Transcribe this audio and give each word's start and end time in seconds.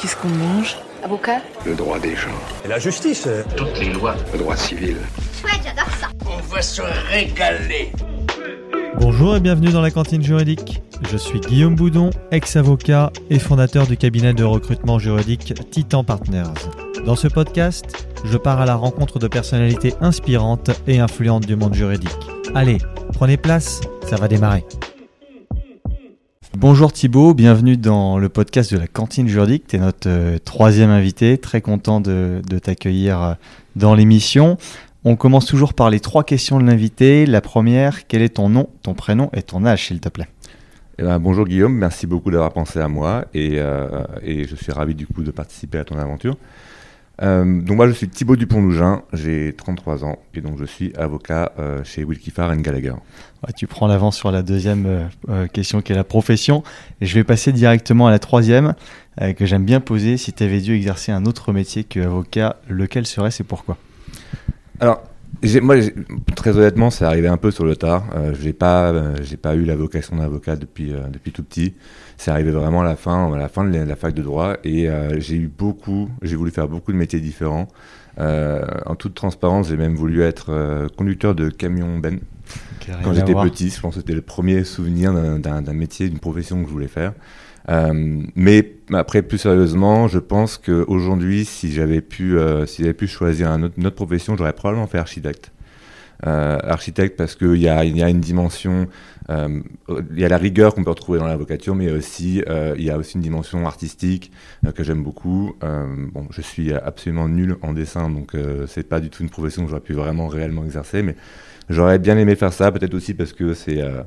Qu'est-ce 0.00 0.14
qu'on 0.14 0.28
mange 0.28 0.76
Avocat 1.02 1.40
Le 1.66 1.74
droit 1.74 1.98
des 1.98 2.14
gens. 2.14 2.28
Et 2.64 2.68
la 2.68 2.78
justice 2.78 3.24
euh, 3.26 3.42
Toutes 3.56 3.80
les 3.80 3.92
lois. 3.92 4.14
Le 4.32 4.38
droit 4.38 4.54
civil. 4.54 4.96
Chouette, 5.40 5.60
j'adore 5.64 5.92
ça 6.00 6.08
On 6.24 6.40
va 6.54 6.62
se 6.62 6.82
régaler 7.10 7.90
Bonjour 9.00 9.34
et 9.34 9.40
bienvenue 9.40 9.72
dans 9.72 9.80
la 9.80 9.90
cantine 9.90 10.22
juridique. 10.22 10.82
Je 11.10 11.16
suis 11.16 11.40
Guillaume 11.40 11.74
Boudon, 11.74 12.10
ex-avocat 12.30 13.10
et 13.28 13.40
fondateur 13.40 13.88
du 13.88 13.96
cabinet 13.96 14.34
de 14.34 14.44
recrutement 14.44 15.00
juridique 15.00 15.54
Titan 15.72 16.04
Partners. 16.04 16.44
Dans 17.04 17.16
ce 17.16 17.26
podcast, 17.26 18.08
je 18.24 18.38
pars 18.38 18.60
à 18.60 18.66
la 18.66 18.76
rencontre 18.76 19.18
de 19.18 19.26
personnalités 19.26 19.94
inspirantes 20.00 20.70
et 20.86 21.00
influentes 21.00 21.46
du 21.46 21.56
monde 21.56 21.74
juridique. 21.74 22.10
Allez, 22.54 22.78
prenez 23.14 23.36
place, 23.36 23.80
ça 24.08 24.14
va 24.14 24.28
démarrer. 24.28 24.64
Bonjour 26.60 26.92
Thibaut, 26.92 27.34
bienvenue 27.34 27.76
dans 27.76 28.18
le 28.18 28.28
podcast 28.28 28.74
de 28.74 28.78
la 28.80 28.88
cantine 28.88 29.28
juridique. 29.28 29.68
Tu 29.68 29.76
es 29.76 29.78
notre 29.78 30.08
euh, 30.08 30.38
troisième 30.44 30.90
invité, 30.90 31.38
très 31.38 31.60
content 31.60 32.00
de, 32.00 32.42
de 32.44 32.58
t'accueillir 32.58 33.22
euh, 33.22 33.34
dans 33.76 33.94
l'émission. 33.94 34.58
On 35.04 35.14
commence 35.14 35.46
toujours 35.46 35.72
par 35.72 35.88
les 35.88 36.00
trois 36.00 36.24
questions 36.24 36.58
de 36.58 36.66
l'invité. 36.66 37.26
La 37.26 37.40
première, 37.40 38.08
quel 38.08 38.22
est 38.22 38.30
ton 38.30 38.48
nom, 38.48 38.70
ton 38.82 38.94
prénom 38.94 39.30
et 39.34 39.42
ton 39.42 39.64
âge, 39.64 39.86
s'il 39.86 40.00
te 40.00 40.08
plaît? 40.08 40.26
Eh 40.98 41.04
ben, 41.04 41.20
bonjour 41.20 41.46
Guillaume, 41.46 41.74
merci 41.74 42.08
beaucoup 42.08 42.32
d'avoir 42.32 42.52
pensé 42.52 42.80
à 42.80 42.88
moi 42.88 43.26
et, 43.34 43.52
euh, 43.58 44.02
et 44.24 44.44
je 44.44 44.56
suis 44.56 44.72
ravi 44.72 44.96
du 44.96 45.06
coup 45.06 45.22
de 45.22 45.30
participer 45.30 45.78
à 45.78 45.84
ton 45.84 45.96
aventure. 45.96 46.36
Euh, 47.20 47.60
donc 47.62 47.76
moi 47.76 47.88
je 47.88 47.92
suis 47.92 48.08
Thibaut 48.08 48.36
Dupont-Lougin, 48.36 49.02
j'ai 49.12 49.52
33 49.56 50.04
ans 50.04 50.18
et 50.34 50.40
donc 50.40 50.56
je 50.58 50.64
suis 50.64 50.92
avocat 50.96 51.52
euh, 51.58 51.82
chez 51.82 52.04
Wilkie 52.04 52.30
Farr 52.30 52.54
Gallagher. 52.56 52.92
Ouais, 53.42 53.52
Tu 53.56 53.66
prends 53.66 53.88
l'avance 53.88 54.16
sur 54.16 54.30
la 54.30 54.42
deuxième 54.42 54.86
euh, 54.86 55.04
euh, 55.28 55.46
question 55.48 55.82
qui 55.82 55.92
est 55.92 55.96
la 55.96 56.04
profession. 56.04 56.62
Et 57.00 57.06
je 57.06 57.14
vais 57.14 57.24
passer 57.24 57.52
directement 57.52 58.06
à 58.06 58.10
la 58.10 58.18
troisième 58.18 58.74
que 59.36 59.46
j'aime 59.46 59.64
bien 59.64 59.80
poser. 59.80 60.16
Si 60.16 60.32
tu 60.32 60.44
avais 60.44 60.60
dû 60.60 60.76
exercer 60.76 61.10
un 61.10 61.26
autre 61.26 61.52
métier 61.52 61.82
qu'avocat, 61.82 62.54
lequel 62.68 63.04
serait-ce 63.04 63.42
et 63.42 63.44
pourquoi? 63.44 63.76
Alors 64.78 65.02
moi 65.62 65.76
très 66.34 66.56
honnêtement 66.56 66.90
c'est 66.90 67.04
arrivé 67.04 67.28
un 67.28 67.36
peu 67.36 67.50
sur 67.50 67.64
le 67.64 67.76
tard. 67.76 68.04
Euh, 68.14 68.34
j'ai 68.40 68.52
pas 68.52 68.90
euh, 68.90 69.14
j'ai 69.22 69.36
pas 69.36 69.54
eu 69.54 69.64
la 69.64 69.76
vocation 69.76 70.16
d'avocat 70.16 70.56
depuis 70.56 70.92
euh, 70.92 71.08
depuis 71.12 71.32
tout 71.32 71.42
petit. 71.42 71.74
C'est 72.18 72.30
arrivé 72.32 72.50
vraiment 72.50 72.82
à 72.82 72.84
la 72.84 72.96
fin 72.96 73.32
à 73.32 73.38
la 73.38 73.48
fin 73.48 73.64
de 73.64 73.78
la, 73.78 73.96
fac 73.96 74.12
de 74.12 74.22
droit 74.22 74.56
et 74.64 74.88
euh, 74.90 75.18
j'ai 75.20 75.36
eu 75.36 75.46
beaucoup 75.48 76.10
j'ai 76.22 76.36
voulu 76.36 76.50
faire 76.50 76.68
beaucoup 76.68 76.92
de 76.92 76.96
métiers 76.96 77.20
différents. 77.20 77.68
Euh, 78.18 78.64
en 78.86 78.96
toute 78.96 79.14
transparence 79.14 79.68
j'ai 79.68 79.76
même 79.76 79.94
voulu 79.94 80.22
être 80.22 80.46
euh, 80.50 80.88
conducteur 80.96 81.36
de 81.36 81.48
camion 81.48 81.98
ben 81.98 82.18
Quand 83.04 83.12
j'étais 83.14 83.32
petit, 83.44 83.70
je 83.70 83.80
pense 83.80 83.94
que 83.94 84.00
c'était 84.00 84.14
le 84.14 84.22
premier 84.22 84.64
souvenir 84.64 85.12
d'un- 85.12 85.60
métier, 85.72 86.08
d'une 86.08 86.18
profession 86.18 86.60
que 86.62 86.68
je 86.68 86.72
voulais 86.72 86.88
faire. 86.88 87.12
Mais 88.34 88.72
après, 88.92 89.20
plus 89.20 89.36
sérieusement, 89.38 90.08
je 90.08 90.18
pense 90.18 90.56
qu'aujourd'hui, 90.56 91.44
si 91.44 91.70
j'avais 91.70 92.00
pu, 92.00 92.36
si 92.66 92.90
pu 92.94 93.06
choisir 93.06 93.50
un 93.50 93.62
autre- 93.64 93.74
une 93.76 93.86
autre 93.86 93.96
profession, 93.96 94.36
j'aurais 94.36 94.54
probablement 94.54 94.86
fait 94.86 94.98
architecte. 94.98 95.52
Euh, 96.26 96.58
architecte 96.64 97.16
parce 97.16 97.36
qu'il 97.36 97.54
y 97.54 97.60
y 97.60 97.68
a 97.68 98.08
une 98.08 98.20
dimension, 98.20 98.88
euh, 99.30 99.60
il 99.88 100.18
y 100.18 100.24
a 100.24 100.28
la 100.28 100.36
rigueur 100.36 100.74
qu'on 100.74 100.82
peut 100.82 100.90
retrouver 100.90 101.20
dans 101.20 101.28
l'avocature, 101.28 101.76
mais 101.76 101.92
aussi 101.92 102.42
euh, 102.48 102.74
il 102.76 102.84
y 102.84 102.90
a 102.90 102.98
aussi 102.98 103.14
une 103.14 103.22
dimension 103.22 103.64
artistique 103.68 104.32
euh, 104.66 104.72
que 104.72 104.82
j'aime 104.82 105.04
beaucoup. 105.04 105.54
Euh, 105.62 105.86
bon, 106.12 106.26
je 106.30 106.40
suis 106.40 106.72
absolument 106.72 107.28
nul 107.28 107.56
en 107.62 107.72
dessin, 107.72 108.10
donc 108.10 108.34
euh, 108.34 108.66
c'est 108.66 108.88
pas 108.88 108.98
du 108.98 109.10
tout 109.10 109.22
une 109.22 109.30
profession 109.30 109.62
que 109.62 109.70
j'aurais 109.70 109.80
pu 109.80 109.92
vraiment 109.92 110.26
réellement 110.26 110.64
exercer, 110.64 111.04
mais 111.04 111.14
j'aurais 111.68 112.00
bien 112.00 112.18
aimé 112.18 112.34
faire 112.34 112.52
ça, 112.52 112.72
peut-être 112.72 112.94
aussi 112.94 113.14
parce 113.14 113.32
que 113.32 113.54
c'est 113.54 113.80
euh, 113.80 114.02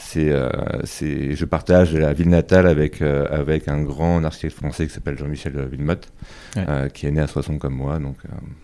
c'est, 0.00 0.30
euh, 0.30 0.48
c'est, 0.84 1.34
je 1.34 1.44
partage 1.44 1.92
la 1.94 2.12
ville 2.12 2.28
natale 2.28 2.66
avec, 2.66 3.02
euh, 3.02 3.26
avec 3.30 3.68
un 3.68 3.82
grand 3.82 4.22
architecte 4.24 4.56
français 4.56 4.86
qui 4.86 4.94
s'appelle 4.94 5.18
Jean-Michel 5.18 5.68
Villemotte, 5.70 6.08
Ouais. 6.56 6.64
euh, 6.68 6.88
qui 6.88 7.06
est 7.06 7.10
né 7.10 7.20
à 7.20 7.26
Soissons 7.26 7.58
comme 7.58 7.74
moi. 7.74 7.98
Donc, 7.98 8.16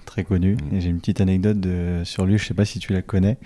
Très 0.06 0.24
connu. 0.24 0.54
Mm. 0.54 0.76
Et 0.76 0.80
j'ai 0.80 0.88
une 0.90 1.00
petite 1.00 1.20
anecdote 1.20 1.58
de- 1.60 2.02
sur 2.04 2.24
lui, 2.24 2.38
je 2.38 2.46
sais 2.46 2.54
pas 2.54 2.64
si 2.64 2.78
tu 2.78 2.92
la 2.92 3.02
connais. 3.02 3.36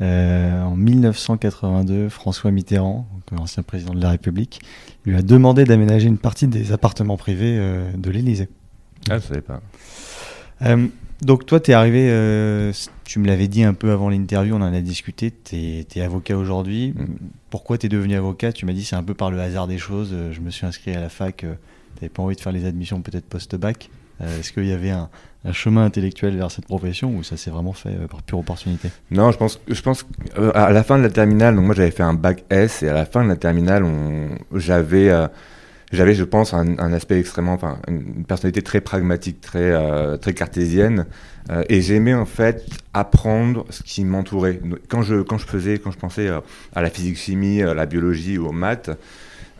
Euh, 0.00 0.62
en 0.62 0.76
1982, 0.76 2.08
François 2.08 2.50
Mitterrand, 2.50 3.06
ancien 3.38 3.62
président 3.62 3.92
de 3.94 4.00
la 4.02 4.10
République, 4.10 4.60
lui 5.04 5.16
a 5.16 5.22
demandé 5.22 5.64
d'aménager 5.64 6.08
une 6.08 6.18
partie 6.18 6.46
des 6.46 6.72
appartements 6.72 7.16
privés 7.16 7.56
euh, 7.58 7.90
de 7.96 8.10
l'Élysée. 8.10 8.48
ah, 9.10 9.18
je 9.18 9.26
savais 9.26 9.40
pas. 9.42 9.60
Euh, 10.62 10.86
donc 11.22 11.46
toi, 11.46 11.60
tu 11.60 11.70
es 11.70 11.74
arrivé, 11.74 12.08
euh, 12.10 12.72
tu 13.04 13.18
me 13.18 13.26
l'avais 13.26 13.48
dit 13.48 13.64
un 13.64 13.74
peu 13.74 13.90
avant 13.90 14.08
l'interview, 14.08 14.54
on 14.54 14.62
en 14.62 14.72
a 14.72 14.80
discuté, 14.80 15.32
tu 15.44 15.56
es, 15.56 16.00
avocat 16.00 16.36
aujourd'hui. 16.36 16.94
Mm. 16.96 17.06
Pourquoi 17.50 17.78
tu 17.78 17.86
es 17.86 17.88
devenu 17.88 18.14
avocat? 18.16 18.52
Tu 18.52 18.66
m'as 18.66 18.72
dit 18.72 18.84
c'est 18.84 18.96
un 18.96 19.02
peu 19.02 19.14
par 19.14 19.30
le 19.30 19.40
hasard 19.40 19.66
des 19.66 19.78
choses, 19.78 20.10
euh, 20.12 20.32
je 20.32 20.40
me 20.40 20.50
suis 20.50 20.66
inscrit 20.66 20.94
à 20.94 21.00
la 21.00 21.08
fac, 21.08 21.36
tu 21.38 21.46
n'avais 21.46 22.08
pas 22.08 22.22
envie 22.22 22.36
de 22.36 22.40
faire 22.40 22.52
les 22.52 22.64
admissions 22.64 23.02
peut-être 23.02 23.26
post-bac. 23.26 23.90
Euh, 24.20 24.40
Est-ce 24.40 24.52
qu'il 24.52 24.66
y 24.66 24.72
avait 24.72 24.90
un, 24.90 25.08
un 25.44 25.52
chemin 25.52 25.84
intellectuel 25.84 26.36
vers 26.36 26.50
cette 26.50 26.66
profession 26.66 27.14
ou 27.16 27.22
ça 27.22 27.36
s'est 27.36 27.50
vraiment 27.50 27.72
fait 27.72 27.90
euh, 27.90 28.06
par 28.06 28.22
pure 28.22 28.38
opportunité? 28.38 28.90
Non, 29.10 29.30
je 29.30 29.38
pense, 29.38 29.60
je 29.66 29.80
pense 29.80 30.02
qu'à 30.02 30.70
la 30.70 30.82
fin 30.82 30.98
de 30.98 31.02
la 31.02 31.10
terminale, 31.10 31.56
donc 31.56 31.64
moi 31.64 31.74
j'avais 31.74 31.90
fait 31.90 32.02
un 32.02 32.14
bac 32.14 32.44
S 32.50 32.82
et 32.82 32.88
à 32.88 32.94
la 32.94 33.06
fin 33.06 33.24
de 33.24 33.28
la 33.28 33.36
terminale, 33.36 33.84
j'avais, 34.54 35.08
euh, 35.08 35.26
j'avais, 35.92 36.14
je 36.14 36.24
pense, 36.24 36.54
un, 36.54 36.78
un 36.78 36.92
aspect 36.92 37.18
extrêmement, 37.18 37.54
enfin, 37.54 37.78
une 37.88 38.24
personnalité 38.24 38.62
très 38.62 38.80
pragmatique, 38.80 39.40
très, 39.40 39.72
euh, 39.72 40.16
très 40.16 40.34
cartésienne, 40.34 41.06
euh, 41.50 41.64
et 41.68 41.80
j'aimais 41.80 42.14
en 42.14 42.26
fait 42.26 42.64
apprendre 42.94 43.66
ce 43.70 43.82
qui 43.82 44.04
m'entourait. 44.04 44.60
Quand 44.88 45.02
je, 45.02 45.22
quand 45.22 45.38
je 45.38 45.46
faisais, 45.46 45.78
quand 45.78 45.90
je 45.90 45.98
pensais 45.98 46.28
euh, 46.28 46.40
à 46.74 46.82
la 46.82 46.90
physique-chimie, 46.90 47.62
à 47.62 47.74
la 47.74 47.86
biologie 47.86 48.38
ou 48.38 48.46
aux 48.46 48.52
maths. 48.52 48.90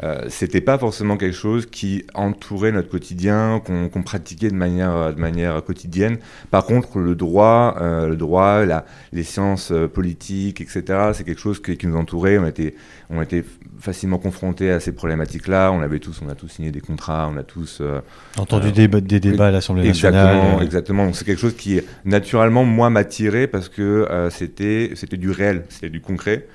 Euh, 0.03 0.25
c'était 0.29 0.61
pas 0.61 0.79
forcément 0.79 1.17
quelque 1.17 1.37
chose 1.37 1.67
qui 1.67 2.05
entourait 2.15 2.73
notre 2.73 2.89
quotidien, 2.89 3.61
qu'on 3.65 4.03
pratiquait 4.03 4.49
de 4.49 4.55
manière, 4.55 4.97
euh, 4.97 5.13
de 5.13 5.21
manière 5.21 5.63
quotidienne. 5.63 6.19
Par 6.51 6.65
contre, 6.65 6.99
le 6.99 7.15
droit, 7.15 7.77
euh, 7.81 8.09
le 8.09 8.17
droit, 8.17 8.65
la, 8.65 8.87
les 9.13 9.25
sciences 9.25 9.73
euh, 9.73 9.89
politiques, 9.89 10.61
etc., 10.61 11.11
c'est 11.13 11.25
quelque 11.25 11.41
chose 11.41 11.61
qui, 11.61 11.77
qui 11.77 11.87
nous 11.87 11.97
entourait. 11.97 12.39
On 12.39 12.47
était, 12.47 12.75
on 13.11 13.21
était 13.21 13.45
facilement 13.81 14.19
confrontés 14.19 14.71
à 14.71 14.79
ces 14.79 14.93
problématiques-là. 14.93 15.73
On 15.73 15.81
avait 15.81 15.99
tous, 15.99 16.21
on 16.25 16.29
a 16.29 16.35
tous 16.35 16.49
signé 16.49 16.71
des 16.71 16.81
contrats, 16.81 17.31
on 17.33 17.37
a 17.37 17.43
tous 17.43 17.79
euh, 17.81 18.01
entendu 18.39 18.73
des, 18.73 18.89
des 18.89 19.21
débats 19.21 19.49
à 19.49 19.51
l'Assemblée 19.51 19.89
Exactement, 19.89 20.25
nationale 20.25 20.59
euh, 20.61 20.65
exactement. 20.65 21.07
Donc 21.07 21.17
c'est 21.17 21.25
quelque 21.25 21.41
chose 21.41 21.57
qui 21.57 21.81
naturellement 22.05 22.65
moi 22.65 22.91
m'attirait 22.91 23.47
parce 23.47 23.69
que 23.69 23.83
euh, 23.83 24.31
c'était 24.31 24.93
c'était 24.95 25.17
du 25.17 25.31
réel, 25.31 25.65
c'était 25.69 25.91
du 25.91 26.01
concret. 26.01 26.47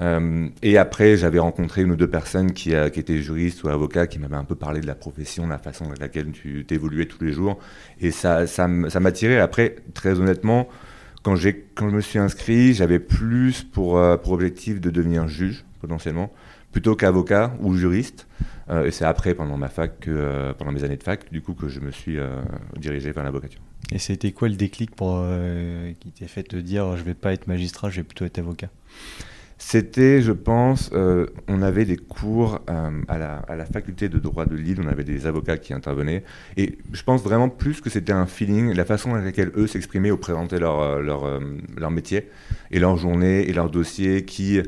Euh, 0.00 0.48
et 0.62 0.78
après, 0.78 1.16
j'avais 1.16 1.38
rencontré 1.38 1.82
une 1.82 1.92
ou 1.92 1.96
deux 1.96 2.08
personnes 2.08 2.52
qui, 2.52 2.74
euh, 2.74 2.88
qui 2.88 3.00
étaient 3.00 3.18
juristes 3.18 3.62
ou 3.64 3.68
avocats 3.68 4.06
qui 4.06 4.18
m'avaient 4.18 4.36
un 4.36 4.44
peu 4.44 4.54
parlé 4.54 4.80
de 4.80 4.86
la 4.86 4.94
profession, 4.94 5.44
de 5.44 5.50
la 5.50 5.58
façon 5.58 5.86
avec 5.86 6.00
laquelle 6.00 6.32
tu 6.32 6.64
t'évoluais 6.66 7.06
tous 7.06 7.24
les 7.24 7.32
jours. 7.32 7.58
Et 8.00 8.10
ça, 8.10 8.46
ça, 8.46 8.68
ça 8.88 9.00
m'attirait. 9.00 9.38
Après, 9.38 9.76
très 9.94 10.20
honnêtement, 10.20 10.68
quand, 11.22 11.34
je 11.34 11.50
me 11.84 12.00
suis 12.00 12.18
inscrit, 12.18 12.74
j'avais 12.74 12.98
plus 12.98 13.62
pour, 13.64 13.98
euh, 13.98 14.16
pour 14.16 14.32
objectif 14.32 14.80
de 14.80 14.90
devenir 14.90 15.26
juge, 15.28 15.64
potentiellement, 15.80 16.32
plutôt 16.72 16.94
qu'avocat 16.94 17.54
ou 17.60 17.74
juriste. 17.74 18.26
Et 18.84 18.90
c'est 18.90 19.04
après, 19.04 19.32
pendant 19.34 19.56
ma 19.56 19.68
fac, 19.68 20.08
pendant 20.58 20.72
mes 20.72 20.82
années 20.82 20.96
de 20.96 21.02
fac, 21.04 21.30
du 21.30 21.40
coup, 21.40 21.54
que 21.54 21.68
je 21.68 21.78
me 21.78 21.92
suis 21.92 22.18
dirigé 22.76 23.12
vers 23.12 23.22
l'avocature. 23.22 23.60
Et 23.92 24.00
c'était 24.00 24.32
quoi 24.32 24.48
le 24.48 24.56
déclic 24.56 24.90
qui 24.90 26.10
t'a 26.10 26.26
fait 26.26 26.42
te 26.42 26.56
dire 26.56 26.96
je 26.96 27.04
vais 27.04 27.14
pas 27.14 27.32
être 27.32 27.46
magistrat, 27.46 27.90
je 27.90 27.98
vais 27.98 28.02
plutôt 28.02 28.24
être 28.24 28.40
avocat? 28.40 28.68
C'était, 29.58 30.20
je 30.20 30.32
pense, 30.32 30.90
euh, 30.92 31.26
on 31.48 31.62
avait 31.62 31.86
des 31.86 31.96
cours 31.96 32.60
euh, 32.68 32.90
à, 33.08 33.18
la, 33.18 33.42
à 33.48 33.64
faculté 33.64 34.10
de 34.10 34.18
droit 34.18 34.44
de 34.44 34.54
Lille, 34.54 34.78
on 34.84 34.86
avait 34.86 35.02
des 35.02 35.26
avocats 35.26 35.56
qui 35.56 35.72
intervenaient, 35.72 36.24
et 36.58 36.76
je 36.92 37.02
pense 37.02 37.22
vraiment 37.22 37.48
plus 37.48 37.80
que 37.80 37.88
c'était 37.88 38.12
un 38.12 38.26
feeling, 38.26 38.74
la 38.74 38.84
façon 38.84 39.14
avec 39.14 39.24
laquelle 39.24 39.52
eux 39.56 39.66
s'exprimaient 39.66 40.10
ou 40.10 40.18
présentaient 40.18 40.58
leur, 40.58 40.80
euh, 40.80 41.00
leur, 41.00 41.40
leur 41.74 41.90
métier, 41.90 42.28
et 42.70 42.78
leur 42.78 42.98
journée, 42.98 43.48
et 43.48 43.52
leur 43.54 43.70
dossier, 43.70 44.26
qui 44.26 44.60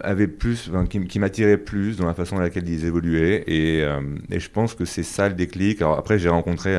avait 0.00 0.26
plus, 0.26 0.70
qui, 0.88 1.18
m'attirait 1.18 1.58
plus 1.58 1.98
dans 1.98 2.06
la 2.06 2.14
façon 2.14 2.36
dans 2.36 2.42
laquelle 2.42 2.68
ils 2.68 2.86
évoluaient, 2.86 3.44
et, 3.46 3.80
et 4.30 4.40
je 4.40 4.50
pense 4.50 4.74
que 4.74 4.86
c'est 4.86 5.02
ça 5.02 5.28
le 5.28 5.34
déclic. 5.34 5.82
Alors 5.82 5.98
après, 5.98 6.18
j'ai 6.18 6.30
rencontré... 6.30 6.78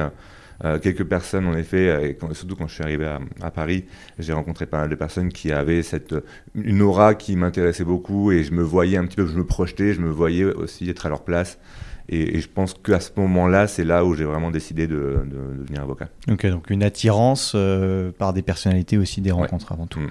euh, 0.63 0.75
euh, 0.75 0.79
quelques 0.79 1.03
personnes, 1.03 1.45
en 1.47 1.55
effet, 1.55 1.89
euh, 1.89 2.07
et 2.09 2.15
quand- 2.15 2.33
surtout 2.33 2.55
quand 2.55 2.67
je 2.67 2.73
suis 2.75 2.83
arrivé 2.83 3.05
à, 3.05 3.19
à 3.41 3.51
Paris, 3.51 3.85
j'ai 4.19 4.33
rencontré 4.33 4.65
pas 4.65 4.79
mal 4.79 4.89
de 4.89 4.95
personnes 4.95 5.29
qui 5.31 5.51
avaient 5.51 5.83
cette, 5.83 6.15
une 6.55 6.81
aura 6.81 7.15
qui 7.15 7.35
m'intéressait 7.35 7.83
beaucoup 7.83 8.31
et 8.31 8.43
je 8.43 8.51
me 8.53 8.61
voyais 8.63 8.97
un 8.97 9.05
petit 9.05 9.17
peu, 9.17 9.25
je 9.27 9.35
me 9.37 9.45
projetais, 9.45 9.93
je 9.93 10.01
me 10.01 10.09
voyais 10.09 10.45
aussi 10.45 10.89
être 10.89 11.05
à 11.05 11.09
leur 11.09 11.23
place. 11.23 11.59
Et, 12.09 12.35
et 12.37 12.41
je 12.41 12.49
pense 12.49 12.73
qu'à 12.73 12.99
ce 12.99 13.11
moment-là, 13.15 13.65
c'est 13.67 13.85
là 13.85 14.03
où 14.03 14.13
j'ai 14.13 14.25
vraiment 14.25 14.51
décidé 14.51 14.87
de, 14.87 14.95
de- 15.25 15.53
de 15.53 15.59
devenir 15.61 15.83
avocat. 15.83 16.09
Ok, 16.29 16.45
donc 16.47 16.69
une 16.69 16.83
attirance 16.83 17.53
euh, 17.55 18.11
par 18.11 18.33
des 18.33 18.41
personnalités 18.41 18.97
aussi, 18.97 19.21
des 19.21 19.31
rencontres 19.31 19.71
avant 19.71 19.87
tout. 19.87 20.01
Mm. 20.01 20.09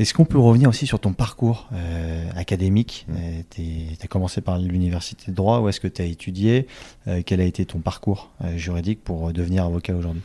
Est-ce 0.00 0.14
qu'on 0.14 0.24
peut 0.24 0.38
revenir 0.38 0.70
aussi 0.70 0.86
sur 0.86 0.98
ton 0.98 1.12
parcours 1.12 1.68
euh, 1.74 2.24
académique? 2.34 3.06
Mm. 3.08 3.14
Tu 3.50 3.62
as 4.02 4.06
commencé 4.06 4.40
par 4.40 4.58
l'université 4.58 5.30
de 5.30 5.36
droit, 5.36 5.60
où 5.60 5.68
est-ce 5.68 5.78
que 5.78 5.88
tu 5.88 6.00
as 6.00 6.06
étudié? 6.06 6.66
Euh, 7.06 7.20
Quel 7.24 7.40
a 7.40 7.44
été 7.44 7.66
ton 7.66 7.80
parcours 7.80 8.30
euh, 8.42 8.56
juridique 8.56 9.04
pour 9.04 9.28
euh, 9.28 9.32
devenir 9.32 9.64
avocat 9.66 9.94
aujourd'hui? 9.94 10.22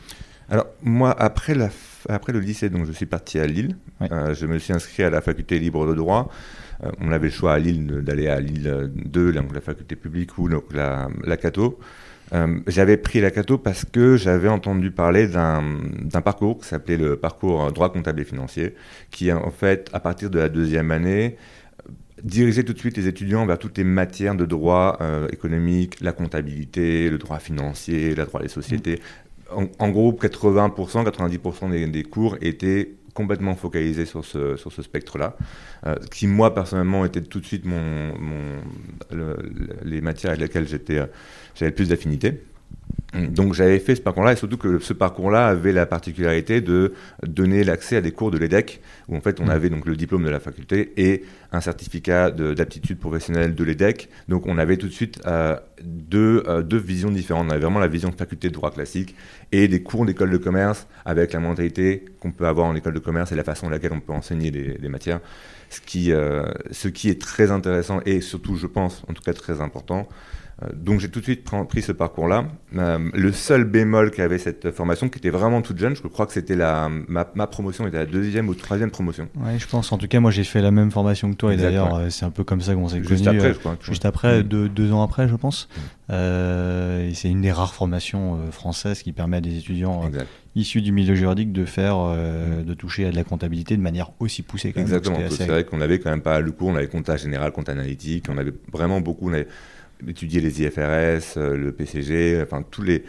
Alors, 0.48 0.66
moi, 0.82 1.14
après, 1.20 1.54
la, 1.54 1.68
f- 1.68 2.06
après 2.08 2.32
le 2.32 2.40
lycée, 2.40 2.70
donc, 2.70 2.86
je 2.86 2.92
suis 2.92 3.04
parti 3.04 3.38
à 3.38 3.46
Lille. 3.46 3.76
Ouais. 4.00 4.08
Euh, 4.12 4.34
je 4.34 4.46
me 4.46 4.58
suis 4.58 4.72
inscrit 4.72 5.02
à 5.02 5.10
la 5.10 5.20
faculté 5.20 5.58
libre 5.58 5.86
de 5.86 5.92
droit. 5.94 6.30
Euh, 6.82 6.90
on 7.00 7.12
avait 7.12 7.26
le 7.26 7.32
choix 7.32 7.52
à 7.52 7.58
Lille 7.58 7.86
d'aller 8.02 8.28
à 8.28 8.40
Lille 8.40 8.90
2, 8.94 9.32
donc 9.34 9.52
la 9.54 9.60
faculté 9.60 9.94
publique 9.94 10.38
ou 10.38 10.48
donc 10.48 10.72
la, 10.72 11.08
la 11.24 11.36
Cato. 11.36 11.78
Euh, 12.32 12.60
j'avais 12.66 12.96
pris 12.96 13.20
la 13.20 13.30
Cato 13.30 13.58
parce 13.58 13.84
que 13.84 14.16
j'avais 14.16 14.48
entendu 14.48 14.90
parler 14.90 15.28
d'un 15.28 16.20
parcours 16.24 16.58
qui 16.58 16.66
s'appelait 16.66 16.96
le 16.96 17.16
parcours 17.16 17.72
droit 17.72 17.92
comptable 17.92 18.20
et 18.20 18.24
financier, 18.24 18.74
qui 19.10 19.32
en 19.32 19.50
fait, 19.50 19.88
à 19.92 20.00
partir 20.00 20.30
de 20.30 20.38
la 20.38 20.48
deuxième 20.48 20.90
année, 20.90 21.36
dirigeait 22.22 22.64
tout 22.64 22.72
de 22.72 22.78
suite 22.78 22.96
les 22.96 23.06
étudiants 23.06 23.46
vers 23.46 23.58
toutes 23.58 23.78
les 23.78 23.84
matières 23.84 24.34
de 24.34 24.46
droit 24.46 24.98
euh, 25.00 25.28
économique, 25.28 26.00
la 26.00 26.12
comptabilité, 26.12 27.10
le 27.10 27.18
droit 27.18 27.38
financier, 27.38 28.14
le 28.14 28.24
droit 28.24 28.40
des 28.40 28.48
sociétés. 28.48 29.00
En, 29.50 29.90
gros, 29.90 30.12
80%, 30.12 31.08
90% 31.08 31.70
des, 31.70 31.86
des, 31.86 32.02
cours 32.02 32.36
étaient 32.40 32.95
complètement 33.16 33.56
focalisés 33.56 34.06
sur 34.06 34.24
ce, 34.24 34.56
sur 34.56 34.72
ce 34.72 34.82
spectre-là, 34.82 35.36
euh, 35.86 35.96
qui 36.12 36.26
moi 36.28 36.54
personnellement 36.54 37.04
était 37.04 37.22
tout 37.22 37.40
de 37.40 37.46
suite 37.46 37.64
mon, 37.64 38.12
les 39.82 40.00
matières 40.00 40.32
avec 40.32 40.42
lesquelles 40.42 40.68
j'étais, 40.68 41.00
j'avais 41.54 41.70
le 41.70 41.74
plus 41.74 41.88
d'affinité. 41.88 42.42
Donc 43.16 43.54
j'avais 43.54 43.78
fait 43.78 43.94
ce 43.94 44.00
parcours-là 44.00 44.32
et 44.32 44.36
surtout 44.36 44.56
que 44.56 44.78
ce 44.78 44.92
parcours-là 44.92 45.46
avait 45.46 45.72
la 45.72 45.86
particularité 45.86 46.60
de 46.60 46.92
donner 47.26 47.64
l'accès 47.64 47.96
à 47.96 48.00
des 48.00 48.12
cours 48.12 48.30
de 48.30 48.38
l'EDEC 48.38 48.80
où 49.08 49.16
en 49.16 49.20
fait 49.20 49.40
on 49.40 49.46
mmh. 49.46 49.50
avait 49.50 49.70
donc 49.70 49.86
le 49.86 49.96
diplôme 49.96 50.24
de 50.24 50.30
la 50.30 50.40
faculté 50.40 50.92
et 50.96 51.24
un 51.52 51.60
certificat 51.60 52.30
d'aptitude 52.30 52.98
professionnelle 52.98 53.54
de 53.54 53.64
l'EDEC. 53.64 54.08
Donc 54.28 54.46
on 54.46 54.58
avait 54.58 54.76
tout 54.76 54.88
de 54.88 54.92
suite 54.92 55.20
euh, 55.26 55.56
deux, 55.82 56.42
euh, 56.46 56.62
deux, 56.62 56.78
visions 56.78 57.10
différentes. 57.10 57.46
On 57.46 57.50
avait 57.50 57.60
vraiment 57.60 57.80
la 57.80 57.88
vision 57.88 58.10
de 58.10 58.14
faculté 58.14 58.48
de 58.48 58.54
droit 58.54 58.70
classique 58.70 59.14
et 59.52 59.68
des 59.68 59.82
cours 59.82 60.06
d'école 60.06 60.30
de 60.30 60.36
commerce 60.36 60.86
avec 61.04 61.32
la 61.32 61.40
mentalité 61.40 62.04
qu'on 62.20 62.32
peut 62.32 62.46
avoir 62.46 62.66
en 62.66 62.74
école 62.74 62.94
de 62.94 62.98
commerce 62.98 63.32
et 63.32 63.36
la 63.36 63.44
façon 63.44 63.68
laquelle 63.68 63.92
on 63.92 64.00
peut 64.00 64.12
enseigner 64.12 64.50
les, 64.50 64.88
matières. 64.88 65.20
Ce 65.70 65.80
qui, 65.80 66.12
euh, 66.12 66.44
ce 66.70 66.88
qui 66.88 67.08
est 67.08 67.20
très 67.20 67.50
intéressant 67.50 68.00
et 68.06 68.20
surtout 68.20 68.56
je 68.56 68.66
pense 68.66 69.02
en 69.08 69.14
tout 69.14 69.22
cas 69.22 69.32
très 69.32 69.60
important 69.60 70.08
donc 70.74 71.00
j'ai 71.00 71.10
tout 71.10 71.18
de 71.18 71.24
suite 71.24 71.44
pris 71.68 71.82
ce 71.82 71.92
parcours-là. 71.92 72.46
Euh, 72.76 73.10
le 73.12 73.30
seul 73.32 73.64
bémol 73.64 74.10
qu'avait 74.10 74.38
cette 74.38 74.70
formation, 74.70 75.10
qui 75.10 75.18
était 75.18 75.28
vraiment 75.28 75.60
toute 75.60 75.78
jeune, 75.78 75.94
je 75.94 76.02
crois 76.08 76.24
que 76.26 76.32
c'était 76.32 76.56
la 76.56 76.88
ma, 76.88 77.24
promotion 77.46 77.86
était 77.86 77.98
la 77.98 78.06
deuxième 78.06 78.48
ou 78.48 78.54
troisième 78.54 78.90
promotion. 78.90 79.28
Oui, 79.36 79.58
je 79.58 79.66
pense. 79.66 79.92
En 79.92 79.98
tout 79.98 80.08
cas, 80.08 80.18
moi 80.18 80.30
j'ai 80.30 80.44
fait 80.44 80.62
la 80.62 80.70
même 80.70 80.90
formation 80.90 81.30
que 81.30 81.36
toi 81.36 81.52
et 81.52 81.58
d'ailleurs 81.58 81.94
euh, 81.94 82.08
c'est 82.08 82.24
un 82.24 82.30
peu 82.30 82.42
comme 82.42 82.62
ça 82.62 82.74
qu'on 82.74 82.88
s'est 82.88 83.02
connus. 83.02 83.08
Juste 83.08 83.26
après, 83.26 83.52
je 83.52 83.58
crois. 83.58 83.76
Juste 83.82 84.06
après, 84.06 84.42
mm. 84.42 84.68
deux, 84.68 84.92
ans 84.92 85.02
après, 85.02 85.28
je 85.28 85.36
pense. 85.36 85.68
Mm. 86.08 87.12
c'est 87.12 87.28
une 87.28 87.42
des 87.42 87.52
rares 87.52 87.74
formations 87.74 88.38
françaises 88.50 89.02
qui 89.02 89.12
permet 89.12 89.36
à 89.36 89.40
des 89.42 89.58
étudiants 89.58 90.10
issus 90.54 90.80
du 90.80 90.90
milieu 90.90 91.14
juridique 91.14 91.52
de 91.52 91.66
faire, 91.66 91.98
mm. 91.98 92.64
de 92.64 92.74
toucher 92.74 93.04
à 93.04 93.10
de 93.10 93.16
la 93.16 93.24
comptabilité 93.24 93.76
de 93.76 93.82
manière 93.82 94.10
aussi 94.20 94.40
poussée. 94.40 94.72
Exactement. 94.74 95.18
C'est 95.28 95.48
vrai 95.48 95.64
qu'on 95.64 95.82
avait 95.82 95.98
quand 95.98 96.08
même 96.10 96.22
pas 96.22 96.40
le 96.40 96.50
cours, 96.50 96.68
on 96.68 96.76
avait 96.76 96.88
comptage 96.88 97.20
général, 97.24 97.52
compte 97.52 97.68
analytique, 97.68 98.24
on 98.30 98.38
avait 98.38 98.54
vraiment 98.72 99.02
beaucoup 99.02 99.30
étudier 100.06 100.40
les 100.40 100.62
IFRS, 100.62 101.36
euh, 101.36 101.56
le 101.56 101.72
PCG, 101.72 102.40
enfin 102.42 102.62
tous 102.62 102.82
les, 102.82 103.04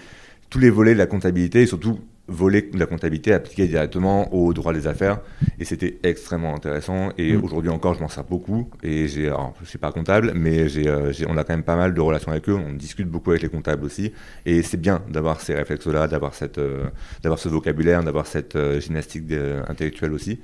tous 0.49 0.59
les 0.59 0.69
volets 0.69 0.93
de 0.93 0.99
la 0.99 1.05
comptabilité 1.05 1.61
et 1.61 1.65
surtout 1.65 1.99
volets 2.29 2.63
de 2.73 2.77
la 2.77 2.85
comptabilité 2.85 3.31
appliqués 3.31 3.67
directement 3.67 4.33
au 4.33 4.53
droit 4.53 4.73
des 4.73 4.85
affaires. 4.87 5.21
Et 5.59 5.65
c'était 5.65 5.97
extrêmement 6.03 6.53
intéressant. 6.53 7.09
Et 7.17 7.33
mm. 7.33 7.43
aujourd'hui 7.43 7.69
encore, 7.69 7.93
je 7.93 8.01
m'en 8.01 8.09
sers 8.09 8.25
beaucoup. 8.25 8.69
Et 8.83 9.07
j'ai, 9.07 9.31
je 9.61 9.65
suis 9.65 9.77
pas 9.77 9.91
comptable, 9.91 10.33
mais 10.35 10.59
euh, 10.59 11.11
j'ai, 11.13 11.25
on 11.27 11.37
a 11.37 11.43
quand 11.43 11.53
même 11.53 11.63
pas 11.63 11.77
mal 11.77 11.93
de 11.93 12.01
relations 12.01 12.31
avec 12.31 12.49
eux. 12.49 12.55
On 12.55 12.73
discute 12.73 13.07
beaucoup 13.07 13.29
avec 13.29 13.43
les 13.43 13.49
comptables 13.49 13.85
aussi. 13.85 14.11
Et 14.45 14.61
c'est 14.61 14.79
bien 14.79 15.01
d'avoir 15.09 15.39
ces 15.39 15.55
réflexes-là, 15.55 16.07
d'avoir, 16.07 16.33
cette, 16.33 16.57
euh, 16.57 16.87
d'avoir 17.23 17.39
ce 17.39 17.47
vocabulaire, 17.47 18.03
d'avoir 18.03 18.27
cette 18.27 18.57
gymnastique 18.79 19.31
intellectuelle 19.67 20.11
aussi. 20.11 20.39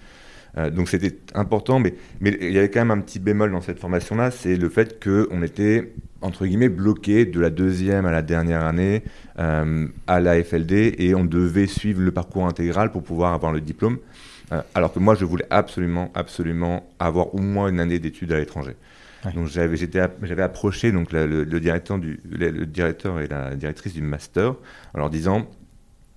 Euh, 0.58 0.70
donc 0.70 0.90
c'était 0.90 1.18
important, 1.34 1.80
mais, 1.80 1.96
mais 2.20 2.38
il 2.42 2.52
y 2.52 2.58
avait 2.58 2.70
quand 2.70 2.82
même 2.82 2.92
un 2.92 3.02
petit 3.02 3.20
bémol 3.20 3.52
dans 3.52 3.62
cette 3.62 3.80
formation-là, 3.80 4.32
c'est 4.32 4.56
le 4.56 4.70
fait 4.70 5.04
qu'on 5.04 5.42
était, 5.42 5.94
entre 6.22 6.46
guillemets, 6.46 6.70
bloqué 6.70 7.26
de 7.26 7.40
la 7.40 7.50
deuxième 7.50 8.06
à 8.06 8.12
la 8.12 8.22
dernière 8.22 8.64
année 8.64 9.04
euh, 9.40 9.88
à 10.08 10.20
la 10.20 10.44
FLD 10.44 10.96
et 11.00 11.16
on 11.16 11.26
devait 11.26 11.68
suivre 11.68 12.02
le 12.02 12.12
parcours 12.12 12.46
intégral 12.46 12.92
pour 12.92 13.04
pouvoir 13.04 13.34
avoir 13.34 13.52
le 13.52 13.62
diplôme. 13.62 13.98
Euh, 14.52 14.62
alors 14.76 14.94
que 14.94 15.00
moi, 15.00 15.16
je 15.16 15.26
voulais 15.26 15.48
absolument, 15.50 16.12
absolument 16.14 16.88
avoir 17.00 17.34
au 17.34 17.40
moins 17.40 17.70
une 17.70 17.80
année 17.80 18.00
d'études 18.00 18.32
à 18.32 18.40
l'étranger. 18.40 18.76
Donc 19.36 19.48
j'avais, 19.48 19.78
j'avais 19.78 20.42
approché 20.42 20.92
donc, 20.92 21.14
le, 21.14 21.46
directeur 21.46 21.98
du, 21.98 22.20
le, 22.30 22.66
directeur 22.66 23.22
et 23.22 23.28
la 23.28 23.56
directrice 23.56 23.94
du 23.94 24.02
master 24.02 24.56
en 24.94 25.00
leur 25.00 25.10
disant 25.10 25.48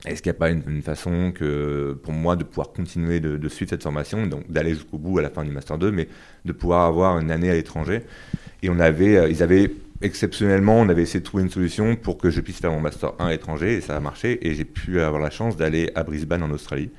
est-ce 0.06 0.22
qu'il 0.22 0.30
n'y 0.30 0.36
a 0.36 0.38
pas 0.38 0.50
une, 0.50 0.82
façon 0.82 1.32
que, 1.32 1.98
pour 2.02 2.12
moi 2.12 2.36
de 2.36 2.44
pouvoir 2.44 2.72
continuer 2.72 3.20
de, 3.20 3.48
suivre 3.48 3.70
cette 3.70 3.82
formation, 3.82 4.26
donc 4.26 4.50
d'aller 4.50 4.74
jusqu'au 4.74 4.98
bout 4.98 5.18
à 5.18 5.22
la 5.22 5.30
fin 5.30 5.44
du 5.44 5.50
Master 5.50 5.78
2, 5.78 5.90
mais 5.90 6.08
de 6.44 6.52
pouvoir 6.52 6.86
avoir 6.86 7.18
une 7.18 7.30
année 7.30 7.50
à 7.50 7.54
l'étranger? 7.54 8.02
Et 8.62 8.70
on 8.70 8.78
avait, 8.78 9.16
euh, 9.16 9.28
ils 9.28 9.42
avaient 9.42 9.70
exceptionnellement, 10.02 10.80
on 10.80 10.88
avait 10.88 11.02
essayé 11.02 11.20
de 11.20 11.24
trouver 11.24 11.42
une 11.42 11.50
solution 11.50 11.96
pour 11.96 12.18
que 12.18 12.30
je 12.30 12.40
puisse 12.40 12.58
faire 12.58 12.70
mon 12.70 12.80
Master 12.80 13.12
1 13.18 13.26
à 13.26 13.30
l'étranger, 13.30 13.74
et 13.74 13.80
ça 13.80 13.96
a 13.96 14.00
marché, 14.00 14.46
et 14.46 14.54
j'ai 14.54 14.64
pu 14.64 15.00
avoir 15.00 15.20
la 15.20 15.30
chance 15.30 15.56
d'aller 15.56 15.90
à 15.94 16.02
Brisbane 16.04 16.42
en 16.42 16.50
Australie. 16.50 16.90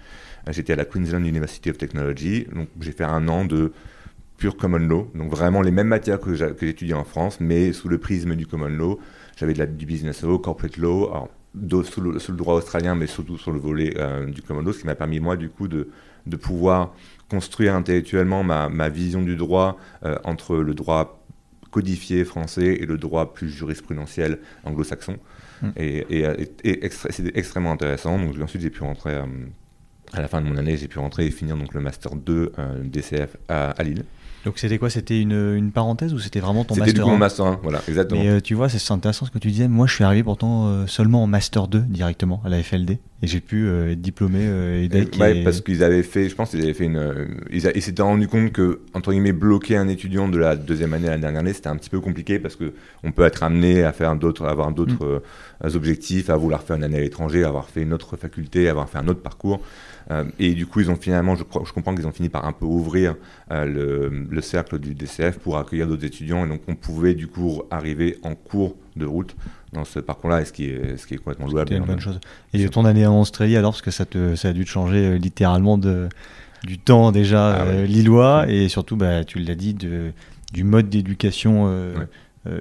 J'étais 0.50 0.74
à 0.74 0.75
la 0.77 0.86
Queensland 0.86 1.25
University 1.25 1.69
of 1.69 1.77
Technology, 1.77 2.48
donc 2.54 2.69
j'ai 2.80 2.92
fait 2.94 3.04
un 3.04 3.27
an 3.27 3.45
de 3.45 3.74
pure 4.38 4.56
common 4.56 4.77
law, 4.77 5.12
donc 5.15 5.31
vraiment 5.31 5.62
les 5.62 5.71
mêmes 5.71 5.88
matières 5.88 6.19
que 6.19 6.36
j'étudiais 6.36 6.94
en 6.94 7.04
France, 7.04 7.39
mais 7.39 7.74
sous 7.74 7.89
le 7.89 7.98
prisme 7.98 8.36
du 8.36 8.45
common 8.45 8.69
law. 8.69 9.00
J'avais 9.36 9.54
du 9.54 9.86
business 9.86 10.21
law, 10.24 10.39
corporate 10.39 10.77
law, 10.77 11.30
sous 11.83 12.01
le, 12.01 12.13
le, 12.13 12.36
droit 12.36 12.56
australien, 12.56 12.95
mais 12.95 13.07
surtout 13.07 13.38
sur 13.38 13.51
le 13.51 13.59
volet 13.59 13.94
euh, 13.98 14.25
du 14.25 14.42
commando, 14.42 14.71
ce 14.71 14.80
qui 14.80 14.86
m'a 14.86 14.95
permis, 14.95 15.19
moi, 15.19 15.36
du 15.36 15.50
coup, 15.50 15.68
de, 15.68 15.89
de 16.25 16.36
pouvoir 16.36 16.94
construire 17.30 17.75
intellectuellement 17.75 18.44
ma, 18.44 18.69
ma 18.69 18.89
vision 18.89 19.21
du 19.21 19.36
droit 19.36 19.77
euh, 20.06 20.18
entre 20.24 20.57
le 20.57 20.74
droit 20.74 21.24
codifié 21.71 22.24
français 22.24 22.77
et 22.80 22.86
le 22.86 22.98
droit 22.98 23.33
plus 23.33 23.50
jurisprudentiel 23.50 24.39
anglo-saxon. 24.63 25.18
Mm. 25.62 25.68
Et, 25.77 26.24
et, 26.63 26.89
c'était 26.89 27.38
extrêmement 27.38 27.71
intéressant. 27.71 28.18
Donc, 28.18 28.39
ensuite, 28.42 28.62
j'ai 28.62 28.69
pu 28.69 28.83
rentrer, 28.83 29.15
euh, 29.15 29.25
à 30.13 30.21
la 30.21 30.27
fin 30.27 30.42
de 30.42 30.48
mon 30.48 30.57
année, 30.57 30.77
j'ai 30.77 30.88
pu 30.88 31.00
rentrer 31.00 31.25
et 31.25 31.31
finir 31.31 31.57
donc, 31.57 31.74
le 31.74 31.81
Master 31.81 32.15
2 32.15 32.54
DCF 32.83 33.38
à, 33.48 33.71
à 33.71 33.83
Lille. 33.83 34.06
Donc 34.45 34.60
c'était 34.60 34.78
quoi? 34.78 34.89
C'était 34.89 35.22
une, 35.22 35.56
une, 35.56 35.72
parenthèse 35.72 36.13
ou 36.13 36.19
c'était 36.19 36.39
vraiment 36.39 36.63
ton 36.63 36.75
master 36.75 36.88
C'était 36.88 37.00
du 37.00 37.04
coup 37.04 37.10
mon 37.10 37.18
master 37.18 37.45
1, 37.45 37.60
voilà, 37.63 37.81
exactement. 37.88 38.22
Mais 38.22 38.30
euh, 38.30 38.39
tu 38.39 38.54
vois, 38.54 38.69
c'est 38.69 38.94
intéressant 38.94 39.25
ce 39.25 39.31
que 39.31 39.39
tu 39.39 39.50
disais. 39.50 39.68
Moi, 39.68 39.88
je 39.88 39.94
suis 39.94 40.04
arrivé 40.04 40.24
pourtant 40.24 40.68
euh, 40.68 40.88
seulement 40.88 41.24
en 41.24 41.28
master 41.28 41.68
2 41.68 41.80
directement 41.81 42.42
à 42.45 42.50
la 42.50 42.62
FLD 42.62 42.92
et 42.92 43.28
j'ai 43.28 43.42
pu 43.42 43.68
euh, 43.68 43.92
être 43.92 44.01
diplômé 44.01 44.45
EDEC. 44.84 45.18
Ouais, 45.19 45.44
parce 45.44 45.62
qu'ils 45.62 45.84
avaient 45.84 46.04
fait, 46.04 46.30
je 46.30 46.36
pense 46.36 46.51
qu'ils 46.51 46.62
avaient 46.62 46.74
fait 46.74 46.86
une. 46.86 47.28
ils, 47.51 47.62
s'étaient 47.81 48.01
rendu 48.01 48.28
compte 48.28 48.51
que, 48.51 48.81
entre 48.94 49.12
guillemets, 49.12 49.34
bloquer 49.34 49.78
un 49.78 49.88
étudiant 49.88 50.28
de 50.28 50.38
la 50.38 50.56
deuxième 50.56 50.94
année 50.94 51.07
à 51.07 51.12
la 51.12 51.18
dernière 51.18 51.42
année, 51.42 51.54
c'était 51.54 51.69
un 51.69 51.75
petit 51.75 51.90
peu 51.90 52.00
compliqué 52.00 52.40
parce 52.40 52.56
qu'on 52.56 53.12
peut 53.12 53.25
être 53.25 53.44
amené 53.44 53.83
à 53.83 53.92
faire 53.92 54.16
d'autres, 54.16 54.45
avoir 54.45 54.72
d'autres 54.72 55.22
mm. 55.63 55.75
objectifs, 55.75 56.30
à 56.30 56.38
vouloir 56.38 56.63
faire 56.63 56.75
une 56.75 56.83
année 56.83 56.98
à 56.98 57.01
l'étranger, 57.01 57.44
avoir 57.44 57.69
fait 57.69 57.81
une 57.81 57.94
autre 57.94 58.18
faculté, 58.18 58.69
avoir 58.69 58.90
fait 58.90 59.00
un 59.00 59.07
autre 59.07 59.21
parcours. 59.21 59.62
Euh, 60.11 60.23
et 60.40 60.54
du 60.54 60.66
coup, 60.66 60.80
ils 60.80 60.90
ont 60.90 60.95
finalement, 60.95 61.35
je, 61.35 61.44
je 61.44 61.73
comprends 61.73 61.94
qu'ils 61.94 62.07
ont 62.07 62.11
fini 62.11 62.30
par 62.30 62.45
un 62.45 62.54
peu 62.54 62.66
ouvrir 62.66 63.16
euh, 63.52 63.66
le, 63.66 64.26
le, 64.30 64.42
cercle 64.42 64.80
du 64.80 64.95
DCF 64.95 65.37
pour 65.40 65.57
accueillir 65.57 65.87
d'autres 65.87 66.06
étudiants. 66.06 66.45
Et 66.45 66.49
donc, 66.49 66.61
on 66.68 66.76
pouvait 66.76 67.14
du 67.14 67.28
coup 67.28 67.61
arriver 67.71 68.18
en 68.23 68.35
cours 68.35 68.76
de 68.95 69.06
route 69.06 69.35
dans 69.73 69.83
ce 69.83 69.99
parcours-là, 69.99 70.45
ce 70.45 70.54
qui 70.54 70.66
est, 70.66 70.97
ce 70.97 71.06
qui 71.06 71.16
est 71.16 71.18
complètement 71.18 71.47
louable. 71.47 71.69
C'est 71.69 71.78
une 71.78 71.85
bonne 71.85 71.99
chose. 71.99 72.19
Et 72.54 72.69
ton 72.69 72.85
année 72.85 73.06
en 73.06 73.19
Australie, 73.19 73.57
alors, 73.57 73.71
parce 73.71 73.81
que 73.81 73.92
ça, 73.92 74.06
te, 74.06 74.35
ça 74.35 74.49
a 74.49 74.54
dû 74.54 74.64
te 74.64 74.69
changer 74.69 75.06
euh, 75.06 75.18
littéralement 75.18 75.78
de, 75.78 76.07
du 76.64 76.78
temps 76.78 77.11
déjà 77.11 77.64
ah 77.64 77.81
lillois, 77.83 78.45
et 78.47 78.69
surtout, 78.69 78.95
bah, 78.95 79.26
tu 79.26 79.40
l'as 79.40 79.56
dit, 79.56 79.73
de, 79.73 80.14
du 80.54 80.64
mode 80.64 80.90
d'éducation 80.90 81.69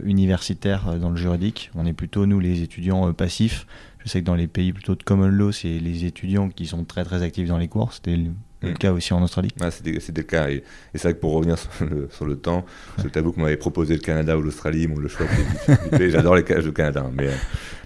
universitaire 0.05 0.99
dans 0.99 1.11
le 1.11 1.17
juridique. 1.17 1.71
On 1.77 1.87
est 1.87 1.93
plutôt, 1.93 2.27
nous, 2.27 2.41
les 2.41 2.63
étudiants 2.63 3.13
passifs. 3.13 3.69
Je 4.07 4.13
sais 4.13 4.21
que 4.21 4.25
dans 4.25 4.37
les 4.37 4.47
pays 4.47 4.73
plutôt 4.73 4.95
de 4.95 5.03
common 5.03 5.27
law, 5.27 5.51
c'est 5.51 5.81
les 5.81 6.05
étudiants 6.05 6.49
qui 6.49 6.67
sont 6.67 6.85
très 6.85 7.03
très 7.03 7.25
actifs 7.25 7.49
dans 7.49 7.59
les 7.59 7.67
cours. 7.67 7.93
C'était 7.93 8.17
le, 8.17 8.71
mm. 8.71 8.75
cas 8.75 8.93
aussi 8.93 9.13
en 9.13 9.21
Australie. 9.21 9.49
c'était 9.71 10.13
le 10.17 10.23
cas. 10.23 10.49
Et, 10.49 10.63
c'est 10.95 11.03
vrai 11.03 11.15
que 11.15 11.19
pour 11.19 11.33
revenir 11.33 11.59
sur 11.59 12.25
le, 12.25 12.37
temps, 12.37 12.65
je 13.03 13.09
t'avoue 13.09 13.33
qu'on 13.33 13.41
m'avait 13.41 13.57
proposé 13.57 13.95
le 13.95 14.01
Canada 14.01 14.39
ou 14.39 14.43
l'Australie. 14.43 14.87
Bon, 14.87 14.97
le 14.97 15.09
choix 15.09 15.27
J'adore 15.99 16.37
les 16.37 16.45
cas 16.45 16.61
du 16.61 16.73
Canada. 16.73 17.03
Hein, 17.05 17.11
mais, 17.17 17.31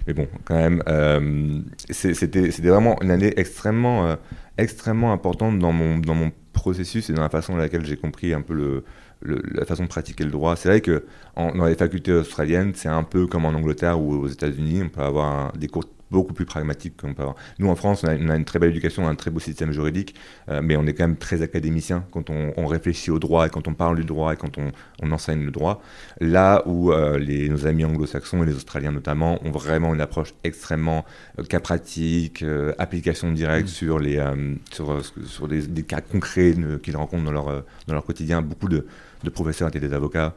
mais 0.05 0.13
bon, 0.13 0.27
quand 0.45 0.53
même, 0.53 0.83
euh, 0.87 1.59
c'était 1.89 2.51
vraiment 2.61 3.01
une 3.01 3.09
année 3.09 3.33
extrêmement, 3.37 4.05
euh, 4.05 4.15
extrêmement 4.59 5.13
importante 5.13 5.57
dans 5.57 5.71
mon, 5.71 5.97
dans 5.97 6.13
mon 6.13 6.31
processus 6.53 7.09
et 7.09 7.13
dans 7.13 7.23
la 7.23 7.29
façon 7.29 7.53
dans 7.53 7.59
laquelle 7.59 7.83
j'ai 7.83 7.97
compris 7.97 8.35
un 8.35 8.41
peu 8.41 8.53
le, 8.53 8.83
la 9.23 9.65
façon 9.65 9.85
de 9.85 9.89
pratiquer 9.89 10.23
le 10.23 10.29
droit. 10.29 10.55
C'est 10.55 10.69
vrai 10.69 10.81
que 10.81 11.03
dans 11.35 11.65
les 11.65 11.73
facultés 11.73 12.13
australiennes, 12.13 12.73
c'est 12.75 12.89
un 12.89 13.01
peu 13.01 13.25
comme 13.25 13.45
en 13.45 13.55
Angleterre 13.55 13.99
ou 13.99 14.13
aux 14.13 14.27
États-Unis, 14.27 14.83
on 14.83 14.89
peut 14.89 15.01
avoir 15.01 15.53
des 15.53 15.67
cours 15.67 15.85
beaucoup 16.11 16.33
plus 16.33 16.45
pragmatique 16.45 16.97
qu'on 17.01 17.13
peut 17.13 17.23
avoir. 17.23 17.37
Nous, 17.57 17.69
en 17.69 17.75
France, 17.75 18.03
on 18.03 18.29
a, 18.29 18.35
une 18.35 18.45
très 18.45 18.59
belle 18.59 18.71
éducation, 18.71 19.07
un 19.07 19.15
très 19.15 19.31
beau 19.31 19.39
système 19.39 19.71
juridique, 19.71 20.13
euh, 20.49 20.61
mais 20.63 20.75
on 20.75 20.85
est 20.85 20.93
quand 20.93 21.07
même 21.07 21.17
très 21.17 21.41
académicien 21.41 22.05
quand 22.11 22.29
on, 22.29 22.65
réfléchit 22.71 23.11
au 23.11 23.19
droit 23.19 23.47
et 23.47 23.49
quand 23.49 23.67
on 23.67 23.73
parle 23.73 23.97
du 23.97 24.05
droit 24.05 24.33
et 24.33 24.37
quand 24.37 24.57
on, 24.57 25.11
enseigne 25.11 25.43
le 25.43 25.51
droit. 25.51 25.81
Là 26.21 26.63
où 26.65 26.93
euh, 26.93 27.17
les, 27.17 27.49
nos 27.49 27.65
amis 27.67 27.83
anglo-saxons 27.83 28.43
et 28.43 28.45
les 28.45 28.55
Australiens 28.55 28.93
notamment 28.93 29.43
ont 29.45 29.51
vraiment 29.51 29.93
une 29.93 29.99
approche 29.99 30.33
extrêmement 30.45 31.03
euh, 31.37 31.43
cas 31.43 31.59
pratique, 31.59 32.45
application 32.77 33.31
directe 33.31 33.67
mmh. 33.67 33.71
sur, 33.71 33.99
les, 33.99 34.23
sur, 34.71 35.01
sur 35.25 35.47
des, 35.47 35.83
cas 35.83 35.99
concrets 35.99 36.55
qu'ils 36.81 36.95
rencontrent 36.95 37.25
dans 37.25 37.31
leur, 37.31 37.63
dans 37.87 37.93
leur 37.93 38.05
quotidien. 38.05 38.41
Beaucoup 38.41 38.69
de, 38.69 38.85
de 39.23 39.29
professeurs 39.29 39.67
étaient 39.67 39.79
des 39.79 39.93
avocats. 39.93 40.33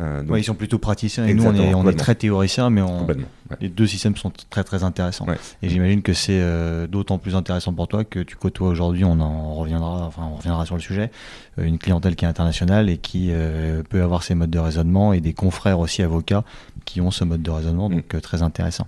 Euh, 0.00 0.22
donc- 0.22 0.30
Ouais, 0.30 0.40
ils 0.40 0.44
sont 0.44 0.54
plutôt 0.54 0.78
praticiens 0.78 1.26
et 1.26 1.34
nous, 1.34 1.44
on 1.44 1.54
est, 1.54 1.60
on 1.60 1.62
est 1.68 1.72
complètement. 1.72 2.02
très 2.02 2.14
théoriciens, 2.14 2.70
mais 2.70 2.80
on, 2.80 3.00
Complètement. 3.00 3.26
ouais. 3.50 3.56
les 3.60 3.68
deux 3.68 3.86
systèmes 3.86 4.16
sont 4.16 4.32
très 4.48 4.64
très 4.64 4.82
intéressants. 4.82 5.26
Ouais. 5.26 5.36
Et 5.62 5.68
j'imagine 5.68 6.00
que 6.02 6.14
c'est 6.14 6.40
euh, 6.40 6.86
d'autant 6.86 7.18
plus 7.18 7.34
intéressant 7.36 7.72
pour 7.74 7.86
toi 7.86 8.04
que 8.04 8.20
tu 8.20 8.34
côtoies 8.36 8.68
aujourd'hui, 8.68 9.04
on 9.04 9.20
en 9.20 9.54
reviendra, 9.54 10.06
enfin 10.06 10.22
on 10.32 10.36
reviendra 10.36 10.64
sur 10.64 10.74
le 10.76 10.80
sujet, 10.80 11.10
euh, 11.58 11.64
une 11.64 11.78
clientèle 11.78 12.16
qui 12.16 12.24
est 12.24 12.28
internationale 12.28 12.88
et 12.88 12.96
qui 12.96 13.30
peut 13.90 14.02
avoir 14.02 14.22
ses 14.22 14.34
modes 14.34 14.50
de 14.50 14.58
raisonnement 14.58 15.12
et 15.12 15.20
des 15.20 15.32
confrères 15.34 15.78
aussi 15.80 16.02
avocats 16.02 16.44
qui 16.86 17.00
ont 17.00 17.10
ce 17.10 17.24
mode 17.24 17.42
de 17.42 17.50
raisonnement, 17.50 17.88
Mm. 17.88 17.94
donc 17.96 18.20
très 18.22 18.42
intéressant. 18.42 18.86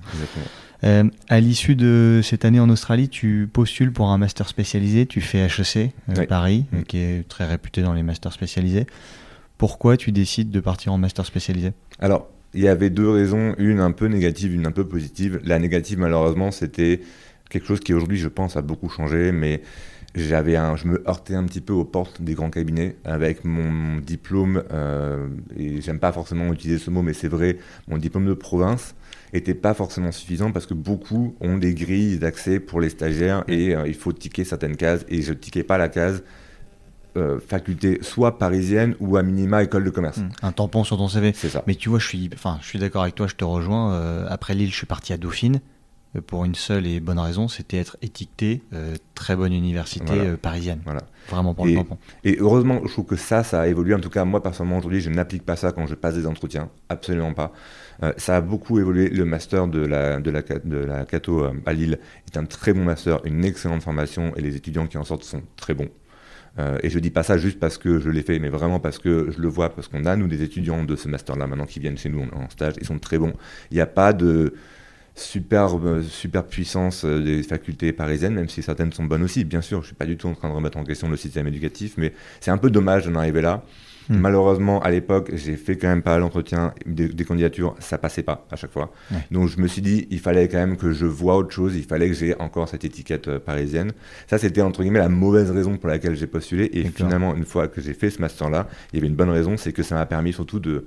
À 1.28 1.38
l'issue 1.40 1.76
de 1.76 2.20
cette 2.24 2.44
année 2.44 2.58
en 2.58 2.68
Australie, 2.68 3.08
tu 3.08 3.48
postules 3.52 3.92
pour 3.92 4.08
un 4.08 4.18
master 4.18 4.48
spécialisé, 4.48 5.06
tu 5.06 5.20
fais 5.20 5.38
HEC. 5.46 5.92
Paris, 6.28 6.64
Mm. 6.72 6.82
qui 6.82 6.98
est 6.98 7.28
très 7.28 7.46
réputé 7.46 7.82
dans 7.82 7.92
les 7.92 8.02
masters 8.02 8.32
spécialisés. 8.32 8.86
Pourquoi 9.62 9.96
tu 9.96 10.10
décides 10.10 10.50
de 10.50 10.58
partir 10.58 10.92
en 10.92 10.98
master 10.98 11.24
spécialisé 11.24 11.70
Alors, 12.00 12.28
il 12.52 12.62
y 12.62 12.66
avait 12.66 12.90
deux 12.90 13.08
raisons, 13.08 13.54
une 13.58 13.78
un 13.78 13.92
peu 13.92 14.06
négative, 14.06 14.52
une 14.52 14.66
un 14.66 14.72
peu 14.72 14.88
positive. 14.88 15.38
La 15.44 15.60
négative, 15.60 16.00
malheureusement, 16.00 16.50
c'était 16.50 17.00
quelque 17.48 17.68
chose 17.68 17.78
qui 17.78 17.94
aujourd'hui, 17.94 18.18
je 18.18 18.26
pense, 18.26 18.56
a 18.56 18.60
beaucoup 18.60 18.88
changé, 18.88 19.30
mais 19.30 19.62
j'avais 20.16 20.56
un, 20.56 20.74
je 20.74 20.88
me 20.88 21.08
heurtais 21.08 21.36
un 21.36 21.44
petit 21.44 21.60
peu 21.60 21.72
aux 21.72 21.84
portes 21.84 22.22
des 22.22 22.34
grands 22.34 22.50
cabinets 22.50 22.96
avec 23.04 23.44
mon 23.44 23.98
diplôme, 23.98 24.64
euh, 24.72 25.28
et 25.56 25.80
j'aime 25.80 26.00
pas 26.00 26.10
forcément 26.10 26.52
utiliser 26.52 26.80
ce 26.80 26.90
mot, 26.90 27.02
mais 27.02 27.12
c'est 27.12 27.28
vrai, 27.28 27.58
mon 27.86 27.98
diplôme 27.98 28.26
de 28.26 28.34
province 28.34 28.96
était 29.32 29.54
pas 29.54 29.74
forcément 29.74 30.10
suffisant 30.10 30.50
parce 30.50 30.66
que 30.66 30.74
beaucoup 30.74 31.36
ont 31.40 31.56
des 31.56 31.74
grilles 31.74 32.18
d'accès 32.18 32.58
pour 32.58 32.80
les 32.80 32.90
stagiaires 32.90 33.44
et 33.46 33.76
euh, 33.76 33.86
il 33.86 33.94
faut 33.94 34.12
ticker 34.12 34.42
certaines 34.42 34.76
cases 34.76 35.06
et 35.08 35.22
je 35.22 35.32
tiquais 35.32 35.62
pas 35.62 35.78
la 35.78 35.88
case 35.88 36.24
euh, 37.16 37.38
faculté 37.40 37.98
soit 38.02 38.38
parisienne 38.38 38.94
ou 39.00 39.16
à 39.16 39.22
minima 39.22 39.62
école 39.62 39.84
de 39.84 39.90
commerce. 39.90 40.18
Mm. 40.18 40.28
Un 40.42 40.52
tampon 40.52 40.84
sur 40.84 40.96
ton 40.96 41.08
CV. 41.08 41.32
C'est 41.34 41.48
ça. 41.48 41.62
Mais 41.66 41.74
tu 41.74 41.88
vois, 41.88 41.98
je 41.98 42.06
suis, 42.08 42.30
enfin, 42.34 42.58
je 42.62 42.66
suis 42.66 42.78
d'accord 42.78 43.02
avec 43.02 43.14
toi, 43.14 43.26
je 43.26 43.34
te 43.34 43.44
rejoins. 43.44 43.92
Euh, 43.94 44.26
après 44.28 44.54
Lille, 44.54 44.70
je 44.70 44.76
suis 44.76 44.86
parti 44.86 45.12
à 45.12 45.16
Dauphine 45.18 45.60
euh, 46.16 46.20
pour 46.20 46.44
une 46.44 46.54
seule 46.54 46.86
et 46.86 47.00
bonne 47.00 47.18
raison, 47.18 47.48
c'était 47.48 47.76
être 47.78 47.96
étiqueté 48.02 48.62
euh, 48.72 48.96
très 49.14 49.36
bonne 49.36 49.52
université 49.52 50.04
Voilà. 50.06 50.22
euh, 50.22 50.36
parisienne. 50.36 50.80
Voilà. 50.84 51.00
Vraiment 51.30 51.54
pour 51.54 51.66
Et- 51.66 51.72
le 51.72 51.76
tampon. 51.78 51.98
Et 52.24 52.36
heureusement, 52.40 52.80
je 52.86 52.92
trouve 52.92 53.04
que 53.06 53.16
ça, 53.16 53.44
ça 53.44 53.60
a 53.62 53.66
évolué. 53.68 53.94
En 53.94 54.00
tout 54.00 54.10
cas, 54.10 54.24
moi, 54.24 54.42
personnellement, 54.42 54.78
aujourd'hui, 54.78 55.00
je 55.00 55.10
n'applique 55.10 55.44
pas 55.44 55.56
ça 55.56 55.72
quand 55.72 55.86
je 55.86 55.94
passe 55.94 56.14
des 56.14 56.26
entretiens. 56.26 56.68
Absolument 56.88 57.32
pas. 57.34 57.52
Euh, 58.02 58.12
ça 58.16 58.36
a 58.36 58.40
beaucoup 58.40 58.78
évolué. 58.80 59.08
Le 59.10 59.24
master 59.24 59.68
de 59.68 59.78
la, 59.80 60.18
de 60.18 60.30
la, 60.30 60.40
de 60.42 60.76
la 60.78 61.04
Cato 61.04 61.44
à 61.66 61.72
Lille 61.72 61.98
est 62.26 62.36
un 62.38 62.44
très 62.46 62.72
bon 62.72 62.84
master, 62.84 63.20
une 63.24 63.44
excellente 63.44 63.82
formation, 63.82 64.34
et 64.36 64.40
les 64.40 64.56
étudiants 64.56 64.86
qui 64.86 64.96
en 64.98 65.04
sortent 65.04 65.24
sont 65.24 65.42
très 65.56 65.74
bons. 65.74 65.88
Euh, 66.58 66.78
et 66.82 66.90
je 66.90 66.98
dis 66.98 67.10
pas 67.10 67.22
ça 67.22 67.38
juste 67.38 67.58
parce 67.58 67.78
que 67.78 67.98
je 67.98 68.10
l'ai 68.10 68.22
fait, 68.22 68.38
mais 68.38 68.50
vraiment 68.50 68.78
parce 68.78 68.98
que 68.98 69.30
je 69.30 69.40
le 69.40 69.48
vois, 69.48 69.74
parce 69.74 69.88
qu'on 69.88 70.04
a, 70.04 70.16
nous, 70.16 70.28
des 70.28 70.42
étudiants 70.42 70.84
de 70.84 70.96
ce 70.96 71.08
master-là 71.08 71.46
maintenant 71.46 71.66
qui 71.66 71.80
viennent 71.80 71.96
chez 71.96 72.08
nous 72.08 72.22
en, 72.32 72.48
stage, 72.50 72.74
ils 72.80 72.86
sont 72.86 72.98
très 72.98 73.18
bons. 73.18 73.32
Il 73.70 73.74
n'y 73.74 73.80
a 73.80 73.86
pas 73.86 74.12
de 74.12 74.54
super, 75.14 75.78
euh, 75.78 76.02
super 76.02 76.44
puissance 76.44 77.04
euh, 77.04 77.22
des 77.22 77.42
facultés 77.42 77.92
parisiennes, 77.92 78.34
même 78.34 78.48
si 78.48 78.62
certaines 78.62 78.92
sont 78.92 79.04
bonnes 79.04 79.22
aussi, 79.22 79.44
bien 79.44 79.62
sûr. 79.62 79.80
Je 79.82 79.88
suis 79.88 79.96
pas 79.96 80.06
du 80.06 80.16
tout 80.16 80.28
en 80.28 80.34
train 80.34 80.48
de 80.48 80.54
remettre 80.54 80.78
en 80.78 80.84
question 80.84 81.08
le 81.08 81.16
système 81.16 81.46
éducatif, 81.46 81.94
mais 81.96 82.12
c'est 82.40 82.50
un 82.50 82.58
peu 82.58 82.70
dommage 82.70 83.06
d'en 83.06 83.14
arriver 83.16 83.42
là. 83.42 83.64
Hmm. 84.08 84.18
Malheureusement, 84.18 84.82
à 84.82 84.90
l'époque, 84.90 85.30
j'ai 85.34 85.56
fait 85.56 85.76
quand 85.76 85.88
même 85.88 86.02
pas 86.02 86.18
l'entretien 86.18 86.74
des, 86.86 87.08
des 87.08 87.24
candidatures, 87.24 87.74
ça 87.78 87.98
passait 87.98 88.22
pas 88.22 88.46
à 88.50 88.56
chaque 88.56 88.72
fois. 88.72 88.92
Ouais. 89.10 89.18
Donc 89.30 89.48
je 89.48 89.60
me 89.60 89.66
suis 89.66 89.82
dit, 89.82 90.06
il 90.10 90.18
fallait 90.18 90.48
quand 90.48 90.58
même 90.58 90.76
que 90.76 90.92
je 90.92 91.06
vois 91.06 91.36
autre 91.36 91.50
chose, 91.50 91.76
il 91.76 91.84
fallait 91.84 92.08
que 92.08 92.14
j'ai 92.14 92.34
encore 92.40 92.68
cette 92.68 92.84
étiquette 92.84 93.28
euh, 93.28 93.38
parisienne. 93.38 93.92
Ça, 94.28 94.38
c'était 94.38 94.62
entre 94.62 94.82
guillemets 94.82 94.98
la 94.98 95.08
mauvaise 95.08 95.50
raison 95.50 95.76
pour 95.76 95.88
laquelle 95.88 96.16
j'ai 96.16 96.26
postulé. 96.26 96.70
Et 96.72 96.84
finalement, 96.84 97.34
une 97.34 97.44
fois 97.44 97.68
que 97.68 97.80
j'ai 97.80 97.94
fait 97.94 98.10
ce 98.10 98.20
master-là, 98.20 98.68
il 98.92 98.96
y 98.96 98.98
avait 98.98 99.08
une 99.08 99.16
bonne 99.16 99.30
raison, 99.30 99.56
c'est 99.56 99.72
que 99.72 99.82
ça 99.82 99.94
m'a 99.94 100.06
permis 100.06 100.32
surtout 100.32 100.60
de, 100.60 100.86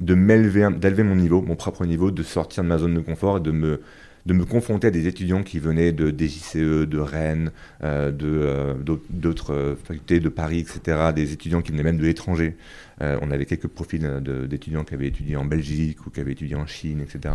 de 0.00 0.14
m'élever, 0.14 0.68
d'élever 0.76 1.02
mon 1.02 1.16
niveau, 1.16 1.42
mon 1.42 1.56
propre 1.56 1.84
niveau, 1.84 2.10
de 2.10 2.22
sortir 2.22 2.62
de 2.62 2.68
ma 2.68 2.78
zone 2.78 2.94
de 2.94 3.00
confort 3.00 3.38
et 3.38 3.40
de 3.40 3.50
me, 3.50 3.80
de 4.26 4.32
me 4.32 4.44
confronter 4.44 4.86
à 4.86 4.90
des 4.90 5.06
étudiants 5.06 5.42
qui 5.42 5.58
venaient 5.58 5.92
de 5.92 6.10
DJCE, 6.10 6.86
de 6.86 6.98
Rennes, 6.98 7.50
euh, 7.82 8.10
euh, 8.22 8.74
d'autres- 9.10 9.52
euh, 9.52 9.76
facultés 9.76 10.20
de 10.20 10.28
Paris, 10.28 10.60
etc., 10.60 11.12
des 11.14 11.32
étudiants 11.32 11.60
qui 11.62 11.72
venaient 11.72 11.82
même 11.82 11.98
de 11.98 12.04
l'étranger. 12.04 12.56
Euh, 13.02 13.18
on 13.22 13.30
avait 13.30 13.44
quelques 13.44 13.66
profils 13.68 14.00
euh, 14.04 14.46
d'étudiants 14.46 14.84
qui 14.84 14.94
avaient 14.94 15.08
étudié 15.08 15.36
en 15.36 15.44
Belgique 15.44 16.06
ou 16.06 16.10
qui 16.10 16.20
avaient 16.20 16.32
étudié 16.32 16.56
en 16.56 16.66
Chine, 16.66 17.00
etc. 17.00 17.34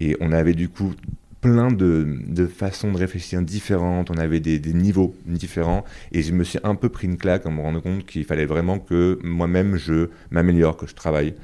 Et 0.00 0.16
on 0.20 0.32
avait 0.32 0.54
du 0.54 0.68
coup 0.68 0.94
plein 1.40 1.68
de, 1.72 2.18
de 2.26 2.46
façons 2.46 2.92
de 2.92 2.98
réfléchir 2.98 3.40
différentes, 3.40 4.10
on 4.10 4.18
avait 4.18 4.40
des, 4.40 4.58
des 4.58 4.74
niveaux 4.74 5.14
différents, 5.24 5.84
et 6.12 6.22
je 6.22 6.32
me 6.34 6.44
suis 6.44 6.58
un 6.64 6.74
peu 6.74 6.90
pris 6.90 7.06
une 7.06 7.16
claque 7.16 7.46
en 7.46 7.50
me 7.50 7.62
rendant 7.62 7.80
compte 7.80 8.04
qu'il 8.04 8.24
fallait 8.26 8.44
vraiment 8.44 8.78
que 8.78 9.18
moi-même 9.24 9.76
je 9.78 10.10
m'améliore, 10.30 10.76
que 10.76 10.86
je 10.86 10.94
travaille, 10.94 11.34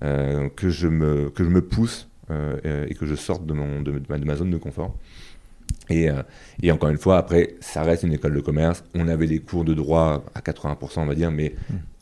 que, 0.00 0.68
je 0.70 0.88
me, 0.88 1.30
que 1.30 1.44
je 1.44 1.48
me 1.50 1.62
pousse 1.62 2.08
et 2.30 2.94
que 2.94 3.06
je 3.06 3.14
sorte 3.14 3.44
de, 3.46 3.52
mon, 3.52 3.80
de, 3.82 3.92
de 3.92 4.02
ma, 4.08 4.18
de 4.18 4.24
ma 4.24 4.36
zone 4.36 4.50
de 4.50 4.56
confort. 4.56 4.94
Et, 5.90 6.08
euh, 6.08 6.22
et 6.62 6.72
encore 6.72 6.88
une 6.88 6.96
fois, 6.96 7.18
après, 7.18 7.56
ça 7.60 7.82
reste 7.82 8.04
une 8.04 8.12
école 8.14 8.32
de 8.34 8.40
commerce. 8.40 8.84
On 8.94 9.06
avait 9.08 9.26
des 9.26 9.40
cours 9.40 9.64
de 9.64 9.74
droit 9.74 10.24
à 10.34 10.40
80%, 10.40 11.00
on 11.00 11.06
va 11.06 11.14
dire, 11.14 11.30
mais 11.30 11.54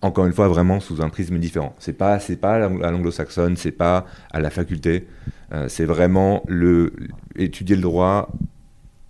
encore 0.02 0.26
une 0.26 0.32
fois, 0.32 0.46
vraiment 0.48 0.78
sous 0.78 1.02
un 1.02 1.08
prisme 1.08 1.38
différent. 1.38 1.74
C'est 1.80 1.92
pas, 1.94 2.20
c'est 2.20 2.36
pas 2.36 2.54
à 2.54 2.58
l'ang- 2.60 2.80
à 2.82 2.90
l'anglo-saxonne, 2.92 3.56
c'est 3.56 3.72
pas 3.72 4.06
à 4.30 4.38
la 4.40 4.50
faculté. 4.50 5.06
Euh, 5.52 5.68
c'est 5.68 5.84
vraiment 5.84 6.44
le 6.46 6.92
étudier 7.36 7.74
le 7.74 7.82
droit, 7.82 8.30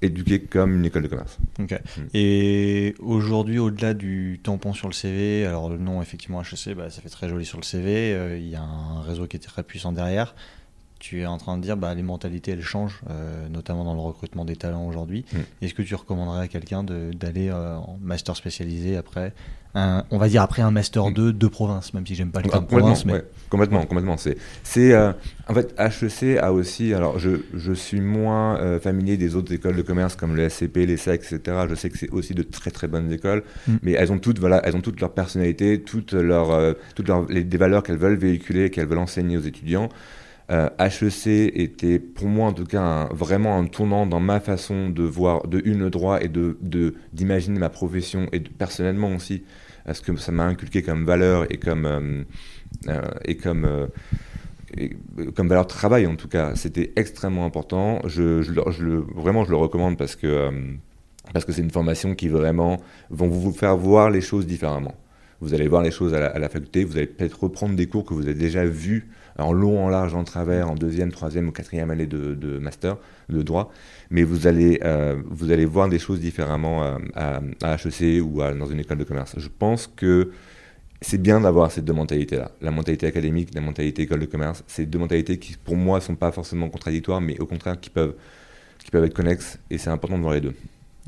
éduqué 0.01 0.41
comme 0.41 0.75
une 0.77 0.85
école 0.87 1.03
de 1.03 1.09
commerce. 1.09 1.39
Ok. 1.61 1.73
Mm. 1.73 2.01
Et 2.15 2.95
aujourd'hui, 3.01 3.59
au-delà 3.59 3.93
du 3.95 4.41
tampon 4.43 4.73
sur 4.73 4.89
le 4.89 4.95
CV, 4.95 5.45
alors 5.47 5.69
le 5.69 5.77
nom 5.77 6.01
effectivement 6.01 6.41
HEC, 6.43 6.75
bah, 6.75 6.89
ça 6.89 7.03
fait 7.03 7.11
très 7.11 7.29
joli 7.29 7.45
sur 7.45 7.59
le 7.59 7.63
CV. 7.65 8.15
euh, 8.15 8.39
Il 8.39 8.49
y 8.49 8.57
a 8.57 8.63
un 8.63 9.03
réseau 9.03 9.27
qui 9.27 9.37
est 9.37 9.41
très 9.41 9.63
puissant 9.63 9.93
derrière. 9.93 10.35
Tu 11.03 11.23
es 11.23 11.27
en 11.27 11.37
train 11.37 11.57
de 11.57 11.63
dire, 11.63 11.77
bah, 11.77 11.97
les 11.97 12.03
mentalités 12.05 12.53
elles 12.53 12.63
changent, 12.63 13.01
euh, 13.11 13.49
notamment 13.49 13.83
dans 13.83 13.95
le 13.95 14.01
recrutement 14.01 14.45
des 14.45 14.55
talents 14.55 14.87
aujourd'hui. 14.87 15.25
Mm. 15.33 15.39
Est-ce 15.61 15.75
que 15.75 15.83
tu 15.83 15.97
recommanderais 15.97 16.45
à 16.45 16.47
quelqu'un 16.47 16.85
d'aller 16.85 17.49
euh, 17.49 17.75
en 17.75 17.99
master 18.01 18.37
spécialisé 18.37 18.97
après, 18.97 19.33
un, 19.75 20.05
on 20.13 20.19
va 20.19 20.29
dire 20.29 20.43
après 20.43 20.63
un 20.63 20.71
master 20.71 21.11
2 21.11 21.33
de 21.33 21.47
province, 21.49 21.93
même 21.93 22.07
si 22.07 22.15
j'aime 22.15 22.31
pas 22.31 22.39
le 22.41 22.47
Ah, 22.51 22.53
terme 22.53 22.67
province, 22.67 23.05
mais 23.05 23.15
ouais, 23.15 23.25
complètement, 23.51 23.85
complètement. 23.85 24.17
C'est, 24.17 24.37
c'est, 24.63 24.93
euh, 24.93 25.13
en 25.49 25.55
fait, 25.55 25.75
HEC 25.77 26.39
a 26.39 26.53
aussi. 26.53 26.95
Alors, 26.95 27.19
je, 27.19 27.31
je 27.53 27.73
suis 27.73 28.01
moins 28.01 28.61
euh, 28.61 28.79
familier 28.79 29.17
des 29.17 29.35
autres 29.35 29.53
écoles 29.53 29.75
de 29.75 29.83
commerce 29.83 30.15
comme 30.15 30.37
le 30.37 30.49
SCP, 30.49 30.87
les 30.87 30.97
SEC, 30.99 31.21
etc. 31.25 31.67
Je 31.69 31.75
sais 31.75 31.91
que 31.91 31.99
c'est 31.99 32.11
aussi 32.11 32.33
de 32.35 32.45
très 32.45 32.71
très 32.71 32.87
bonnes 32.87 33.11
écoles, 33.11 33.43
Mm. 33.67 33.75
mais 33.83 33.93
elles 33.93 34.13
ont 34.13 34.19
toutes, 34.21 34.39
voilà, 34.39 34.61
elles 34.65 34.77
ont 34.77 34.81
toutes 34.81 35.01
leur 35.01 35.13
personnalité, 35.15 35.81
toutes 35.83 36.13
leurs, 36.13 36.53
euh, 36.53 36.75
toutes 36.95 37.09
leurs, 37.09 37.27
les, 37.27 37.43
des 37.43 37.57
valeurs 37.57 37.83
qu'elles 37.83 37.97
veulent 37.99 38.15
véhiculer, 38.19 38.71
qu'elles 38.71 38.87
veulent 38.87 38.99
enseigner 38.99 39.37
aux 39.37 39.41
étudiants. 39.43 39.89
Euh, 40.51 40.69
HEC 40.79 41.53
était 41.55 41.99
pour 42.01 42.27
moi 42.27 42.49
en 42.49 42.53
tout 42.53 42.65
cas 42.65 43.09
vraiment 43.13 43.57
un 43.59 43.67
tournant 43.67 44.07
dans 44.07 44.21
ma 44.21 44.41
façon 44.41 44.91
de 44.91 45.03
voir 45.05 45.47
de 45.47 45.63
une 45.65 45.79
le 45.81 45.91
droit 45.91 46.21
et 46.21 46.29
de 46.29 46.57
d'imaginer 47.13 47.59
ma 47.61 47.69
profession 47.69 48.27
et 48.33 48.41
personnellement 48.41 49.15
aussi 49.15 49.45
ce 49.91 50.01
que 50.01 50.17
ça 50.17 50.33
m'a 50.33 50.45
inculqué 50.45 50.83
comme 50.83 51.05
valeur 51.05 51.47
et 51.53 51.59
comme 51.59 51.87
euh, 51.87 52.25
euh, 52.89 53.03
et 53.25 53.37
comme 53.37 53.65
euh, 53.65 53.87
euh, 54.79 55.31
comme 55.35 55.49
valeur 55.49 55.65
de 55.65 55.71
travail 55.71 56.07
en 56.07 56.17
tout 56.17 56.29
cas. 56.29 56.55
C'était 56.55 56.93
extrêmement 56.97 57.45
important. 57.45 58.01
Je, 58.07 58.43
je 58.43 58.53
le- 58.53 59.05
vraiment 59.15 59.45
je 59.45 59.51
le 59.51 59.57
recommande 59.57 59.97
parce 59.99 60.17
que 60.17 60.27
euh, 60.27 60.51
parce 61.33 61.45
que 61.45 61.53
c'est 61.53 61.63
une 61.63 61.71
formation 61.71 62.15
qui 62.15 62.29
vraiment 62.29 62.81
vont 63.11 63.29
vous 63.29 63.53
faire 63.53 63.77
voir 63.77 64.11
les 64.11 64.21
choses 64.21 64.47
différemment. 64.47 64.95
Vous 65.41 65.55
allez 65.55 65.69
voir 65.69 65.83
les 65.83 65.91
choses 65.91 66.15
à 66.15 66.21
la, 66.21 66.27
à 66.27 66.39
la 66.39 66.49
faculté, 66.49 66.85
vous 66.85 66.97
allez 66.97 67.07
peut-être 67.07 67.43
reprendre 67.43 67.75
des 67.75 67.87
cours 67.87 68.05
que 68.05 68.15
vous 68.15 68.23
avez 68.27 68.35
déjà 68.35 68.65
vus 68.65 69.09
en 69.39 69.53
long, 69.53 69.85
en 69.85 69.89
large, 69.89 70.15
en 70.15 70.25
travers, 70.25 70.71
en 70.71 70.75
deuxième, 70.75 71.11
troisième 71.13 71.49
ou 71.49 71.53
quatrième 71.53 71.91
année 71.91 72.07
de, 72.07 72.35
de 72.35 72.59
master 72.59 72.97
de 73.29 73.43
droit, 73.43 73.73
mais 74.11 74.23
vous 74.25 74.47
allez, 74.47 74.81
euh, 74.85 75.21
vous 75.31 75.51
allez 75.53 75.65
voir 75.65 75.89
des 75.89 75.99
choses 75.99 76.21
différemment 76.21 76.85
euh, 76.85 76.99
à, 77.15 77.41
à 77.63 77.75
HEC 77.77 78.23
ou 78.23 78.43
à- 78.43 78.53
dans 78.53 78.67
une 78.67 78.81
école 78.81 78.99
de 78.99 79.05
commerce. 79.05 79.35
Je 79.39 79.49
pense 79.49 79.87
que 79.87 80.31
c'est 81.01 81.21
bien 81.21 81.41
d'avoir 81.41 81.73
ces 81.73 81.83
deux 81.83 81.93
mentalités-là, 81.95 82.53
la 82.61 82.71
mentalité 82.71 83.07
académique, 83.07 83.49
la 83.55 83.61
mentalité 83.61 84.03
école 84.03 84.21
de 84.21 84.27
commerce. 84.27 84.63
C'est 84.67 84.87
deux 84.87 84.99
mentalités 84.99 85.39
qui, 85.39 85.57
pour 85.57 85.77
moi, 85.77 86.01
sont 86.01 86.15
pas 86.15 86.31
forcément 86.31 86.69
contradictoires, 86.69 87.21
mais 87.21 87.39
au 87.41 87.47
contraire 87.47 87.81
qui 87.81 87.91
peuvent, 87.91 88.15
qui 88.79 88.91
peuvent 88.91 89.05
être 89.05 89.15
connexes, 89.15 89.59
et 89.71 89.79
c'est 89.79 89.91
important 89.91 90.17
de 90.19 90.23
voir 90.23 90.35
les 90.35 90.41
deux. 90.41 90.55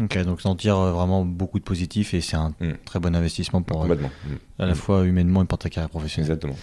Ok, 0.03 0.19
donc 0.25 0.43
t'en 0.43 0.57
tires 0.57 0.77
euh, 0.79 0.91
vraiment 0.91 1.25
beaucoup 1.25 1.61
de 1.61 1.65
positifs 1.65 2.15
et 2.15 2.21
c'est 2.21 2.35
un 2.35 2.53
Mm. 2.61 2.73
très 2.85 2.99
bon 2.99 3.15
investissement 3.15 3.63
pour 3.63 3.85
euh. 3.85 3.95
Mm. 3.95 4.09
à 4.59 4.67
la 4.67 4.75
fois 4.75 5.05
humainement 5.05 5.43
et 5.45 5.47
pour 5.47 5.59
ta 5.59 5.69
carrière 5.71 5.89
professionnelle. 5.89 6.29
Exactement. 6.33 6.57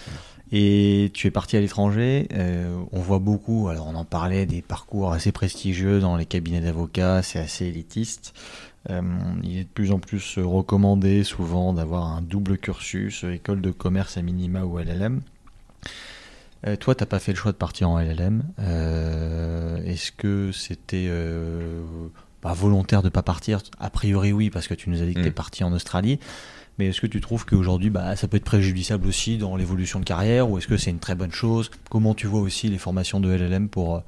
Et 0.54 1.10
tu 1.14 1.26
es 1.26 1.30
parti 1.30 1.56
à 1.56 1.60
l'étranger. 1.60 2.28
euh, 2.34 2.76
on 2.92 3.00
voit 3.00 3.18
beaucoup, 3.20 3.68
alors 3.68 3.86
on 3.86 3.94
en 3.94 4.04
parlait, 4.04 4.44
des 4.46 4.60
parcours 4.62 5.12
assez 5.12 5.32
prestigieux 5.32 5.98
dans 5.98 6.16
les 6.16 6.26
cabinets 6.26 6.60
d'avocats, 6.60 7.22
c'est 7.22 7.38
assez 7.38 7.66
élitiste. 7.66 8.34
Euh, 8.90 9.00
il 9.42 9.58
est 9.58 9.64
de 9.64 9.68
plus 9.68 9.92
en 9.92 9.98
plus 9.98 10.38
recommandé 10.38 11.24
souvent 11.24 11.72
d'avoir 11.72 12.06
un 12.08 12.20
double 12.20 12.58
cursus, 12.58 13.24
école 13.24 13.60
de 13.62 13.70
commerce 13.70 14.16
à 14.18 14.22
minima 14.22 14.64
ou 14.64 14.78
LLM. 14.78 15.22
Euh, 16.66 16.76
toi, 16.76 16.94
t'as 16.94 17.06
pas 17.06 17.18
fait 17.18 17.32
le 17.32 17.38
choix 17.38 17.52
de 17.52 17.56
partir 17.56 17.88
en 17.88 17.98
LLM. 17.98 18.42
Euh, 18.58 19.82
Est-ce 19.84 20.12
que 20.12 20.52
c'était 20.52 21.10
bah, 22.42 22.52
volontaire 22.52 23.02
de 23.02 23.08
pas 23.08 23.22
partir? 23.22 23.60
A 23.80 23.88
priori, 23.90 24.32
oui, 24.32 24.50
parce 24.50 24.68
que 24.68 24.74
tu 24.74 24.90
nous 24.90 25.00
as 25.02 25.06
dit 25.06 25.14
que 25.14 25.20
tu 25.20 25.26
es 25.26 25.30
Mm. 25.30 25.34
parti 25.34 25.64
en 25.64 25.72
Australie. 25.72 26.18
Mais 26.78 26.88
est-ce 26.88 27.00
que 27.00 27.06
tu 27.06 27.20
trouves 27.20 27.44
qu'aujourd'hui, 27.44 27.90
bah, 27.90 28.16
ça 28.16 28.28
peut 28.28 28.36
être 28.36 28.44
préjudiciable 28.44 29.06
aussi 29.06 29.36
dans 29.38 29.56
l'évolution 29.56 30.00
de 30.00 30.04
carrière 30.04 30.48
ou 30.48 30.58
est-ce 30.58 30.66
que 30.66 30.76
c'est 30.76 30.90
une 30.90 30.98
très 30.98 31.14
bonne 31.14 31.32
chose? 31.32 31.70
Comment 31.90 32.14
tu 32.14 32.26
vois 32.26 32.40
aussi 32.40 32.68
les 32.68 32.78
formations 32.78 33.20
de 33.20 33.30
LLM 33.30 33.68
pour 33.68 33.96
euh, 33.96 34.00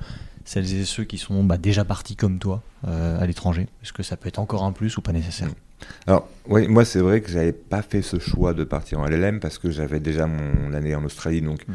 celles 0.45 0.73
et 0.75 0.85
ceux 0.85 1.05
qui 1.05 1.19
sont 1.19 1.45
bah, 1.45 1.59
déjà 1.59 1.85
partis 1.85 2.17
comme 2.17 2.39
toi 2.39 2.63
euh, 2.89 3.21
à 3.21 3.27
l'étranger? 3.27 3.69
Est-ce 3.83 3.93
que 3.93 4.03
ça 4.03 4.17
peut 4.17 4.29
être 4.29 4.39
encore 4.39 4.65
un 4.65 4.73
plus 4.73 4.97
ou 4.97 5.03
pas 5.03 5.13
nécessaire? 5.13 5.49
Alors, 6.07 6.29
oui, 6.49 6.67
moi, 6.69 6.85
c'est 6.85 7.01
vrai 7.01 7.21
que 7.21 7.31
j'avais 7.31 7.53
pas 7.53 7.83
fait 7.83 8.01
ce 8.01 8.19
choix 8.19 8.55
de 8.55 8.65
partir 8.65 9.01
en 9.01 9.07
LLM 9.07 9.41
parce 9.41 9.59
que 9.59 9.71
j'avais 9.71 10.01
déjà 10.01 10.27
mon 10.27 10.73
année 10.73 10.95
en 10.95 11.05
Australie, 11.05 11.43
donc 11.43 11.67
Mm. 11.69 11.73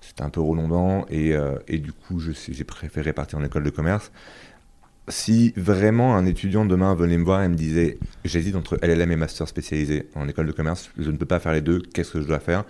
c'était 0.00 0.22
un 0.22 0.30
peu 0.30 0.40
redondant 0.40 1.04
et, 1.10 1.34
euh, 1.34 1.58
et 1.68 1.78
du 1.78 1.92
coup, 1.92 2.20
j'ai 2.20 2.64
préféré 2.64 3.12
partir 3.12 3.38
en 3.38 3.44
école 3.44 3.64
de 3.64 3.70
commerce. 3.70 4.10
Si 5.08 5.52
vraiment 5.56 6.14
un 6.16 6.24
étudiant 6.26 6.64
demain 6.64 6.94
venait 6.94 7.18
me 7.18 7.24
voir 7.24 7.42
et 7.42 7.48
me 7.48 7.56
disait 7.56 7.98
j'hésite 8.24 8.54
entre 8.54 8.78
LLM 8.82 9.10
et 9.10 9.16
master 9.16 9.48
spécialisé 9.48 10.08
en 10.14 10.28
école 10.28 10.46
de 10.46 10.52
commerce, 10.52 10.90
je 10.98 11.10
ne 11.10 11.16
peux 11.16 11.26
pas 11.26 11.40
faire 11.40 11.52
les 11.52 11.62
deux, 11.62 11.80
qu'est-ce 11.80 12.12
que 12.12 12.20
je 12.20 12.26
dois 12.26 12.38
faire? 12.38 12.64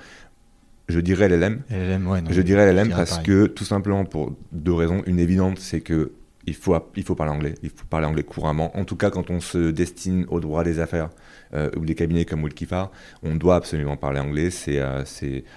Je 0.88 1.00
dirais 1.00 1.28
LLM. 1.28 1.62
LLM, 1.70 2.06
ouais. 2.08 2.22
non, 2.22 2.30
Je 2.30 2.40
dirais 2.40 2.72
LLM 2.72 2.88
parce 2.90 3.10
pareil. 3.10 3.26
que 3.26 3.46
tout 3.46 3.64
simplement 3.64 4.04
pour 4.04 4.34
deux 4.52 4.72
raisons. 4.72 5.02
Une 5.06 5.18
évidente, 5.20 5.58
c'est 5.58 5.80
que 5.80 6.12
il 6.46 6.54
faut, 6.54 6.74
il 6.96 7.02
faut 7.04 7.14
parler 7.14 7.32
anglais. 7.32 7.54
Il 7.62 7.68
faut 7.68 7.84
parler 7.88 8.06
anglais 8.06 8.22
couramment. 8.22 8.76
En 8.76 8.84
tout 8.84 8.96
cas, 8.96 9.10
quand 9.10 9.28
on 9.30 9.40
se 9.40 9.70
destine 9.70 10.24
au 10.30 10.40
droit 10.40 10.64
des 10.64 10.80
affaires 10.80 11.10
euh, 11.54 11.70
ou 11.76 11.84
des 11.84 11.94
cabinets 11.94 12.24
comme 12.24 12.42
Wilkifar, 12.42 12.90
on 13.22 13.36
doit 13.36 13.56
absolument 13.56 13.96
parler 13.98 14.18
anglais. 14.18 14.50
C'est 14.50 14.80
euh, 14.80 15.02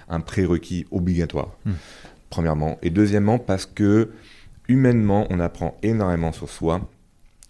un 0.08 0.20
prérequis 0.20 0.86
obligatoire, 0.90 1.56
Hmm. 1.64 1.72
premièrement. 2.30 2.78
Et 2.82 2.90
deuxièmement, 2.90 3.38
parce 3.38 3.64
que 3.66 4.10
humainement, 4.68 5.26
on 5.30 5.40
apprend 5.40 5.76
énormément 5.82 6.32
sur 6.32 6.48
soi 6.48 6.80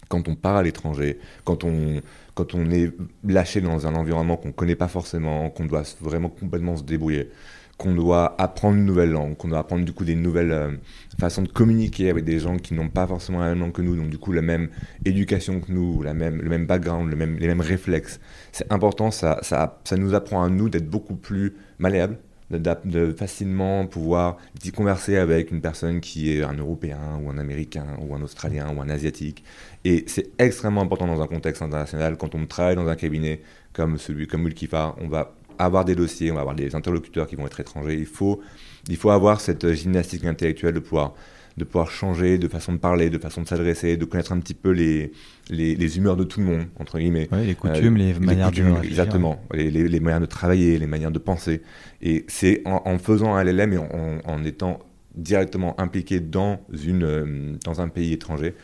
quand 0.08 0.28
on 0.28 0.34
part 0.34 0.56
à 0.56 0.62
l'étranger, 0.62 1.18
quand 1.44 1.64
on, 1.64 2.00
quand 2.34 2.54
on 2.54 2.70
est 2.70 2.92
lâché 3.24 3.60
dans 3.60 3.86
un 3.86 3.94
environnement 3.94 4.36
qu'on 4.36 4.48
ne 4.48 4.52
connaît 4.52 4.76
pas 4.76 4.88
forcément, 4.88 5.50
qu'on 5.50 5.64
doit 5.64 5.82
vraiment 6.00 6.28
complètement 6.28 6.76
se 6.76 6.82
débrouiller, 6.82 7.30
qu'on 7.78 7.94
doit 7.94 8.40
apprendre 8.40 8.76
une 8.76 8.84
nouvelle 8.84 9.10
langue, 9.10 9.36
qu'on 9.36 9.48
doit 9.48 9.58
apprendre 9.58 9.84
du 9.84 9.92
coup 9.92 10.04
des 10.04 10.14
nouvelles 10.14 10.52
euh, 10.52 10.70
façons 11.18 11.42
de 11.42 11.48
communiquer 11.48 12.10
avec 12.10 12.24
des 12.24 12.38
gens 12.38 12.56
qui 12.58 12.74
n'ont 12.74 12.88
pas 12.88 13.06
forcément 13.06 13.40
la 13.40 13.48
même 13.48 13.60
langue 13.60 13.72
que 13.72 13.82
nous, 13.82 13.96
donc 13.96 14.10
du 14.10 14.18
coup 14.18 14.32
la 14.32 14.42
même 14.42 14.68
éducation 15.04 15.60
que 15.60 15.72
nous, 15.72 16.02
la 16.02 16.14
même, 16.14 16.40
le 16.40 16.48
même 16.48 16.66
background, 16.66 17.10
les 17.10 17.46
mêmes 17.46 17.60
réflexes. 17.60 18.20
C'est 18.52 18.72
important, 18.72 19.10
ça, 19.10 19.38
ça, 19.42 19.80
ça 19.84 19.96
nous 19.96 20.14
apprend 20.14 20.44
à 20.44 20.48
nous 20.48 20.68
d'être 20.68 20.88
beaucoup 20.88 21.16
plus 21.16 21.54
malléables, 21.78 22.18
de, 22.50 23.14
facilement 23.16 23.86
pouvoir 23.86 24.36
converser 24.74 25.16
avec 25.16 25.50
une 25.50 25.60
personne 25.60 26.00
qui 26.00 26.32
est 26.32 26.42
un 26.42 26.54
Européen 26.54 27.20
ou 27.22 27.30
un 27.30 27.38
Américain 27.38 27.86
ou 28.00 28.14
un 28.14 28.22
Australien 28.22 28.72
ou 28.74 28.80
un 28.80 28.88
Asiatique. 28.88 29.44
Et 29.84 30.04
c'est 30.06 30.30
extrêmement 30.38 30.82
important 30.82 31.06
dans 31.06 31.20
un 31.20 31.26
contexte 31.26 31.62
international. 31.62 32.16
Quand 32.16 32.34
on 32.34 32.46
travaille 32.46 32.76
dans 32.76 32.88
un 32.88 32.96
cabinet 32.96 33.40
comme 33.72 33.98
celui 33.98 34.26
comme 34.26 34.42
Mulkifar, 34.42 34.96
on 35.00 35.08
va 35.08 35.34
avoir 35.58 35.84
des 35.84 35.94
dossiers, 35.94 36.30
on 36.30 36.34
va 36.34 36.40
avoir 36.40 36.56
des 36.56 36.74
interlocuteurs 36.74 37.26
qui 37.26 37.36
vont 37.36 37.46
être 37.46 37.60
étrangers. 37.60 37.94
Il 37.94 38.06
faut, 38.06 38.40
il 38.88 38.96
faut 38.96 39.10
avoir 39.10 39.40
cette 39.40 39.72
gymnastique 39.72 40.24
intellectuelle 40.24 40.74
de 40.74 40.80
pouvoir, 40.80 41.14
de 41.56 41.64
pouvoir 41.64 41.90
changer 41.90 42.36
de 42.38 42.48
façon 42.48 42.72
de 42.72 42.78
parler, 42.78 43.10
de 43.10 43.18
façon 43.18 43.42
de 43.42 43.48
s'adresser, 43.48 43.96
de 43.96 44.04
connaître 44.04 44.32
un 44.32 44.40
petit 44.40 44.54
peu 44.54 44.70
les, 44.70 45.12
les, 45.50 45.74
les 45.76 45.96
humeurs 45.98 46.16
de 46.16 46.24
tout 46.24 46.40
le 46.40 46.46
monde, 46.46 46.66
entre 46.78 46.98
guillemets. 46.98 47.28
Ouais, 47.32 47.44
les 47.46 47.54
coutumes, 47.54 47.96
les, 47.96 48.12
Euh, 48.14 48.18
manières 48.20 48.48
coutumes, 48.48 48.74
de. 48.80 48.84
Exactement, 48.86 49.40
les, 49.52 49.70
les, 49.70 49.88
les 49.88 50.00
manières 50.00 50.20
de 50.20 50.26
travailler, 50.26 50.78
les 50.78 50.86
manières 50.86 51.12
de 51.12 51.18
penser. 51.18 51.62
Et 52.02 52.24
c'est 52.28 52.62
en, 52.66 52.82
en 52.84 52.98
faisant 52.98 53.34
un 53.34 53.42
LLM 53.44 53.72
et 53.72 53.78
en, 53.78 53.88
en 54.24 54.44
étant 54.44 54.80
directement 55.14 55.78
impliqué 55.80 56.18
dans, 56.20 56.60
une, 56.84 57.04
euh, 57.04 57.52
dans 57.64 57.80
un 57.80 57.88
pays 57.88 58.12
étranger 58.12 58.54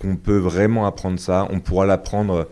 qu'on 0.00 0.16
peut 0.16 0.38
vraiment 0.38 0.86
apprendre 0.86 1.20
ça. 1.20 1.46
On 1.50 1.60
pourra 1.60 1.86
l'apprendre 1.86 2.48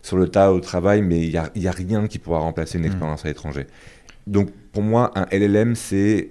sur 0.00 0.16
le 0.16 0.28
tas 0.28 0.52
au 0.52 0.60
travail, 0.60 1.02
mais 1.02 1.20
il 1.22 1.30
n'y 1.30 1.36
a, 1.36 1.50
y 1.54 1.66
a 1.66 1.72
rien 1.72 2.06
qui 2.06 2.18
pourra 2.18 2.38
remplacer 2.38 2.78
une 2.78 2.84
Mm. 2.84 2.86
expérience 2.86 3.24
à 3.24 3.28
l'étranger. 3.28 3.66
Donc 4.26 4.50
pour 4.72 4.82
moi, 4.82 5.10
un 5.16 5.26
LLM, 5.30 5.74
c'est 5.74 6.30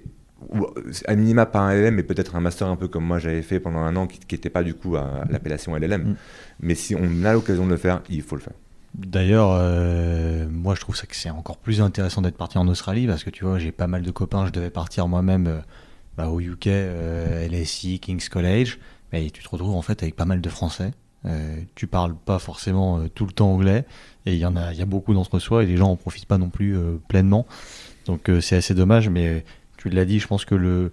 ou- 0.50 0.66
à 1.06 1.14
minima 1.14 1.46
pas 1.46 1.60
un 1.60 1.70
LLM, 1.72 1.94
mais 1.94 2.02
peut-être 2.02 2.36
un 2.36 2.40
master 2.40 2.68
un 2.68 2.76
peu 2.76 2.88
comme 2.88 3.04
moi 3.04 3.18
j'avais 3.18 3.42
fait 3.42 3.60
pendant 3.60 3.80
un 3.80 3.96
an, 3.96 4.06
qui 4.06 4.18
n'était 4.30 4.50
pas 4.50 4.62
du 4.62 4.74
coup 4.74 4.96
à 4.96 5.24
l'appellation 5.30 5.76
LLM. 5.76 6.02
Mm. 6.02 6.16
Mais 6.60 6.74
si 6.74 6.94
on 6.94 7.24
a 7.24 7.32
l'occasion 7.32 7.66
de 7.66 7.70
le 7.70 7.76
faire, 7.76 8.02
il 8.08 8.22
faut 8.22 8.36
le 8.36 8.42
faire. 8.42 8.54
D'ailleurs, 8.94 9.50
euh, 9.52 10.46
moi 10.48 10.74
je 10.74 10.80
trouve 10.80 10.96
ça 10.96 11.06
que 11.06 11.16
c'est 11.16 11.30
encore 11.30 11.56
plus 11.56 11.80
intéressant 11.80 12.22
d'être 12.22 12.36
parti 12.36 12.58
en 12.58 12.68
Australie 12.68 13.06
parce 13.06 13.24
que 13.24 13.30
tu 13.30 13.44
vois, 13.44 13.58
j'ai 13.58 13.72
pas 13.72 13.88
mal 13.88 14.02
de 14.02 14.10
copains, 14.10 14.46
je 14.46 14.52
devais 14.52 14.70
partir 14.70 15.08
moi-même 15.08 15.46
euh, 15.48 15.58
bah, 16.16 16.28
au 16.28 16.40
UK, 16.40 16.68
euh, 16.68 17.48
LSI, 17.48 17.98
King's 17.98 18.28
College, 18.28 18.78
mais 19.12 19.30
tu 19.30 19.42
te 19.42 19.48
retrouves 19.48 19.74
en 19.74 19.82
fait 19.82 20.02
avec 20.02 20.14
pas 20.14 20.26
mal 20.26 20.40
de 20.40 20.48
Français. 20.48 20.92
Euh, 21.26 21.56
tu 21.74 21.86
parles 21.86 22.14
pas 22.14 22.38
forcément 22.38 22.98
euh, 22.98 23.08
tout 23.08 23.24
le 23.24 23.32
temps 23.32 23.50
anglais 23.50 23.86
et 24.26 24.34
il 24.34 24.38
y 24.38 24.44
en 24.44 24.56
a, 24.56 24.72
il 24.74 24.78
y 24.78 24.82
a 24.82 24.86
beaucoup 24.86 25.14
d'entre 25.14 25.38
soi 25.38 25.62
et 25.62 25.66
les 25.66 25.78
gens 25.78 25.90
en 25.90 25.96
profitent 25.96 26.26
pas 26.26 26.36
non 26.36 26.50
plus 26.50 26.76
euh, 26.76 27.00
pleinement. 27.08 27.46
Donc 28.04 28.28
euh, 28.28 28.40
c'est 28.42 28.56
assez 28.56 28.74
dommage, 28.74 29.08
mais 29.08 29.44
tu 29.88 29.94
l'as 29.94 30.04
dit, 30.04 30.18
je 30.18 30.26
pense 30.26 30.44
que 30.44 30.54
le 30.54 30.90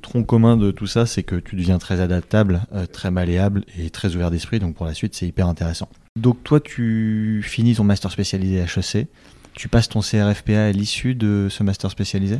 tronc 0.00 0.24
commun 0.24 0.56
de 0.56 0.70
tout 0.70 0.86
ça, 0.86 1.06
c'est 1.06 1.22
que 1.22 1.36
tu 1.36 1.56
deviens 1.56 1.78
très 1.78 2.00
adaptable, 2.00 2.62
euh, 2.72 2.86
très 2.86 3.10
malléable 3.10 3.64
et 3.78 3.90
très 3.90 4.14
ouvert 4.16 4.30
d'esprit. 4.30 4.58
Donc 4.58 4.74
pour 4.74 4.86
la 4.86 4.94
suite, 4.94 5.14
c'est 5.14 5.26
hyper 5.26 5.46
intéressant. 5.48 5.88
Donc 6.16 6.42
toi, 6.44 6.60
tu 6.60 7.42
finis 7.44 7.74
ton 7.74 7.84
master 7.84 8.10
spécialisé 8.10 8.58
HEC. 8.58 9.06
Tu 9.52 9.68
passes 9.68 9.88
ton 9.88 10.00
CRFPA 10.00 10.66
à 10.66 10.72
l'issue 10.72 11.14
de 11.14 11.48
ce 11.50 11.62
master 11.62 11.90
spécialisé? 11.90 12.38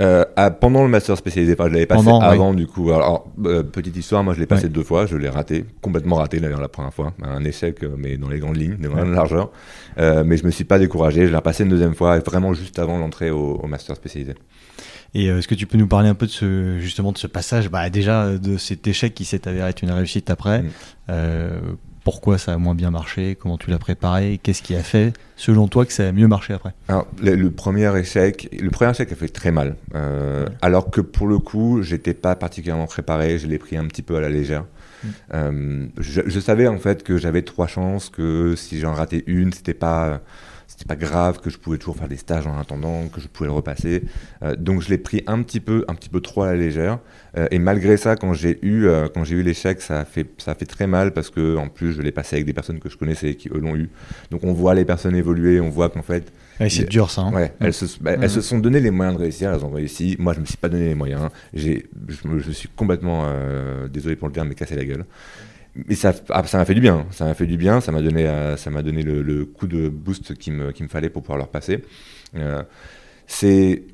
Euh, 0.00 0.24
pendant 0.60 0.82
le 0.84 0.88
master 0.88 1.16
spécialisé, 1.16 1.54
enfin, 1.58 1.68
je 1.68 1.74
l'avais 1.74 1.86
passé 1.86 2.04
Pendant, 2.04 2.20
avant 2.20 2.54
du 2.54 2.66
coup. 2.68 2.92
Alors, 2.92 3.28
euh, 3.44 3.64
petite 3.64 3.96
histoire, 3.96 4.22
moi 4.22 4.32
je 4.34 4.38
l'ai 4.40 4.46
passé 4.46 4.68
deux 4.68 4.84
fois, 4.84 5.06
je 5.06 5.16
l'ai 5.16 5.28
raté, 5.28 5.64
complètement 5.80 6.16
raté 6.16 6.38
d'ailleurs 6.38 6.60
la 6.60 6.68
première 6.68 6.94
fois, 6.94 7.12
un 7.22 7.44
échec 7.44 7.82
euh, 7.82 7.96
mais 7.98 8.16
dans 8.16 8.28
les 8.28 8.38
grandes 8.38 8.56
lignes, 8.58 8.76
dans 8.76 8.94
la 8.94 9.02
Ouais. 9.02 9.10
largeur. 9.10 9.50
Euh, 9.98 10.22
mais 10.24 10.36
je 10.36 10.44
me 10.46 10.50
suis 10.52 10.62
pas 10.64 10.78
découragé, 10.78 11.26
je 11.26 11.30
l'ai 11.30 11.36
repassé 11.36 11.64
une 11.64 11.70
deuxième 11.70 11.94
fois, 11.94 12.18
vraiment 12.20 12.54
juste 12.54 12.78
avant 12.78 12.96
l'entrée 12.98 13.30
au, 13.30 13.56
au 13.62 13.66
master 13.66 13.96
spécialisé. 13.96 14.34
Et 15.14 15.26
est-ce 15.26 15.48
que 15.48 15.54
tu 15.56 15.66
peux 15.66 15.78
nous 15.78 15.88
parler 15.88 16.08
un 16.08 16.14
peu 16.14 16.26
de 16.26 16.30
ce 16.30 16.78
justement 16.78 17.10
de 17.12 17.18
ce 17.18 17.26
passage, 17.26 17.68
bah, 17.68 17.90
déjà 17.90 18.38
de 18.38 18.56
cet 18.56 18.86
échec 18.86 19.14
qui 19.14 19.24
s'est 19.24 19.48
avéré 19.48 19.68
être 19.70 19.82
une 19.82 19.90
réussite 19.90 20.30
après. 20.30 20.62
Pourquoi 22.08 22.38
ça 22.38 22.54
a 22.54 22.56
moins 22.56 22.74
bien 22.74 22.90
marché 22.90 23.36
Comment 23.38 23.58
tu 23.58 23.68
l'as 23.68 23.78
préparé 23.78 24.40
Qu'est-ce 24.42 24.62
qui 24.62 24.74
a 24.74 24.82
fait, 24.82 25.12
selon 25.36 25.68
toi, 25.68 25.84
que 25.84 25.92
ça 25.92 26.08
a 26.08 26.12
mieux 26.12 26.26
marché 26.26 26.54
après? 26.54 26.72
Alors, 26.88 27.06
le, 27.22 27.34
le 27.34 27.50
premier 27.50 27.94
échec, 27.98 28.48
le 28.58 28.70
premier 28.70 28.92
échec 28.92 29.12
a 29.12 29.14
fait 29.14 29.28
très 29.28 29.52
mal. 29.52 29.76
Euh, 29.94 30.46
Ouais. 30.46 30.54
Alors 30.62 30.90
que 30.90 31.02
pour 31.02 31.26
le 31.26 31.38
coup, 31.38 31.82
j'étais 31.82 32.14
pas 32.14 32.34
particulièrement 32.34 32.86
préparé, 32.86 33.38
je 33.38 33.46
l'ai 33.46 33.58
pris 33.58 33.76
un 33.76 33.84
petit 33.86 34.00
peu 34.00 34.16
à 34.16 34.20
la 34.22 34.30
légère. 34.30 34.64
Mm. 35.04 35.08
Euh, 35.34 35.86
je, 35.98 36.22
je 36.24 36.40
savais 36.40 36.66
en 36.66 36.78
fait 36.78 37.02
que 37.02 37.18
j'avais 37.18 37.42
trois 37.42 37.66
chances, 37.66 38.08
que 38.08 38.54
si 38.56 38.78
j'en 38.80 38.94
ratais 38.94 39.22
une, 39.26 39.52
c'était 39.52 39.74
pas 39.74 40.22
c'était 40.70 40.84
pas 40.84 40.96
grave, 40.96 41.40
que 41.40 41.48
je 41.50 41.56
pouvais 41.58 41.78
toujours 41.78 41.96
faire 41.96 42.08
des 42.08 42.16
stages 42.18 42.46
en 42.46 42.56
attendant, 42.58 43.08
que 43.08 43.20
je 43.20 43.26
pouvais 43.26 43.48
le 43.48 43.52
repasser. 43.54 44.04
Euh, 44.42 44.54
donc 44.54 44.82
je 44.82 44.90
l'ai 44.90 44.98
pris 44.98 45.24
un 45.26 45.42
petit 45.42 45.60
peu, 45.60 45.84
un 45.88 45.94
petit 45.94 46.10
peu 46.10 46.20
trop 46.20 46.42
à 46.42 46.48
la 46.52 46.56
légère. 46.56 46.98
Euh, 47.36 47.48
et 47.50 47.58
malgré 47.58 47.96
ça, 47.96 48.14
quand 48.16 48.34
j'ai 48.34 48.58
eu, 48.62 48.84
euh, 48.86 49.08
quand 49.12 49.24
j'ai 49.24 49.34
eu 49.36 49.42
l'échec, 49.42 49.80
ça 49.80 50.00
a 50.00 50.04
fait, 50.04 50.26
ça 50.38 50.52
a 50.52 50.54
fait 50.54 50.66
très 50.66 50.86
mal 50.86 51.12
parce 51.12 51.30
que 51.30 51.56
en 51.56 51.68
plus 51.68 51.94
je 51.94 52.02
l'ai 52.02 52.12
passé 52.12 52.36
avec 52.36 52.46
des 52.46 52.52
personnes 52.52 52.78
que 52.80 52.88
je 52.90 52.96
connaissais 52.96 53.34
qui 53.34 53.48
eux 53.48 53.58
l'ont 53.58 53.74
eu. 53.76 53.88
Donc 54.30 54.44
on 54.44 54.52
voit 54.52 54.74
les 54.74 54.84
personnes 54.84 55.16
évoluer, 55.16 55.60
on 55.60 55.70
voit 55.70 55.88
qu'en 55.88 56.02
fait 56.02 56.30
Ouais, 56.60 56.68
C'est 56.68 56.88
dur 56.88 57.08
ça. 57.08 57.22
hein. 57.22 57.32
Ouais, 57.32 57.52
elles, 57.60 57.72
se, 57.72 57.84
bah, 58.00 58.16
elles 58.20 58.28
se 58.30 58.40
sont 58.40 58.58
donné 58.58 58.80
les 58.80 58.90
moyens 58.90 59.16
de 59.16 59.22
réussir, 59.22 59.52
elles 59.54 59.64
ont 59.64 59.70
réussi. 59.70 60.16
Moi, 60.18 60.32
je 60.34 60.40
me 60.40 60.44
suis 60.44 60.56
pas 60.56 60.68
donné 60.68 60.88
les 60.88 60.94
moyens. 60.96 61.30
J'ai, 61.54 61.86
je, 62.08 62.26
me- 62.28 62.40
je 62.40 62.50
suis 62.50 62.68
complètement, 62.68 63.26
désolé 63.88 64.16
pour 64.16 64.26
le 64.26 64.34
terme, 64.34 64.48
mais 64.48 64.56
cassé 64.56 64.74
la 64.74 64.84
gueule. 64.84 65.04
Mais 65.74 65.94
ça, 65.94 66.12
ah, 66.30 66.44
ça 66.44 66.58
m'a 66.58 66.64
fait 66.64 66.74
du 66.74 66.80
bien. 66.80 67.06
Ça 67.10 67.24
m'a 67.24 67.34
fait 67.34 67.46
du 67.46 67.56
bien. 67.56 67.80
Ça 67.80 67.92
m'a 67.92 68.02
donné, 68.02 68.26
euh, 68.26 68.56
ça 68.56 68.70
m'a 68.70 68.82
donné 68.82 69.02
le, 69.02 69.22
le 69.22 69.44
coup 69.44 69.66
de 69.66 69.88
boost 69.88 70.34
qu'il 70.34 70.54
me, 70.54 70.72
qu'il 70.72 70.84
me 70.84 70.90
fallait 70.90 71.10
pour 71.10 71.22
pouvoir 71.22 71.38
leur 71.38 71.48
passer. 71.48 71.84
Euh, 72.36 72.62
c'est 73.26 73.84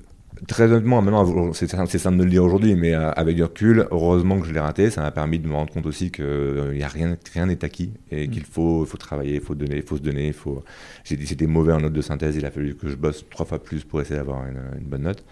très 0.49 0.65
honnêtement, 0.65 1.01
maintenant, 1.01 1.53
c'est 1.53 1.69
simple 1.69 2.17
de 2.19 2.25
le 2.25 2.31
dire 2.31 2.45
aujourd'hui, 2.45 2.75
mais 2.75 2.95
euh, 2.95 3.11
avec 3.13 3.37
du 3.37 3.43
recul, 3.43 3.87
heureusement 3.91 4.41
que 4.41 4.47
je 4.47 4.53
l'ai 4.53 4.61
raté. 4.61 4.91
Ça 4.91 5.03
m'a 5.03 5.11
permis 5.11 5.39
de 5.39 5.49
me 5.49 5.55
rendre 5.55 5.73
compte 5.73 5.87
aussi 5.87 6.11
que 6.11 6.71
il 6.73 6.79
y 6.79 6.83
a 6.83 6.89
rien, 6.89 7.17
rien 7.33 7.47
n'est 7.47 7.65
acquis 7.65 7.93
et 8.11 8.29
qu'il 8.29 8.45
faut, 8.45 8.85
faut 8.85 8.97
travailler, 8.97 9.37
il 9.37 9.41
faut 9.41 9.55
donner, 9.55 9.83
faut 9.83 9.97
se 9.97 10.03
donner, 10.03 10.33
faut. 10.33 10.65
J'ai 11.05 11.17
dit 11.17 11.27
c'était 11.27 11.47
mauvais 11.47 11.73
en 11.73 11.81
note 11.81 11.93
de 11.93 12.03
synthèse, 12.03 12.37
il 12.37 12.47
a 12.47 12.51
fallu 12.51 12.75
que 12.75 12.89
je 12.89 12.97
bosse 12.97 13.25
trois 13.31 13.47
fois 13.47 13.63
plus 13.63 13.85
pour 13.85 14.01
essayer 14.01 14.17
d'avoir 14.17 14.47
une, 14.47 14.61
une 14.79 14.87
bonne 14.87 15.03
note. 15.03 15.25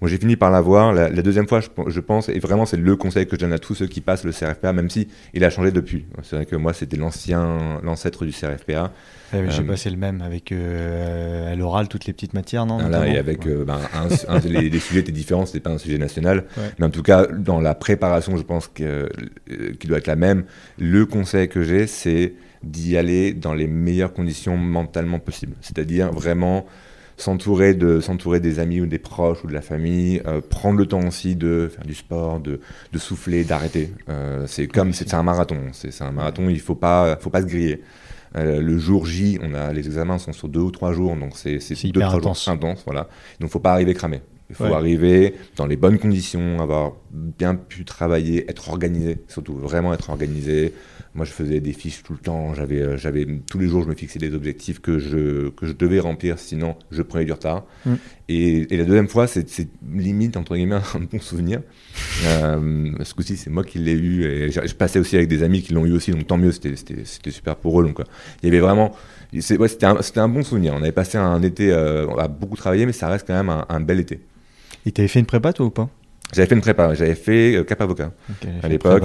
Bon, 0.00 0.06
j'ai 0.06 0.16
fini 0.16 0.36
par 0.36 0.50
l'avoir. 0.50 0.94
La, 0.94 1.10
la 1.10 1.22
deuxième 1.22 1.46
fois, 1.46 1.60
je, 1.60 1.68
je 1.88 2.00
pense, 2.00 2.30
et 2.30 2.38
vraiment 2.38 2.64
c'est 2.64 2.78
le 2.78 2.96
conseil 2.96 3.26
que 3.26 3.36
je 3.36 3.40
donne 3.40 3.52
à 3.52 3.58
tous 3.58 3.74
ceux 3.74 3.86
qui 3.86 4.00
passent 4.00 4.24
le 4.24 4.32
CRFPA, 4.32 4.72
même 4.72 4.88
si 4.88 5.08
il 5.34 5.44
a 5.44 5.50
changé 5.50 5.70
depuis. 5.72 6.06
C'est 6.22 6.36
vrai 6.36 6.46
que 6.46 6.56
moi 6.56 6.72
c'était 6.72 6.96
l'ancien, 6.96 7.80
l'ancêtre 7.82 8.24
du 8.24 8.32
CRFPA. 8.32 8.92
Mais 9.32 9.50
J'ai 9.50 9.60
Euh, 9.62 9.66
passé 9.66 9.90
le 9.90 9.96
même 9.98 10.22
avec 10.22 10.52
euh, 10.52 11.52
à 11.52 11.54
l'oral 11.54 11.86
toutes 11.88 12.06
les 12.06 12.12
petites 12.12 12.34
matières, 12.34 12.64
non 12.66 12.78
Là, 12.88 13.06
et 13.06 13.18
avec 13.18 13.44
Ouais. 13.44 13.52
euh, 13.52 13.64
ben, 13.64 13.78
un- 13.94 14.34
un- 14.34 14.38
les, 14.40 14.70
les 14.70 14.78
sujets 14.80 15.00
étaient 15.00 15.12
différents, 15.12 15.44
c'était 15.46 15.60
pas 15.60 15.70
un 15.70 15.78
sujet 15.78 15.98
national, 15.98 16.46
Ouais. 16.56 16.70
mais 16.78 16.86
en 16.86 16.90
tout 16.90 17.02
cas 17.02 17.26
dans 17.26 17.60
la 17.60 17.74
préparation, 17.74 18.36
je 18.36 18.42
pense 18.42 18.68
que 18.68 18.82
euh, 19.50 19.74
qui 19.78 19.86
doit 19.86 19.98
être 19.98 20.06
la 20.06 20.16
même. 20.16 20.44
Le 20.78 21.04
conseil 21.06 21.48
que 21.48 21.62
j'ai, 21.62 21.86
c'est 21.86 22.34
d'y 22.62 22.96
aller 22.96 23.32
dans 23.34 23.54
les 23.54 23.66
meilleures 23.66 24.12
conditions 24.12 24.56
mentalement 24.56 25.18
possibles, 25.18 25.54
c'est-à-dire 25.60 26.10
vraiment 26.10 26.66
s'entourer 27.20 27.74
de 27.74 28.00
s'entourer 28.00 28.40
des 28.40 28.58
amis 28.58 28.80
ou 28.80 28.86
des 28.86 28.98
proches 28.98 29.44
ou 29.44 29.46
de 29.46 29.52
la 29.52 29.62
famille, 29.62 30.22
euh, 30.26 30.40
prendre 30.40 30.78
le 30.78 30.86
temps 30.86 31.06
aussi 31.06 31.36
de 31.36 31.70
faire 31.72 31.84
du 31.84 31.94
sport, 31.94 32.40
de, 32.40 32.60
de 32.92 32.98
souffler, 32.98 33.44
d'arrêter. 33.44 33.92
Euh, 34.08 34.46
c'est 34.46 34.66
comme 34.66 34.92
c'est 34.92 35.14
un 35.14 35.22
marathon, 35.22 35.60
c'est 35.72 36.02
un 36.02 36.12
marathon, 36.12 36.48
il 36.48 36.60
faut 36.60 36.74
pas 36.74 37.16
faut 37.20 37.30
pas 37.30 37.42
se 37.42 37.46
griller. 37.46 37.82
Euh, 38.36 38.60
le 38.60 38.78
jour 38.78 39.06
J, 39.06 39.38
on 39.42 39.54
a 39.54 39.72
les 39.72 39.86
examens 39.86 40.18
sont 40.18 40.32
sur 40.32 40.48
deux 40.48 40.60
ou 40.60 40.70
trois 40.70 40.92
jours, 40.92 41.16
donc 41.16 41.32
c'est 41.36 41.58
deux 41.84 42.00
trois 42.00 42.14
intense. 42.14 42.44
jours 42.44 42.54
intenses, 42.54 42.82
voilà. 42.86 43.08
Donc 43.40 43.50
faut 43.50 43.60
pas 43.60 43.72
arriver 43.72 43.94
cramé. 43.94 44.20
Il 44.50 44.56
faut 44.56 44.74
arriver 44.74 45.34
dans 45.56 45.66
les 45.66 45.76
bonnes 45.76 45.98
conditions, 45.98 46.60
avoir 46.60 46.94
bien 47.12 47.54
pu 47.54 47.84
travailler, 47.84 48.50
être 48.50 48.68
organisé, 48.68 49.18
surtout 49.28 49.54
vraiment 49.54 49.94
être 49.94 50.10
organisé. 50.10 50.74
Moi, 51.14 51.24
je 51.24 51.32
faisais 51.32 51.60
des 51.60 51.72
fiches 51.72 52.02
tout 52.02 52.12
le 52.12 52.18
temps. 52.18 52.54
J'avais, 52.54 52.80
euh, 52.80 52.96
j'avais 52.96 53.26
tous 53.50 53.58
les 53.58 53.66
jours, 53.66 53.82
je 53.82 53.88
me 53.88 53.94
fixais 53.94 54.18
des 54.18 54.32
objectifs 54.34 54.80
que 54.80 54.98
je 54.98 55.48
que 55.50 55.66
je 55.66 55.72
devais 55.72 55.98
remplir, 55.98 56.38
sinon 56.38 56.76
je 56.90 57.02
prenais 57.02 57.24
du 57.24 57.32
retard. 57.32 57.64
Mm. 57.84 57.94
Et, 58.28 58.74
et, 58.74 58.76
la 58.76 58.84
deuxième 58.84 59.08
fois, 59.08 59.26
c'est, 59.26 59.46
limite 59.92 60.36
entre 60.36 60.54
guillemets 60.54 60.76
un 60.94 61.00
bon 61.00 61.20
souvenir. 61.20 61.62
euh, 62.26 62.92
ce 63.02 63.14
coup-ci, 63.14 63.36
c'est 63.36 63.50
moi 63.50 63.64
qui 63.64 63.78
l'ai 63.78 63.92
eu 63.92 64.24
et 64.24 64.50
je, 64.52 64.74
passais 64.74 65.00
aussi 65.00 65.16
avec 65.16 65.28
des 65.28 65.42
amis 65.42 65.62
qui 65.62 65.72
l'ont 65.72 65.84
eu 65.84 65.92
aussi, 65.92 66.12
donc 66.12 66.26
tant 66.26 66.36
mieux. 66.36 66.52
C'était, 66.52 66.76
c'était, 66.76 67.04
c'était 67.04 67.32
super 67.32 67.56
pour 67.56 67.80
eux. 67.80 67.84
Donc, 67.84 68.00
il 68.42 68.46
y 68.46 68.48
avait 68.48 68.60
vraiment 68.60 68.94
c'est, 69.38 69.58
ouais, 69.58 69.68
c'était, 69.68 69.86
un, 69.86 70.02
c'était 70.02 70.20
un 70.20 70.28
bon 70.28 70.42
souvenir. 70.42 70.74
On 70.74 70.82
avait 70.82 70.90
passé 70.92 71.16
un 71.16 71.40
été, 71.42 71.70
euh, 71.70 72.06
on 72.08 72.16
a 72.16 72.26
beaucoup 72.26 72.56
travaillé, 72.56 72.86
mais 72.86 72.92
ça 72.92 73.08
reste 73.08 73.26
quand 73.26 73.34
même 73.34 73.48
un, 73.50 73.64
un 73.68 73.80
bel 73.80 74.00
été. 74.00 74.20
Et 74.86 74.92
t'avais 74.92 75.08
fait 75.08 75.20
une 75.20 75.26
prépa 75.26 75.52
toi 75.52 75.66
ou 75.66 75.70
pas? 75.70 75.88
J'avais 76.32 76.48
fait 76.48 76.54
une 76.54 76.60
prépa, 76.60 76.94
j'avais 76.94 77.14
fait 77.14 77.56
euh, 77.56 77.64
Cap 77.64 77.80
Avocat 77.80 78.12
à 78.62 78.68
l'époque. 78.68 79.02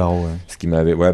Ce 0.48 0.58
qui 0.58 0.68
m'avait, 0.68 0.94
ouais, 0.94 1.14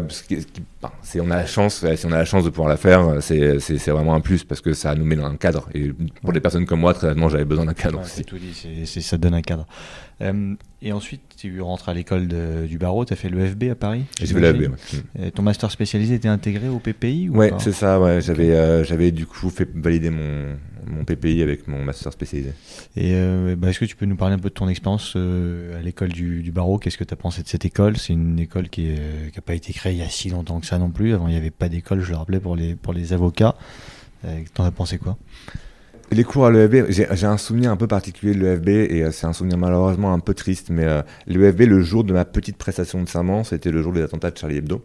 si 1.02 1.20
on 1.20 1.30
a 1.30 1.36
la 1.36 1.46
chance, 1.46 1.84
si 1.96 2.06
on 2.06 2.12
a 2.12 2.18
la 2.18 2.24
chance 2.24 2.44
de 2.44 2.50
pouvoir 2.50 2.68
la 2.68 2.76
faire, 2.76 3.16
c'est, 3.20 3.60
c'est, 3.60 3.90
vraiment 3.90 4.14
un 4.14 4.20
plus 4.20 4.44
parce 4.44 4.60
que 4.60 4.72
ça 4.72 4.94
nous 4.94 5.04
met 5.04 5.16
dans 5.16 5.26
un 5.26 5.36
cadre. 5.36 5.68
Et 5.74 5.92
pour 6.22 6.32
des 6.32 6.40
personnes 6.40 6.66
comme 6.66 6.80
moi, 6.80 6.94
très 6.94 7.08
honnêtement, 7.08 7.28
j'avais 7.28 7.44
besoin 7.44 7.66
d'un 7.66 7.74
cadre. 7.74 8.00
c'est 8.04 8.24
tout 8.24 8.38
dit, 8.38 8.86
ça 8.86 9.18
donne 9.18 9.34
un 9.34 9.42
cadre. 9.42 9.66
Euh, 10.20 10.54
et 10.84 10.92
ensuite, 10.92 11.22
tu 11.36 11.60
rentres 11.60 11.88
à 11.88 11.94
l'école 11.94 12.26
du 12.26 12.78
barreau, 12.78 13.04
tu 13.04 13.12
as 13.12 13.16
fait 13.16 13.28
le 13.28 13.46
FB 13.46 13.64
à 13.70 13.74
Paris 13.74 14.04
J'ai 14.20 14.34
fait 14.34 14.52
le 14.52 14.68
FB, 14.68 15.32
Ton 15.34 15.42
master 15.42 15.70
spécialisé 15.70 16.16
était 16.16 16.28
intégré 16.28 16.68
au 16.68 16.78
PPI 16.78 17.28
ou 17.28 17.36
Ouais, 17.36 17.52
c'est 17.58 17.72
ça, 17.72 18.00
ouais. 18.00 18.20
J'avais, 18.20 18.50
euh, 18.50 19.10
du 19.10 19.26
coup 19.26 19.50
fait 19.50 19.68
valider 19.74 20.10
mon, 20.10 20.56
mon 20.86 21.04
PPI 21.04 21.42
avec 21.42 21.68
mon 21.68 21.84
master 21.84 22.12
spécialisé. 22.12 22.50
Et 22.96 23.12
euh, 23.14 23.54
bah, 23.56 23.70
est-ce 23.70 23.78
que 23.78 23.84
tu 23.84 23.94
peux 23.94 24.06
nous 24.06 24.16
parler 24.16 24.34
un 24.34 24.38
peu 24.38 24.48
de 24.48 24.54
ton 24.54 24.68
expérience 24.68 25.14
euh, 25.14 25.78
à 25.78 25.82
l'école 25.82 26.10
du, 26.10 26.42
du, 26.42 26.50
barreau? 26.50 26.78
Qu'est-ce 26.78 26.98
que 26.98 27.04
tu 27.04 27.14
as 27.14 27.16
pensé 27.16 27.42
de 27.42 27.48
cette 27.48 27.64
école? 27.64 27.96
C'est 27.96 28.12
une 28.12 28.40
école 28.40 28.68
qui 28.68 28.88
n'a 28.88 29.42
pas 29.44 29.54
été 29.54 29.72
créée 29.72 29.92
il 29.92 29.98
y 29.98 30.02
a 30.02 30.08
si 30.08 30.30
longtemps 30.30 30.58
que 30.58 30.66
ça 30.66 30.71
non 30.78 30.90
plus. 30.90 31.14
Avant, 31.14 31.28
il 31.28 31.32
n'y 31.32 31.36
avait 31.36 31.50
pas 31.50 31.68
d'école, 31.68 32.00
je 32.00 32.10
le 32.10 32.16
rappelais, 32.16 32.40
pour 32.40 32.56
les, 32.56 32.74
pour 32.74 32.92
les 32.92 33.12
avocats. 33.12 33.54
T'en 34.54 34.64
as 34.64 34.70
pensé 34.70 34.98
quoi? 34.98 35.16
Les 36.12 36.22
cours 36.22 36.46
à 36.46 36.50
l'EFB, 36.50 36.90
j'ai 36.90 37.26
un 37.26 37.36
souvenir 37.36 37.72
un 37.72 37.76
peu 37.76 37.88
particulier 37.88 38.34
de 38.34 38.38
l'EFB 38.38 38.68
et 38.68 39.10
c'est 39.10 39.26
un 39.26 39.32
souvenir 39.32 39.58
malheureusement 39.58 40.12
un 40.12 40.20
peu 40.20 40.34
triste, 40.34 40.68
mais 40.70 40.86
l'EFB, 41.26 41.62
le 41.62 41.82
jour 41.82 42.04
de 42.04 42.12
ma 42.12 42.24
petite 42.24 42.56
prestation 42.56 43.02
de 43.02 43.08
serment, 43.08 43.42
c'était 43.42 43.72
le 43.72 43.82
jour 43.82 43.92
des 43.92 44.02
attentats 44.02 44.30
de 44.30 44.38
Charlie 44.38 44.58
Hebdo. 44.58 44.84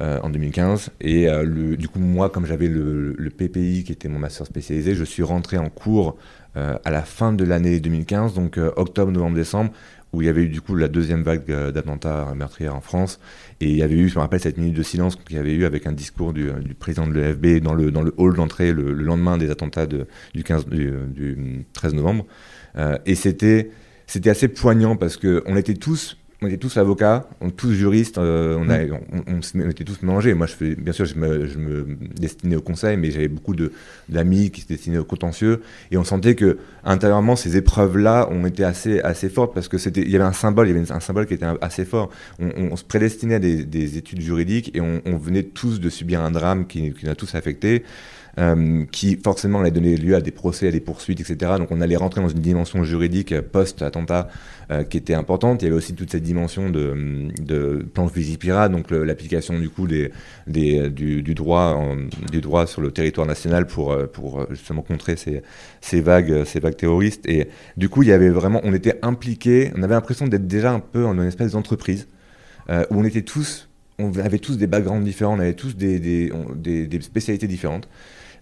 Euh, 0.00 0.18
en 0.22 0.30
2015. 0.30 0.88
Et 1.02 1.28
euh, 1.28 1.44
le, 1.44 1.76
du 1.76 1.86
coup, 1.86 1.98
moi, 1.98 2.30
comme 2.30 2.46
j'avais 2.46 2.66
le, 2.66 3.12
le, 3.12 3.30
PPI 3.30 3.84
qui 3.84 3.92
était 3.92 4.08
mon 4.08 4.18
master 4.18 4.46
spécialisé, 4.46 4.94
je 4.94 5.04
suis 5.04 5.22
rentré 5.22 5.58
en 5.58 5.68
cours 5.68 6.16
euh, 6.56 6.78
à 6.82 6.90
la 6.90 7.02
fin 7.02 7.34
de 7.34 7.44
l'année 7.44 7.78
2015, 7.78 8.32
donc 8.32 8.58
octobre, 8.76 9.12
novembre, 9.12 9.36
décembre, 9.36 9.70
où 10.12 10.22
il 10.22 10.26
y 10.26 10.28
avait 10.28 10.44
eu 10.44 10.48
du 10.48 10.60
coup 10.60 10.76
la 10.76 10.88
deuxième 10.88 11.22
vague 11.22 11.46
d'attentats 11.46 12.32
meurtriers 12.36 12.68
en 12.68 12.80
France. 12.80 13.18
Et 13.60 13.70
il 13.70 13.76
y 13.76 13.82
avait 13.82 13.96
eu, 13.96 14.08
je 14.08 14.16
me 14.16 14.20
rappelle, 14.20 14.40
cette 14.40 14.58
minute 14.58 14.74
de 14.74 14.82
silence 14.82 15.16
qu'il 15.16 15.36
y 15.36 15.38
avait 15.38 15.54
eu 15.54 15.64
avec 15.64 15.86
un 15.86 15.92
discours 15.92 16.32
du, 16.32 16.50
du 16.60 16.74
président 16.74 17.06
de 17.06 17.12
l'EFB 17.12 17.62
dans 17.62 17.74
le, 17.74 17.92
hall 18.16 18.36
d'entrée 18.36 18.72
le, 18.72 18.92
lendemain 18.92 19.38
des 19.38 19.50
attentats 19.50 19.86
du, 19.86 20.04
15, 20.44 20.66
du, 20.66 20.92
du 21.08 21.64
13 21.72 21.94
novembre. 21.94 22.26
et 23.06 23.14
c'était 23.14 23.70
c'était 24.06 24.28
assez 24.28 24.48
poignant 24.48 24.96
parce 24.96 25.16
qu'on 25.16 25.56
était 25.56 25.74
tous 25.74 26.18
on 26.42 26.46
était 26.48 26.56
tous 26.56 26.76
avocats, 26.76 27.28
on 27.40 27.50
tous 27.50 27.72
juristes, 27.72 28.18
euh, 28.18 28.56
on, 28.58 28.68
a, 28.68 28.84
mm. 28.84 28.98
on, 29.28 29.70
était 29.70 29.84
tous 29.84 30.02
mélangés. 30.02 30.34
Moi, 30.34 30.46
je 30.46 30.54
fais, 30.54 30.74
bien 30.74 30.92
sûr, 30.92 31.04
je 31.04 31.14
me, 31.14 31.46
je 31.46 31.58
me 31.58 31.96
destinais 32.16 32.56
au 32.56 32.60
conseil, 32.60 32.96
mais 32.96 33.10
j'avais 33.10 33.28
beaucoup 33.28 33.54
d'amis 34.08 34.50
qui 34.50 34.62
se 34.62 34.66
destinaient 34.66 34.98
au 34.98 35.04
contentieux, 35.04 35.62
et 35.90 35.96
on 35.96 36.04
sentait 36.04 36.34
que 36.34 36.58
intérieurement, 36.84 37.36
ces 37.36 37.56
épreuves-là 37.56 38.28
ont 38.30 38.44
été 38.44 38.64
assez, 38.64 39.00
assez 39.00 39.28
fortes 39.28 39.54
parce 39.54 39.68
que 39.68 39.78
c'était, 39.78 40.02
il 40.02 40.10
y 40.10 40.16
avait 40.16 40.24
un 40.24 40.32
symbole, 40.32 40.68
il 40.68 40.74
y 40.74 40.78
avait 40.78 40.90
un 40.90 41.00
symbole 41.00 41.26
qui 41.26 41.34
était 41.34 41.46
assez 41.60 41.84
fort. 41.84 42.10
On, 42.40 42.76
se 42.76 42.84
prédestinait 42.84 43.36
à 43.36 43.38
des, 43.38 43.64
des, 43.64 43.98
études 43.98 44.20
juridiques 44.20 44.74
et 44.74 44.80
on, 44.80 45.16
venait 45.16 45.42
tous 45.42 45.78
de 45.78 45.88
subir 45.88 46.20
un 46.20 46.30
drame 46.30 46.66
qui, 46.66 46.92
qui 46.92 47.04
nous 47.04 47.12
a 47.12 47.14
tous 47.14 47.34
affectés. 47.34 47.84
Euh, 48.38 48.86
qui 48.90 49.16
forcément 49.16 49.60
allait 49.60 49.70
donner 49.70 49.94
lieu 49.94 50.14
à 50.14 50.22
des 50.22 50.30
procès, 50.30 50.68
à 50.68 50.70
des 50.70 50.80
poursuites, 50.80 51.20
etc. 51.20 51.52
Donc 51.58 51.70
on 51.70 51.82
allait 51.82 51.96
rentrer 51.96 52.22
dans 52.22 52.30
une 52.30 52.40
dimension 52.40 52.82
juridique 52.82 53.38
post-attentat 53.42 54.28
euh, 54.70 54.84
qui 54.84 54.96
était 54.96 55.12
importante. 55.12 55.60
Il 55.60 55.66
y 55.66 55.68
avait 55.68 55.76
aussi 55.76 55.92
toute 55.92 56.10
cette 56.10 56.22
dimension 56.22 56.70
de, 56.70 57.28
de 57.42 57.86
pirate, 58.38 58.72
donc 58.72 58.90
l'application 58.90 59.58
du 59.58 59.68
coup 59.68 59.86
du, 59.86 61.34
droit 61.34 61.76
sur 62.66 62.80
le 62.80 62.90
territoire 62.90 63.26
national 63.26 63.66
pour, 63.66 63.92
euh, 63.92 64.06
justement 64.48 64.80
contrer 64.80 65.16
ces, 65.16 66.00
vagues, 66.00 66.44
terroristes. 66.78 67.28
Et 67.28 67.48
du 67.76 67.90
coup, 67.90 68.02
il 68.02 68.08
y 68.08 68.12
avait 68.12 68.30
vraiment, 68.30 68.62
on 68.64 68.72
était 68.72 68.98
impliqués, 69.02 69.72
on 69.76 69.82
avait 69.82 69.92
l'impression 69.92 70.26
d'être 70.26 70.46
déjà 70.46 70.72
un 70.72 70.80
peu 70.80 71.04
en 71.04 71.18
une 71.18 71.28
espèce 71.28 71.52
d'entreprise 71.52 72.08
où 72.70 72.94
on 72.96 73.04
était 73.04 73.22
tous 73.22 73.68
on 73.98 74.10
avait 74.18 74.38
tous 74.38 74.56
des 74.56 74.66
backgrounds 74.66 75.04
différents, 75.04 75.36
on 75.36 75.40
avait 75.40 75.52
tous 75.52 75.76
des 75.76 76.30
spécialités 77.02 77.46
différentes 77.46 77.88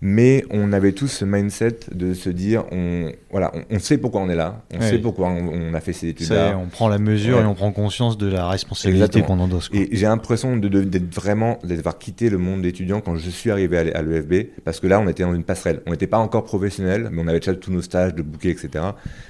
mais 0.03 0.45
on 0.51 0.73
avait 0.73 0.93
tous 0.93 1.09
ce 1.09 1.25
mindset 1.27 1.81
de 1.95 2.15
se 2.15 2.31
dire, 2.31 2.65
on, 2.73 3.13
voilà, 3.31 3.53
on, 3.71 3.79
sait 3.79 3.99
pourquoi 3.99 4.23
on 4.23 4.31
est 4.31 4.35
là, 4.35 4.63
on 4.75 4.81
sait 4.81 4.99
pourquoi 4.99 5.29
on, 5.29 5.75
a 5.75 5.81
fait 5.81 5.93
ces 5.93 6.09
études-là. 6.09 6.59
On 6.59 6.69
prend 6.69 6.89
la 6.89 6.99
mesure 6.99 7.39
et 7.41 7.45
on 7.45 7.55
prend 7.55 7.71
conscience 7.73 8.17
de 8.17 8.27
la 8.27 8.49
responsabilité 8.49 9.23
qu'on 9.23 9.39
endosse. 9.39 9.69
Et 9.75 9.89
j'ai 9.93 10.07
l'impression 10.07 10.57
d'être 10.57 11.15
vraiment, 11.15 11.59
d'avoir 11.63 11.99
quitté 11.99 12.31
le 12.31 12.39
monde 12.39 12.63
d'étudiant 12.63 13.01
quand 13.01 13.17
je 13.17 13.31
suis 13.31 13.51
arrivé 13.51 13.77
à 13.95 14.03
l'EFB, 14.03 14.63
parce 14.65 14.81
que 14.81 14.87
là, 14.87 15.01
on 15.01 15.09
était 15.09 15.23
dans 15.23 15.35
une 15.35 15.45
passerelle. 15.45 15.83
On 15.87 15.91
n'était 15.91 16.07
pas 16.07 16.19
encore 16.19 16.45
professionnel, 16.45 17.09
mais 17.13 17.21
on 17.23 17.29
avait 17.29 17.41
déjà 17.41 17.55
tous 17.55 17.71
nos 17.71 17.83
stages 17.83 18.15
de 18.15 18.23
bouquets, 18.23 18.51
etc. 18.51 18.85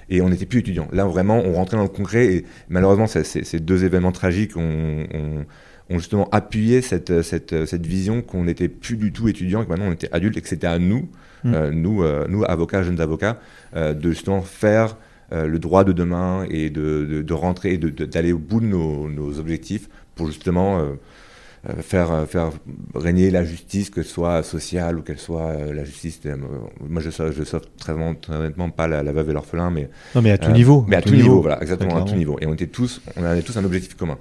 Et 0.08 0.22
on 0.22 0.28
n'était 0.28 0.46
plus 0.46 0.60
étudiant. 0.60 0.86
Là, 0.92 1.04
vraiment, 1.04 1.38
on 1.38 1.54
rentrait 1.54 1.76
dans 1.78 1.82
le 1.82 1.88
concret 1.88 2.26
et 2.26 2.46
malheureusement, 2.68 3.06
ces 3.08 3.60
deux 3.60 3.84
événements 3.84 4.12
tragiques 4.12 4.56
ont 4.56 5.44
ont 5.90 5.98
justement 5.98 6.28
appuyé 6.30 6.82
cette, 6.82 7.22
cette, 7.22 7.66
cette 7.66 7.86
vision 7.86 8.22
qu'on 8.22 8.44
n'était 8.44 8.68
plus 8.68 8.96
du 8.96 9.12
tout 9.12 9.28
étudiant, 9.28 9.64
que 9.64 9.68
maintenant 9.68 9.88
on 9.88 9.92
était 9.92 10.08
adulte 10.12 10.36
et 10.36 10.40
que 10.40 10.48
c'était 10.48 10.68
à 10.68 10.78
nous, 10.78 11.08
mm. 11.44 11.54
euh, 11.54 11.70
nous, 11.72 12.02
euh, 12.02 12.26
nous, 12.28 12.44
avocats, 12.44 12.82
jeunes 12.82 13.00
avocats, 13.00 13.38
euh, 13.76 13.92
de 13.92 14.10
justement 14.10 14.42
faire 14.42 14.96
le 15.32 15.60
droit 15.60 15.84
de 15.84 15.92
demain 15.92 16.44
et 16.50 16.70
de, 16.70 17.22
de, 17.24 17.34
rentrer, 17.34 17.78
d'aller 17.78 18.32
au 18.32 18.38
bout 18.38 18.58
de 18.58 18.66
nos, 18.66 19.08
nos, 19.08 19.38
objectifs 19.38 19.88
pour 20.16 20.26
justement 20.26 20.84
faire, 21.82 22.26
faire 22.28 22.50
régner 22.96 23.30
la 23.30 23.44
justice, 23.44 23.90
que 23.90 24.02
ce 24.02 24.10
soit 24.10 24.42
sociale 24.42 24.98
ou 24.98 25.02
qu'elle 25.02 25.20
soit 25.20 25.54
la 25.72 25.84
justice. 25.84 26.20
moi, 26.80 27.00
je 27.00 27.10
ne 27.22 27.44
sauve 27.44 27.62
très, 27.78 27.92
honnêtement 27.92 28.70
pas 28.70 28.88
la, 28.88 29.04
veuve 29.12 29.30
et 29.30 29.32
l'orphelin, 29.32 29.70
mais. 29.70 29.88
Non, 30.16 30.20
mais 30.20 30.32
à 30.32 30.38
tout 30.38 30.50
niveau. 30.50 30.84
Mais 30.88 30.96
à, 30.96 31.02
tout, 31.02 31.14
niveau, 31.14 31.40
voilà, 31.42 31.62
exactement, 31.62 31.94
à 31.94 32.02
tout 32.02 32.16
niveau. 32.16 32.36
Et 32.40 32.46
on 32.46 32.54
était 32.54 32.66
tous, 32.66 33.00
on 33.16 33.22
avait 33.22 33.42
tous 33.42 33.56
un 33.56 33.64
objectif 33.64 33.94
commun. 33.94 34.18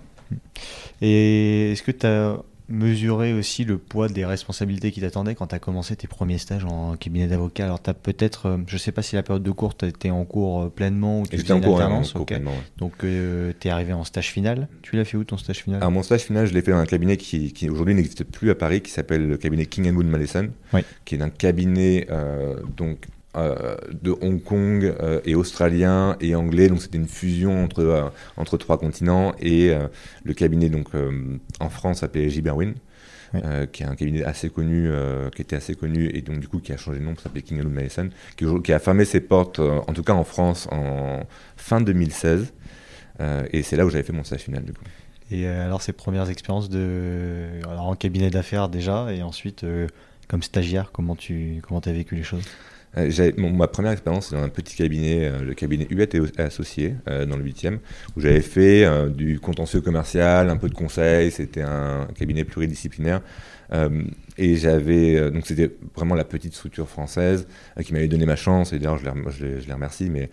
Et 1.01 1.71
est-ce 1.71 1.83
que 1.83 1.91
tu 1.91 2.05
as 2.05 2.37
mesuré 2.69 3.33
aussi 3.33 3.65
le 3.65 3.77
poids 3.77 4.07
des 4.07 4.25
responsabilités 4.25 4.91
qui 4.91 5.01
t'attendaient 5.01 5.33
quand 5.35 5.47
tu 5.47 5.55
as 5.55 5.59
commencé 5.59 5.95
tes 5.95 6.07
premiers 6.07 6.37
stages 6.37 6.65
en 6.65 6.95
cabinet 6.95 7.27
d'avocat? 7.27 7.65
Alors, 7.65 7.81
tu 7.81 7.89
as 7.89 7.93
peut-être, 7.93 8.45
euh, 8.45 8.57
je 8.67 8.77
sais 8.77 8.91
pas 8.91 9.01
si 9.01 9.15
la 9.15 9.23
période 9.23 9.43
de 9.43 9.51
cours, 9.51 9.75
tu 9.75 9.85
étais 9.85 10.11
en 10.11 10.23
cours 10.23 10.63
euh, 10.63 10.69
pleinement 10.69 11.21
ou 11.21 11.27
tu 11.27 11.35
étais 11.35 11.51
en 11.51 11.59
cours, 11.59 11.81
alternance. 11.81 12.13
Donc, 12.77 13.03
euh, 13.03 13.53
tu 13.59 13.67
es 13.67 13.71
arrivé 13.71 13.93
en 13.93 14.03
stage 14.03 14.31
final. 14.31 14.67
Tu 14.81 14.95
l'as 14.95 15.05
fait 15.05 15.17
où 15.17 15.23
ton 15.23 15.37
stage 15.37 15.63
final? 15.63 15.81
Alors, 15.81 15.91
mon 15.91 16.03
stage 16.03 16.21
final, 16.21 16.45
je 16.45 16.53
l'ai 16.53 16.61
fait 16.61 16.71
dans 16.71 16.77
un 16.77 16.85
cabinet 16.85 17.17
qui, 17.17 17.53
qui 17.53 17.69
aujourd'hui 17.69 17.95
n'existe 17.95 18.23
plus 18.23 18.51
à 18.51 18.55
Paris, 18.55 18.81
qui 18.81 18.91
s'appelle 18.91 19.27
le 19.27 19.37
cabinet 19.37 19.65
King 19.65 19.91
Wood 19.95 20.07
Madison, 20.07 20.49
qui 21.05 21.15
est 21.15 21.21
un 21.21 21.29
cabinet 21.29 22.07
donc 22.77 23.07
euh, 23.37 23.77
de 23.91 24.09
Hong 24.21 24.41
Kong 24.41 24.83
euh, 24.83 25.21
et 25.23 25.35
australien 25.35 26.17
et 26.19 26.33
anglais, 26.33 26.67
donc 26.67 26.81
c'était 26.81 26.97
une 26.97 27.07
fusion 27.07 27.63
entre, 27.63 27.81
euh, 27.81 28.09
entre 28.37 28.57
trois 28.57 28.79
continents 28.79 29.35
et 29.39 29.71
le 30.23 30.33
cabinet 30.33 30.69
donc 30.69 30.87
en 31.59 31.69
France 31.69 31.99
s'appelait 31.99 32.29
J. 32.29 32.41
Berwin. 32.41 32.73
qui 33.71 33.83
est 33.83 33.85
un 33.85 33.93
cabinet 33.93 34.23
assez 34.23 34.49
connu, 34.49 34.89
qui 35.35 35.43
était 35.43 35.55
assez 35.55 35.75
connu 35.75 36.09
et 36.11 36.21
donc 36.23 36.39
du 36.39 36.47
coup 36.47 36.59
qui 36.59 36.73
a 36.73 36.77
changé 36.77 36.99
de 36.99 37.03
nom, 37.03 37.15
s'appelait 37.15 37.43
King 37.43 37.61
Madison, 37.61 38.09
qui, 38.35 38.45
qui, 38.63 38.73
a 38.73 38.79
fermé 38.79 39.05
ses 39.05 39.21
portes, 39.21 39.59
en 39.59 39.93
tout 39.93 40.03
cas 40.03 40.13
en 40.13 40.23
France, 40.23 40.67
en 40.71 41.21
fin 41.55 41.81
2016. 41.81 42.51
et 43.51 43.61
c'est 43.61 43.75
là 43.75 43.85
où 43.85 43.91
j'avais 43.91 44.03
fait 44.03 44.13
mon 44.13 44.23
stage 44.23 44.41
final 44.41 44.63
du 44.63 44.73
coup. 44.73 44.83
Et 45.29 45.47
alors 45.47 45.83
ces 45.83 45.93
premières 45.93 46.31
expériences 46.31 46.69
de, 46.69 47.45
alors, 47.69 47.87
en 47.89 47.95
cabinet 47.95 48.31
d'affaires 48.31 48.69
déjà, 48.69 49.13
et 49.13 49.21
ensuite 49.21 49.63
comme 50.27 50.41
stagiaire, 50.41 50.91
comment 50.91 51.15
tu 51.15 51.61
comment 51.61 51.81
as 51.81 51.91
vécu 51.91 52.15
les 52.15 52.23
choses? 52.23 52.45
Euh, 52.97 53.31
ma 53.37 53.67
première 53.67 53.91
expérience, 53.91 54.27
c'est 54.29 54.35
dans 54.35 54.41
un 54.43 54.49
petit 54.49 54.75
cabinet, 54.75 55.27
euh, 55.27 55.43
le 55.43 55.53
cabinet 55.53 55.87
Huette 55.89 56.15
et 56.15 56.21
Associés, 56.37 56.95
euh, 57.07 57.25
dans 57.25 57.37
le 57.37 57.43
8e, 57.43 57.77
où 58.15 58.21
j'avais 58.21 58.41
fait 58.41 58.85
du 59.09 59.39
contentieux 59.39 59.81
commercial, 59.81 60.49
un 60.49 60.57
peu 60.57 60.69
de 60.69 60.73
conseil. 60.73 61.31
C'était 61.31 61.61
un, 61.61 62.07
cabinet 62.17 62.43
pluridisciplinaire. 62.43 63.21
et 64.37 64.55
j'avais. 64.55 65.31
donc, 65.31 65.45
c'était 65.45 65.71
vraiment 65.95 66.15
la 66.15 66.23
petite 66.23 66.53
structure 66.53 66.89
française 66.89 67.47
qui 67.83 67.93
m'avait 67.93 68.07
donné 68.07 68.25
ma 68.25 68.35
chance. 68.35 68.73
Et 68.73 68.79
d'ailleurs, 68.79 68.97
je, 68.97 69.45
les 69.45 69.73
remercie. 69.73 70.09
Mais 70.09 70.29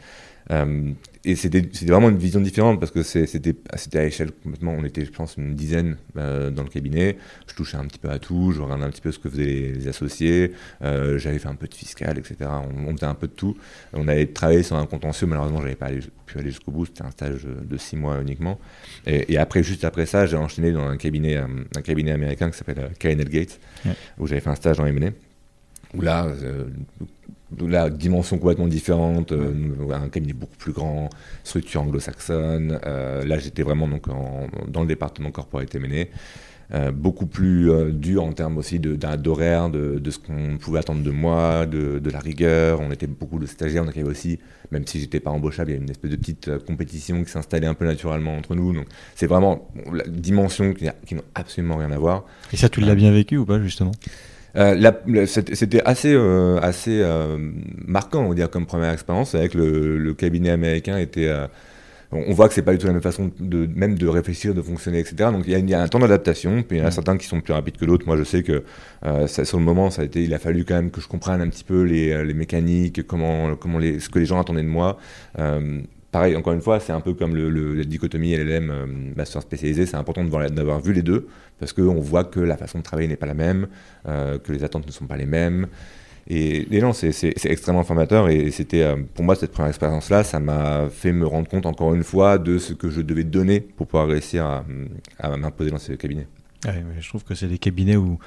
et 1.27 1.35
c'était 1.35 1.61
vraiment 1.87 2.09
une 2.09 2.19
vision 2.19 2.41
différente 2.41 2.79
parce 2.79 2.93
que 2.93 3.03
c'était 3.03 3.57
à 3.95 4.05
l'échelle 4.05 4.31
complètement, 4.31 4.77
on 4.79 4.85
était 4.85 5.05
je 5.05 5.11
pense 5.11 5.37
une 5.37 5.57
dizaine 5.57 5.97
euh, 6.17 6.51
dans 6.51 6.63
le 6.63 6.69
cabinet, 6.69 7.19
je 7.49 7.55
touchais 7.57 7.77
un 7.77 7.85
petit 7.87 7.99
peu 7.99 8.11
à 8.11 8.21
tout, 8.21 8.53
je 8.53 8.63
regardais 8.63 8.85
un 8.85 8.91
petit 8.91 9.01
peu 9.01 9.11
ce 9.11 9.19
que 9.19 9.29
faisaient 9.29 9.73
les, 9.75 9.89
associés, 9.89 10.53
euh, 10.83 11.19
j'avais 11.19 11.41
fait 11.41 11.49
un 11.49 11.57
peu 11.57 11.67
de 11.67 11.75
fiscal, 11.75 12.17
etc. 12.17 12.49
On, 12.87 12.95
faisait 12.95 13.07
un 13.07 13.15
peu 13.15 13.27
de 13.27 13.33
tout. 13.33 13.57
On 13.93 14.07
avait 14.07 14.27
travaillé 14.27 14.63
sur 14.63 14.77
un 14.77 14.87
contentieux, 14.87 15.27
malheureusement 15.27 15.61
j'avais 15.61 15.75
pas 15.75 15.91
pu 16.27 16.39
aller 16.39 16.51
jusqu'au 16.51 16.71
bout, 16.71 16.87
c'était 16.87 17.03
un 17.03 17.11
stage 17.11 17.45
de 17.45 17.77
six 17.77 17.97
mois 17.97 18.21
uniquement. 18.23 18.61
Et, 19.07 19.37
après, 19.37 19.65
juste 19.65 19.85
après 19.85 20.07
ça, 20.07 20.27
j'ai 20.27 20.37
enchaîné 20.37 20.71
dans 20.71 20.87
un 20.87 20.97
cabinet, 20.97 21.37
un 21.37 21.83
cabinet 21.83 22.13
américain 22.13 22.51
qui 22.51 22.57
s'appelle 22.57 22.93
Kenneth 23.01 23.31
Gates, 23.31 23.59
où 24.19 24.29
j'avais 24.29 24.41
fait 24.41 24.51
un 24.51 24.55
stage 24.55 24.79
en 24.79 24.87
M&A 24.87 25.11
où 25.95 26.03
là, 26.03 26.29
la 27.61 27.91
dimension 27.91 28.39
complètement 28.39 28.67
différente, 28.67 29.33
euh, 29.33 29.53
un 29.93 30.09
cabinet 30.09 30.33
beaucoup 30.33 30.57
plus 30.57 30.73
grand, 30.73 31.09
structure 31.45 31.83
anglo-saxonne. 31.83 32.81
Euh, 32.85 33.25
là, 33.25 33.39
j'étais 33.39 33.63
vraiment 33.63 33.89
donc 33.89 34.07
dans 34.69 34.81
le 34.81 34.87
département 34.87 35.31
corporate 35.31 35.75
M&A. 35.75 36.07
Euh, 36.75 36.91
beaucoup 36.91 37.27
plus 37.27 37.71
dur 37.93 38.25
en 38.25 38.33
termes 38.33 38.59
aussi 38.59 38.81
d'horaire, 38.81 39.71
de, 39.71 40.01
de, 40.01 40.11
ce 40.11 40.19
qu'on 40.19 40.59
pouvait 40.59 40.81
attendre 40.81 41.01
de 41.05 41.13
moi, 41.13 41.65
de, 41.65 42.01
de, 42.01 42.11
la 42.11 42.19
rigueur. 42.19 42.81
On 42.81 42.91
était 42.91 43.07
beaucoup 43.07 43.39
de 43.39 43.47
stagiaires, 43.47 43.85
donc 43.85 43.95
il 43.95 44.01
y 44.01 44.03
avait 44.03 44.11
aussi, 44.11 44.41
même 44.73 44.85
si 44.85 44.99
j'étais 44.99 45.21
pas 45.21 45.31
embauchable, 45.31 45.71
il 45.71 45.75
y 45.75 45.77
avait 45.77 45.85
une 45.85 45.91
espèce 45.91 46.11
de 46.11 46.17
petite 46.17 46.59
compétition 46.67 47.23
qui 47.23 47.31
s'installait 47.31 47.69
un 47.69 47.75
peu 47.75 47.85
naturellement 47.85 48.37
entre 48.37 48.57
nous. 48.57 48.73
Donc 48.73 48.87
c'est 49.15 49.29
vraiment 49.29 49.71
la 49.93 50.03
dimension 50.09 50.75
qui, 50.75 50.89
qui 51.07 51.15
n'a 51.15 51.23
absolument 51.37 51.77
rien 51.77 51.93
à 51.93 51.99
voir. 51.99 52.25
Et 52.53 52.57
ça, 52.57 52.69
tu 52.69 52.81
l'as 52.81 52.97
bien 52.97 53.13
vécu 53.13 53.37
ou 53.37 53.47
pas 53.47 53.63
justement? 53.63 53.93
Euh, 54.57 55.27
c'était 55.27 55.83
assez, 55.85 56.15
euh, 56.15 56.59
assez 56.61 57.01
euh, 57.03 57.37
marquant, 57.87 58.25
on 58.25 58.29
va 58.31 58.35
dire, 58.35 58.51
comme 58.51 58.67
première 58.67 58.91
expérience. 58.91 59.35
Avec 59.35 59.55
le, 59.55 59.99
le 59.99 60.15
cabinet 60.15 60.51
américain 60.51 60.99
était 60.99 61.31
on 62.13 62.33
voit 62.33 62.47
que 62.47 62.55
c'est 62.55 62.63
pas 62.63 62.71
du 62.71 62.79
tout 62.79 62.87
la 62.87 62.93
même 62.93 63.03
façon 63.03 63.33
de 63.41 63.69
même 63.75 63.99
de 63.99 64.07
réfléchir, 64.07 64.55
de 64.55 64.63
fonctionner, 64.63 65.01
etc. 65.01 65.31
Donc 65.33 65.43
il 65.47 65.69
y, 65.69 65.75
a, 65.75 65.83
un 65.83 65.89
temps 65.89 65.99
d'adaptation, 65.99 66.63
puis 66.63 66.79
il 66.79 66.81
y 66.81 66.85
en 66.85 66.87
a 66.87 66.93
certains 66.93 67.19
qui 67.19 67.27
sont 67.27 67.41
plus 67.41 67.53
rapides 67.53 67.77
que 67.77 67.85
d'autres. 67.85 68.07
Moi, 68.07 68.17
je 68.17 68.23
sais 68.23 68.45
que 68.45 68.63
ça, 69.27 69.45
sur 69.45 69.59
le 69.59 69.65
moment, 69.65 69.91
ça 69.91 70.03
a 70.03 70.05
été, 70.05 70.23
il 70.23 70.33
a 70.33 70.39
fallu 70.39 70.65
quand 70.65 70.77
même 70.77 70.93
que 70.93 71.01
je 71.01 71.09
comprenne 71.09 71.41
un 71.41 71.49
petit 71.49 71.65
peu 71.65 71.83
les, 71.83 72.25
les 72.25 72.35
mécaniques, 72.35 73.07
comment, 73.07 73.57
comment 73.57 73.79
les, 73.79 73.99
ce 73.99 74.09
que 74.09 74.21
les 74.21 74.25
gens 74.25 74.41
attendaient 74.41 74.63
de 74.63 74.69
moi 74.69 74.99
pareil, 76.13 76.37
encore 76.37 76.53
une 76.53 76.61
fois, 76.61 76.81
c'est 76.81 76.93
un 76.93 77.01
peu 77.01 77.15
comme 77.15 77.35
le, 77.35 77.75
la 77.75 77.85
dichotomie 77.85 78.35
LLM 78.35 78.71
euh, 78.71 78.87
master 79.17 79.43
spécialisé. 79.43 79.87
C'est 79.87 79.97
important 79.97 80.25
d'avoir 80.25 80.81
vu 80.81 80.93
les 80.93 81.03
deux 81.03 81.29
parce 81.59 81.73
qu'on 81.73 82.01
voit 82.01 82.25
que 82.25 82.41
la 82.41 82.57
façon 82.57 82.79
de 82.79 82.83
travailler 82.85 83.09
n'est 83.09 83.17
pas 83.17 83.27
la 83.27 83.35
même, 83.35 83.67
euh, 84.07 84.39
que 84.39 84.53
les 84.53 84.65
attentes 84.65 84.87
ne 84.87 84.93
sont 84.93 85.07
pas 85.07 85.17
les 85.17 85.27
mêmes. 85.27 85.67
Et, 86.29 86.67
non, 86.81 86.93
c'est 86.93 87.13
extrêmement 87.45 87.85
formateur. 87.85 88.29
Et 88.29 88.51
c'était 88.51 88.83
euh, 88.83 88.97
pour 89.15 89.25
moi 89.25 89.37
cette 89.37 89.53
première 89.53 89.69
expérience-là, 89.69 90.25
ça 90.25 90.41
m'a 90.41 90.89
fait 90.91 91.13
me 91.13 91.27
rendre 91.27 91.49
compte 91.49 91.67
encore 91.67 91.95
une 91.95 92.03
fois 92.03 92.39
de 92.39 92.59
ce 92.59 92.73
que 92.73 92.91
je 92.91 93.01
devais 93.01 93.25
donner 93.25 93.61
pour 93.61 93.87
pouvoir 93.87 94.09
réussir 94.09 94.45
à, 94.45 94.65
à 95.19 95.37
m'imposer 95.37 95.71
dans 95.71 95.79
ces 95.79 95.97
cabinets. 95.97 96.27
je 96.65 97.09
trouve 97.09 97.23
que 97.25 97.35
c'est 97.35 97.47
des 97.47 97.59
cabinets 97.59 97.97
où 97.97 98.19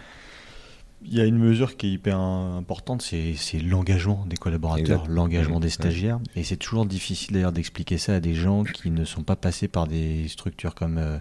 il 1.02 1.16
y 1.16 1.22
a 1.22 1.26
une 1.26 1.38
mesure 1.38 1.78
qui 1.78 1.88
est 1.88 1.92
hyper 1.92 2.20
importante, 2.20 3.02
c'est 3.02 3.60
l'engagement 3.60 4.26
des 4.28 4.36
collaborateurs, 4.36 5.06
l'engagement 5.08 5.60
des 5.60 5.70
stagiaires. 5.70 6.20
Et 6.36 6.44
c'est 6.44 6.58
toujours 6.58 6.86
difficile 6.86 7.34
d'ailleurs 7.34 7.52
d'expliquer 7.52 7.98
ça 7.98 8.16
à 8.16 8.20
des 8.20 8.36
gens 8.36 8.64
qui 8.64 8.92
ne 8.92 9.06
sont 9.06 9.24
pas 9.24 9.36
passés 9.36 9.68
par 9.68 9.88
des 9.88 10.28
structures 10.28 10.76
comme, 10.76 10.98
euh, 10.98 11.18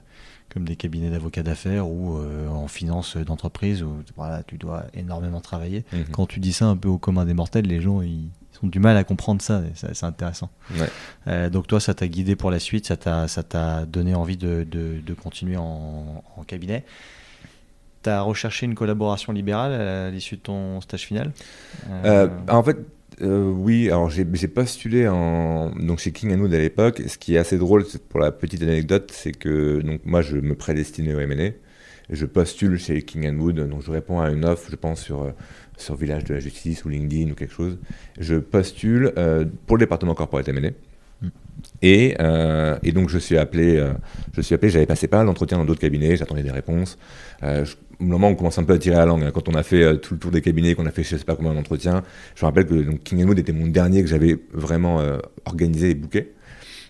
comme 0.48 0.64
des 0.64 0.76
cabinets 0.76 1.10
d'avocats 1.10 1.44
d'affaires 1.44 1.88
ou 1.88 2.18
euh, 2.18 2.48
en 2.48 2.66
finance 2.66 3.16
d'entreprise 3.16 3.82
où 3.82 4.02
voilà, 4.16 4.42
tu 4.42 4.58
dois 4.58 4.84
énormément 4.94 5.40
travailler. 5.40 5.84
Mhm. 5.92 6.06
Quand 6.12 6.26
tu 6.26 6.40
dis 6.40 6.52
ça 6.52 6.66
un 6.66 6.76
peu 6.76 6.88
au 6.88 6.98
commun 6.98 7.24
des 7.24 7.34
mortels, 7.34 7.66
les 7.66 7.80
gens 7.80 8.02
ils, 8.02 8.30
ont 8.64 8.66
du 8.66 8.80
mal 8.80 8.96
à 8.96 9.04
comprendre 9.04 9.40
ça. 9.40 9.62
C'est 9.74 10.04
intéressant. 10.04 10.50
Euh, 11.28 11.48
donc 11.48 11.68
toi, 11.68 11.78
ça 11.78 11.94
t'a 11.94 12.08
guidé 12.08 12.34
pour 12.34 12.50
la 12.50 12.58
suite, 12.58 12.86
ça 12.86 12.96
t'a 12.96 13.86
donné 13.86 14.16
envie 14.16 14.36
de, 14.36 14.66
de, 14.68 15.00
de 15.04 15.14
continuer 15.14 15.56
en, 15.56 16.24
en 16.36 16.42
cabinet. 16.42 16.84
Tu 18.02 18.11
as 18.11 18.22
recherché 18.22 18.66
une 18.66 18.74
collaboration 18.74 19.32
libérale 19.32 19.72
à 19.72 20.11
l'issue 20.11 20.37
de 20.37 20.42
ton 20.42 20.80
stage 20.80 21.06
final 21.06 21.32
euh, 22.04 22.28
En 22.48 22.62
fait, 22.62 22.76
euh, 23.22 23.50
oui, 23.50 23.88
alors 23.88 24.11
j'ai 24.11 24.24
postulé 24.24 25.08
en, 25.08 25.70
donc 25.70 25.98
chez 25.98 26.12
King 26.12 26.38
Wood 26.40 26.54
à 26.54 26.58
l'époque. 26.58 27.02
Ce 27.06 27.18
qui 27.18 27.34
est 27.34 27.38
assez 27.38 27.58
drôle, 27.58 27.84
pour 28.08 28.20
la 28.20 28.30
petite 28.30 28.62
anecdote, 28.62 29.11
c'est 29.12 29.32
que 29.32 29.80
donc, 29.80 30.00
moi 30.04 30.22
je 30.22 30.37
me 30.37 30.54
prédestinais 30.54 31.14
au 31.14 31.20
M&A. 31.20 31.50
Je 32.11 32.24
postule 32.24 32.78
chez 32.78 33.02
King 33.02 33.38
Wood, 33.38 33.68
donc 33.68 33.82
je 33.82 33.90
réponds 33.90 34.20
à 34.20 34.30
une 34.30 34.44
offre, 34.46 34.70
je 34.70 34.76
pense, 34.76 35.02
sur, 35.02 35.22
euh, 35.22 35.30
sur 35.76 35.94
Village 35.94 36.24
de 36.24 36.34
la 36.34 36.40
Justice 36.40 36.84
ou 36.84 36.88
LinkedIn 36.88 37.32
ou 37.32 37.34
quelque 37.34 37.52
chose. 37.52 37.78
Je 38.18 38.37
postule 38.37 39.12
pour 39.66 39.76
le 39.76 39.80
département 39.80 40.14
corporate 40.14 40.48
M&A. 40.48 40.70
Mm. 41.20 41.28
Et, 41.82 42.16
et, 42.82 42.92
donc 42.92 43.08
je 43.08 43.18
suis 43.18 43.38
appelé, 43.38 43.82
je 44.32 44.40
suis 44.40 44.54
appelé, 44.54 44.70
j'avais 44.70 44.86
passé 44.86 45.06
pas 45.06 45.18
mal 45.18 45.26
d'entretiens 45.26 45.58
dans 45.58 45.64
d'autres 45.64 45.80
cabinets, 45.80 46.16
j'attendais 46.16 46.42
des 46.42 46.50
réponses. 46.50 46.98
Euh, 47.42 47.64
au 48.00 48.04
moment 48.04 48.28
où 48.28 48.32
on 48.32 48.34
commence 48.34 48.58
un 48.58 48.64
peu 48.64 48.74
à 48.74 48.78
tirer 48.78 48.96
la 48.96 49.06
langue, 49.06 49.24
hein, 49.24 49.30
quand 49.32 49.48
on 49.48 49.54
a 49.54 49.62
fait 49.62 49.82
euh, 49.82 49.96
tout 49.96 50.14
le 50.14 50.20
tour 50.20 50.30
des 50.30 50.40
cabinets, 50.40 50.74
qu'on 50.74 50.86
a 50.86 50.90
fait 50.90 51.02
je 51.02 51.16
sais 51.16 51.24
pas 51.24 51.34
combien 51.34 51.54
d'entretiens, 51.54 52.02
je 52.36 52.44
me 52.44 52.46
rappelle 52.46 52.66
que 52.66 52.74
donc, 52.74 53.02
King 53.02 53.24
Mood 53.24 53.38
était 53.38 53.52
mon 53.52 53.66
dernier 53.66 54.02
que 54.02 54.08
j'avais 54.08 54.38
vraiment 54.52 55.00
euh, 55.00 55.18
organisé 55.44 55.90
et 55.90 55.94
booké. 55.94 56.32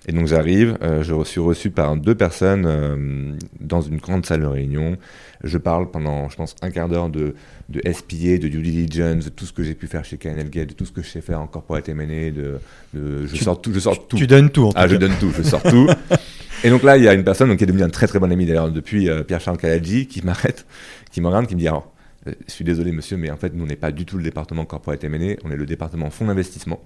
Et 0.09 0.13
donc 0.13 0.27
j'arrive, 0.27 0.79
je 1.03 1.23
suis 1.25 1.39
reçu 1.39 1.71
par 1.71 1.95
deux 1.97 2.15
personnes 2.15 3.39
dans 3.61 3.83
une 3.83 3.99
grande 3.99 4.25
salle 4.25 4.41
de 4.41 4.47
réunion. 4.47 4.97
Je 5.45 5.59
parle 5.59 5.91
pendant, 5.91 6.29
je 6.29 6.37
pense, 6.37 6.57
un 6.63 6.71
quart 6.71 6.89
d'heure 6.89 7.11
de, 7.11 7.35
de 7.69 7.81
SPA, 7.93 8.39
de 8.39 8.49
due 8.49 8.63
diligence, 8.63 9.27
de 9.27 9.31
tout 9.31 9.47
ce 9.47 9.53
que 9.53 9.63
j'ai 9.63 9.75
pu 9.75 9.87
faire 9.87 10.05
chez 10.05 10.17
KNL 10.17 10.51
Gate, 10.51 10.71
de 10.71 10.75
tout 10.75 10.85
ce 10.85 10.91
que 10.91 11.03
je 11.03 11.09
sais 11.09 11.21
faire 11.21 11.41
en 11.41 11.47
corporate 11.47 11.89
M&A, 11.89 12.31
de, 12.31 12.59
de, 12.95 13.27
je 13.27 13.37
sors 13.37 13.61
tout, 13.61 13.73
je 13.73 13.79
sors 13.79 14.09
tout. 14.09 14.17
Tu 14.17 14.27
donnes 14.27 14.51
tout. 14.51 14.65
En 14.65 14.73
ah, 14.75 14.89
je 14.89 14.97
donne 14.97 15.15
tout, 15.21 15.31
je 15.37 15.43
sors 15.43 15.63
tout. 15.63 15.89
Et 16.65 16.71
donc 16.71 16.83
là, 16.83 16.97
il 16.97 17.05
y 17.05 17.09
a 17.09 17.15
une 17.15 17.23
personne 17.23 17.49
donc, 17.49 17.59
qui 17.59 17.65
est 17.65 17.69
devenue 17.69 17.85
un 17.85 17.91
très 17.91 18.09
très 18.09 18.19
bon 18.19 18.33
ami 18.33 18.47
d'ailleurs 18.47 18.71
depuis 18.71 19.09
euh, 19.09 19.23
Pierre-Charles 19.23 19.59
Caladji 19.59 20.07
qui 20.07 20.23
m'arrête, 20.25 20.67
qui 21.13 21.21
me 21.21 21.29
regarde, 21.29 21.47
qui 21.47 21.55
me 21.55 21.61
dit 21.61 21.69
alors, 21.69 21.93
euh, 22.27 22.33
je 22.49 22.53
suis 22.53 22.65
désolé 22.65 22.91
monsieur, 22.91 23.17
mais 23.17 23.31
en 23.31 23.37
fait 23.37 23.55
nous 23.55 23.63
on 23.63 23.67
n'est 23.69 23.77
pas 23.77 23.93
du 23.93 24.05
tout 24.05 24.17
le 24.17 24.25
département 24.25 24.65
corporate 24.65 25.05
M&A, 25.05 25.37
on 25.45 25.53
est 25.53 25.57
le 25.57 25.67
département 25.67 26.11
fonds 26.11 26.27
d'investissement. 26.27 26.83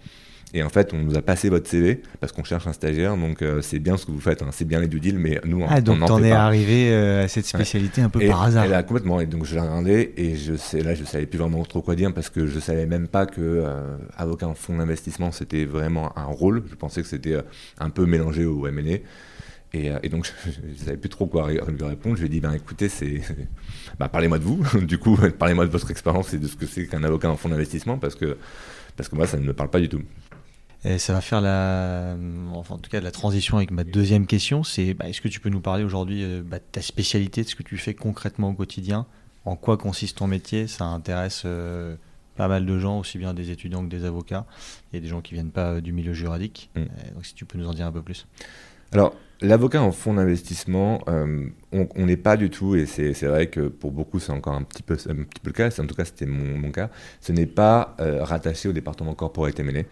Et 0.55 0.63
en 0.63 0.69
fait, 0.69 0.93
on 0.93 0.99
nous 0.99 1.17
a 1.17 1.23
passé 1.23 1.49
votre 1.49 1.69
CV 1.69 2.03
parce 2.21 2.33
qu'on 2.33 2.45
cherche 2.45 2.67
un 2.67 2.73
stagiaire, 2.73 3.17
donc 3.17 3.41
euh, 3.41 3.63
c'est 3.63 3.79
bien 3.79 3.97
ce 3.97 4.05
que 4.05 4.13
vous 4.13 4.21
faites, 4.21 4.43
hein. 4.43 4.51
c'est 4.53 4.67
bien 4.67 4.81
les 4.81 4.89
due 4.89 5.01
deal, 5.01 5.19
mais 5.19 5.41
nous, 5.45 5.65
ah, 5.69 5.81
donc 5.81 6.05
t'en 6.05 6.23
es 6.23 6.31
arrivé 6.31 6.95
à 6.95 7.29
cette 7.29 7.47
spécialité 7.47 8.03
un 8.03 8.09
peu 8.09 8.21
par 8.27 8.43
hasard. 8.43 8.65
Et 8.67 8.69
là, 8.69 8.83
complètement. 8.83 9.21
Et 9.21 9.27
donc 9.27 9.45
je 9.45 9.55
l'ai 9.55 9.61
regardé 9.61 10.13
et 10.17 10.37
je 10.37 10.55
sais, 10.55 10.83
là, 10.83 10.95
je 10.95 11.05
savais 11.05 11.27
plus 11.27 11.39
vraiment 11.39 11.63
trop 11.65 11.81
quoi 11.81 11.95
dire 11.95 12.13
parce 12.13 12.29
que 12.29 12.47
je 12.47 12.61
savais 12.61 12.87
même 12.87 13.09
pas 13.09 13.27
que 13.27 13.65
avocat 14.17 14.49
en 14.49 14.55
fonds 14.55 14.77
d'investissement 14.77 15.33
c'était 15.33 15.65
vraiment 15.65 16.17
un 16.19 16.25
rôle. 16.25 16.63
Je 16.71 16.75
pensais 16.75 17.03
que 17.03 17.09
c'était 17.09 17.37
un 17.79 17.91
peu 17.91 18.07
mélangé 18.07 18.45
au 18.45 18.67
M&A. 18.67 18.99
Euh, 19.75 19.99
et, 20.03 20.09
donc, 20.09 20.31
je 20.45 20.51
ne 20.67 20.75
savais 20.75 20.97
plus 20.97 21.09
trop 21.09 21.27
quoi 21.27 21.51
lui 21.51 21.59
répondre. 21.61 22.17
Je 22.17 22.21
lui 22.21 22.27
ai 22.27 22.31
dit, 22.31 22.41
ben, 22.41 22.53
écoutez, 22.53 22.89
c'est, 22.89 23.23
bah, 23.99 24.09
parlez-moi 24.09 24.39
de 24.39 24.45
vous. 24.45 24.63
du 24.83 24.99
coup, 24.99 25.17
parlez-moi 25.39 25.67
de 25.67 25.71
votre 25.71 25.91
expérience 25.91 26.33
et 26.35 26.39
de 26.39 26.47
ce 26.47 26.57
que 26.57 26.67
c'est 26.67 26.87
qu'un 26.87 27.05
avocat 27.05 27.31
en 27.31 27.37
fonds 27.37 27.49
d'investissement, 27.49 27.99
parce 27.99 28.15
que, 28.15 28.37
parce 28.97 29.09
que 29.09 29.17
moi, 29.17 29.27
ça 29.27 29.39
ne 29.39 29.45
me 29.45 29.53
parle 29.53 29.71
pas 29.71 29.81
du 29.81 29.89
tout. 29.89 30.03
Et 30.85 30.99
ça 30.99 31.13
va 31.13 31.21
faire 31.21 31.41
la, 31.41 32.17
enfin, 32.55 32.75
en 32.75 32.79
tout 32.79 32.91
cas, 32.91 33.01
la 33.01 33.13
transition 33.13 33.57
avec 33.57 33.71
ma 33.71 33.85
deuxième 33.85 34.27
question. 34.27 34.65
C'est, 34.65 34.95
bah, 34.95 35.09
est-ce 35.09 35.21
que 35.21 35.29
tu 35.29 35.39
peux 35.39 35.49
nous 35.49 35.61
parler 35.61 35.85
aujourd'hui 35.85 36.25
euh, 36.25 36.43
bah, 36.45 36.59
de 36.59 36.65
ta 36.73 36.83
spécialité, 36.83 37.45
de 37.45 37.49
ce 37.49 37.55
que 37.55 37.63
tu 37.63 37.77
fais 37.79 37.95
concrètement 37.95 38.51
au 38.51 38.55
quotidien? 38.55 39.07
En 39.45 39.55
quoi 39.55 39.77
consiste 39.77 40.19
ton 40.19 40.27
métier? 40.27 40.67
Ça 40.67 40.85
intéresse 40.85 41.43
euh, 41.45 41.95
pas 42.37 42.49
mal 42.49 42.67
de 42.67 42.79
gens, 42.79 42.99
aussi 42.99 43.19
bien 43.19 43.33
des 43.33 43.51
étudiants 43.51 43.85
que 43.85 43.91
des 43.91 44.05
avocats. 44.05 44.45
Il 44.93 44.97
y 44.97 44.99
a 44.99 45.01
des 45.01 45.09
gens 45.09 45.21
qui 45.21 45.35
viennent 45.35 45.53
pas 45.53 45.81
du 45.81 45.93
milieu 45.93 46.15
juridique. 46.15 46.71
Mm. 46.75 46.83
donc, 47.15 47.27
si 47.27 47.35
tu 47.35 47.45
peux 47.45 47.59
nous 47.59 47.69
en 47.69 47.75
dire 47.75 47.87
un 47.87 47.93
peu 47.93 48.03
plus. 48.03 48.27
Alors, 48.91 49.15
L'avocat 49.43 49.83
en 49.83 49.91
fonds 49.91 50.15
d'investissement, 50.15 51.01
euh, 51.09 51.47
on 51.73 52.07
n'est 52.07 52.17
pas 52.17 52.37
du 52.37 52.49
tout, 52.49 52.77
et 52.77 52.87
c'est 52.87 53.13
vrai 53.23 53.49
que 53.49 53.63
pour 53.63 53.91
beaucoup 53.91 54.21
c'est 54.21 54.31
encore 54.31 54.55
un 54.55 54.63
petit 54.63 54.85
peu, 54.85 54.97
le 55.07 55.53
cas, 55.53 55.69
en 55.81 55.87
tout 55.87 55.97
cas 55.97 56.05
c'était 56.05 56.27
mon, 56.27 56.71
cas, 56.71 56.91
ce 57.21 57.33
n'est 57.33 57.47
pas 57.47 57.97
euh, 57.99 58.23
rattaché 58.23 58.69
au 58.69 58.73
département 58.73 59.15
corporate 59.15 59.59
M&A. 59.59 59.83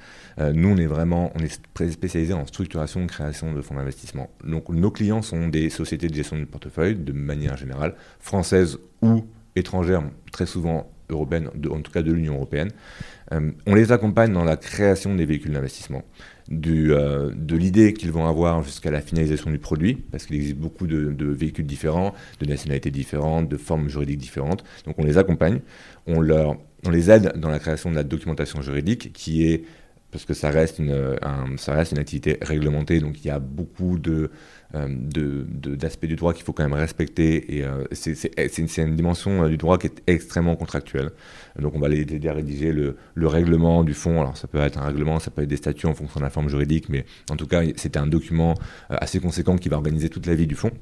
Euh, 0.40 0.52
nous 0.54 0.68
on 0.68 0.76
est 0.76 0.86
vraiment, 0.86 1.32
on 1.34 1.40
est 1.40 1.90
spécialisé 1.90 2.32
en 2.32 2.46
structuration 2.46 3.04
création 3.08 3.52
de 3.52 3.60
fonds 3.60 3.74
d'investissement. 3.74 4.30
Donc 4.44 4.68
nos 4.68 4.92
clients 4.92 5.22
sont 5.22 5.48
des 5.48 5.68
sociétés 5.68 6.06
de 6.06 6.14
gestion 6.14 6.38
de 6.38 6.44
portefeuille 6.44 6.94
de 6.94 7.12
manière 7.12 7.56
générale, 7.56 7.96
françaises 8.20 8.78
ou 9.02 9.24
étrangères, 9.56 10.04
très 10.30 10.46
souvent 10.46 10.88
européennes, 11.10 11.48
en 11.70 11.80
tout 11.80 11.92
cas 11.92 12.02
de 12.02 12.12
l'Union 12.12 12.34
européenne. 12.34 12.70
on 13.30 13.74
les 13.74 13.92
accompagne 13.92 14.32
dans 14.32 14.44
la 14.44 14.56
création 14.56 15.14
des 15.14 15.24
véhicules 15.24 15.52
d'investissement. 15.52 16.02
Euh, 16.52 17.30
de 17.32 17.56
l'idée 17.56 17.92
qu'ils 17.92 18.10
vont 18.10 18.26
avoir 18.26 18.62
jusqu'à 18.64 18.90
la 18.90 19.00
finalisation 19.00 19.50
du 19.52 19.58
produit, 19.58 19.94
parce 19.94 20.26
qu'il 20.26 20.34
existe 20.34 20.56
beaucoup 20.56 20.88
de, 20.88 21.24
véhicules 21.24 21.66
différents, 21.66 22.12
de 22.40 22.46
nationalités 22.46 22.90
différentes, 22.90 23.48
de 23.48 23.56
formes 23.56 23.88
juridiques 23.88 24.18
différentes. 24.18 24.64
Donc 24.84 24.98
on 24.98 25.04
les 25.04 25.16
accompagne, 25.16 25.60
on 26.06 26.20
leur 26.20 26.56
on 26.86 26.90
les 26.90 27.10
aide 27.10 27.34
dans 27.36 27.50
la 27.50 27.58
création 27.58 27.90
de 27.90 27.94
la 27.94 28.02
documentation 28.02 28.62
juridique 28.62 29.12
qui 29.12 29.46
est 29.46 29.64
parce 30.10 30.24
que 30.24 30.34
ça 30.34 30.50
reste 30.50 30.80
une, 30.80 31.16
ça 31.56 31.74
reste 31.74 31.92
une 31.92 31.98
activité 31.98 32.38
réglementée, 32.42 32.98
donc 32.98 33.22
il 33.22 33.28
y 33.28 33.30
a 33.30 33.38
beaucoup 33.38 33.96
de, 33.96 34.32
d'aspects 34.72 36.06
du 36.06 36.16
droit 36.16 36.32
qu'il 36.32 36.44
faut 36.44 36.52
quand 36.52 36.62
même 36.62 36.78
respecter. 36.78 37.58
Et 37.58 37.64
c'est 37.92 38.58
une, 38.58 38.96
dimension 38.96 39.48
du 39.48 39.56
droit 39.56 39.78
qui 39.78 39.88
est 39.88 40.02
extrêmement 40.06 40.56
contractuelle. 40.56 41.10
Donc 41.58 41.74
on 41.74 41.80
va 41.80 41.88
les 41.88 42.00
aider 42.00 42.28
à 42.28 42.32
rédiger 42.32 42.72
le, 42.72 42.96
le, 43.14 43.26
règlement 43.26 43.82
du 43.84 43.94
fonds. 43.94 44.20
Alors 44.20 44.36
ça 44.36 44.46
peut 44.46 44.58
être 44.58 44.78
un 44.78 44.84
règlement, 44.84 45.18
ça 45.18 45.30
peut 45.30 45.42
être 45.42 45.48
des 45.48 45.56
statuts 45.56 45.86
en 45.86 45.94
fonction 45.94 46.20
de 46.20 46.24
la 46.24 46.30
forme 46.30 46.48
juridique, 46.48 46.88
mais 46.88 47.04
en 47.30 47.36
tout 47.36 47.46
cas 47.46 47.62
c'était 47.76 47.98
un 47.98 48.06
document 48.06 48.54
assez 48.88 49.20
conséquent 49.20 49.56
qui 49.56 49.68
va 49.68 49.76
organiser 49.76 50.08
toute 50.08 50.26
la 50.26 50.34
vie 50.34 50.46
du 50.46 50.54
fonds. 50.54 50.72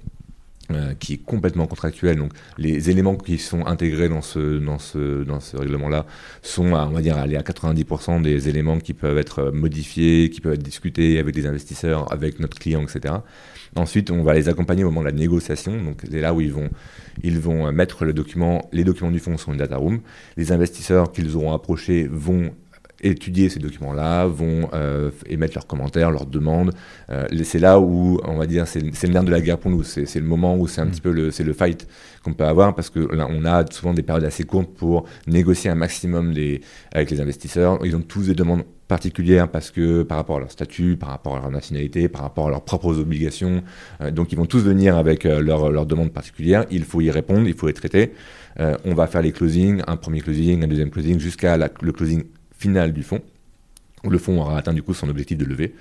Euh, 0.70 0.92
qui 0.92 1.14
est 1.14 1.24
complètement 1.24 1.66
contractuel. 1.66 2.18
Donc 2.18 2.35
les 2.59 2.90
éléments 2.90 3.16
qui 3.16 3.38
sont 3.38 3.64
intégrés 3.64 4.11
dans 4.11 4.20
ce, 4.20 4.59
dans 4.59 4.79
ce, 4.79 5.24
dans 5.24 5.40
ce 5.40 5.57
règlement-là 5.57 6.05
sont, 6.42 6.74
on 6.74 6.90
va 6.90 7.01
dire, 7.01 7.16
aller 7.16 7.37
à 7.37 7.40
90% 7.40 8.20
des 8.20 8.51
éléments 8.51 8.79
qui 8.79 8.92
peuvent 8.92 9.16
être 9.16 9.51
modifiés, 9.51 10.29
qui 10.29 10.42
peuvent 10.42 10.53
être 10.53 10.62
discutés 10.62 11.18
avec 11.18 11.35
des 11.35 11.46
investisseurs, 11.46 12.12
avec 12.12 12.38
notre 12.38 12.59
client, 12.59 12.83
etc. 12.83 13.14
Ensuite, 13.76 14.11
on 14.11 14.22
va 14.22 14.35
les 14.35 14.48
accompagner 14.48 14.85
au 14.85 14.88
moment 14.90 15.00
de 15.00 15.07
la 15.07 15.12
négociation. 15.12 15.83
Donc 15.83 16.02
c'est 16.11 16.20
là 16.20 16.35
où 16.35 16.40
ils 16.40 16.52
vont, 16.52 16.70
ils 17.22 17.38
vont 17.38 17.70
mettre 17.72 18.04
le 18.04 18.12
document, 18.12 18.68
les 18.72 18.85
documents 18.85 19.11
du 19.11 19.18
fonds 19.18 19.37
sur 19.37 19.52
une 19.52 19.59
data 19.59 19.76
room. 19.76 20.00
Les 20.37 20.52
investisseurs 20.52 21.12
qu'ils 21.12 21.37
auront 21.37 21.52
approchés 21.52 22.09
vont 22.11 22.52
étudier 23.02 23.48
ces 23.48 23.61
documents-là, 23.61 24.26
vont 24.26 24.68
euh, 24.74 25.11
émettre 25.26 25.54
leurs 25.54 25.66
commentaires, 25.66 26.11
leurs 26.11 26.26
demandes. 26.26 26.72
Euh, 27.11 27.26
c'est 27.44 27.59
là 27.59 27.78
où, 27.81 28.20
on 28.24 28.37
va 28.37 28.46
dire, 28.46 28.66
c'est 28.66 28.81
le 28.81 29.12
nerf 29.12 29.24
de 29.24 29.31
la 29.31 29.40
guerre 29.40 29.59
pour 29.59 29.70
nous. 29.70 29.83
C'est 29.83 30.12
le 30.16 30.26
moment 30.26 30.57
où 30.57 30.66
c'est 30.66 30.81
un 30.81 30.87
mm. 30.87 30.90
petit 30.90 31.00
peu 31.00 31.12
le, 31.12 31.31
le 31.38 31.52
fight 31.52 31.87
qu'on 32.24 32.33
peut 32.33 32.44
avoir 32.44 32.74
parce 32.74 32.90
que 32.90 33.00
là, 33.14 33.26
on 33.31 33.44
a 33.44 33.64
souvent 33.70 33.94
des 33.94 34.02
périodes 34.02 34.24
assez 34.24 34.44
courtes 34.44 34.74
pour 34.74 35.04
négocier 35.26 35.70
un 35.70 35.74
maximum 35.74 36.35
avec 36.92 37.11
les 37.11 37.20
investisseurs. 37.20 37.78
Ils 37.85 37.94
ont 37.94 38.02
tous 38.02 38.26
des 38.26 38.35
demandes 38.35 38.64
particulières 38.88 39.48
parce 39.48 39.70
que 39.70 40.03
par 40.03 40.18
rapport 40.18 40.38
à 40.38 40.40
leur 40.40 40.51
statut, 40.51 40.96
par 40.96 41.11
rapport 41.11 41.37
à 41.37 41.40
leur 41.40 41.51
nationalité, 41.51 42.09
par 42.09 42.22
rapport 42.22 42.48
à 42.48 42.51
leurs 42.51 42.64
propres 42.64 42.98
obligations. 42.98 43.62
Euh, 44.01 44.11
donc 44.11 44.33
ils 44.33 44.37
vont 44.37 44.46
tous 44.46 44.61
venir 44.61 44.96
avec 44.96 45.24
leurs 45.24 45.70
leur 45.70 45.87
demandes 45.87 46.12
particulières. 46.12 46.64
Il 46.70 46.85
faut 46.85 47.01
y 47.01 47.11
répondre, 47.11 47.46
il 47.46 47.55
faut 47.55 47.66
les 47.68 47.74
traiter. 47.74 48.12
on 48.59 48.94
va 48.94 49.07
faire 49.07 49.22
les 49.22 49.31
closings, 49.31 49.83
un 49.87 49.96
premier 49.96 50.20
closing, 50.20 50.64
un 50.64 50.66
deuxième 50.66 50.90
closing, 50.90 51.20
jusqu'à 51.20 51.57
le 51.57 51.92
closing 51.92 52.24
final 52.59 52.92
du 52.92 53.03
fonds, 53.03 53.20
où 54.05 54.11
le 54.11 54.18
fonds 54.18 54.40
aura 54.40 54.59
atteint 54.59 54.74
du 54.74 54.83
coup 54.83 54.94
son 54.94 55.09
objectif 55.09 55.38
de 55.38 55.44
levée. 55.44 55.74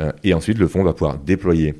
Euh, 0.00 0.12
et 0.22 0.34
ensuite, 0.34 0.58
le 0.58 0.68
fonds 0.68 0.84
va 0.84 0.92
pouvoir 0.92 1.18
déployer 1.18 1.74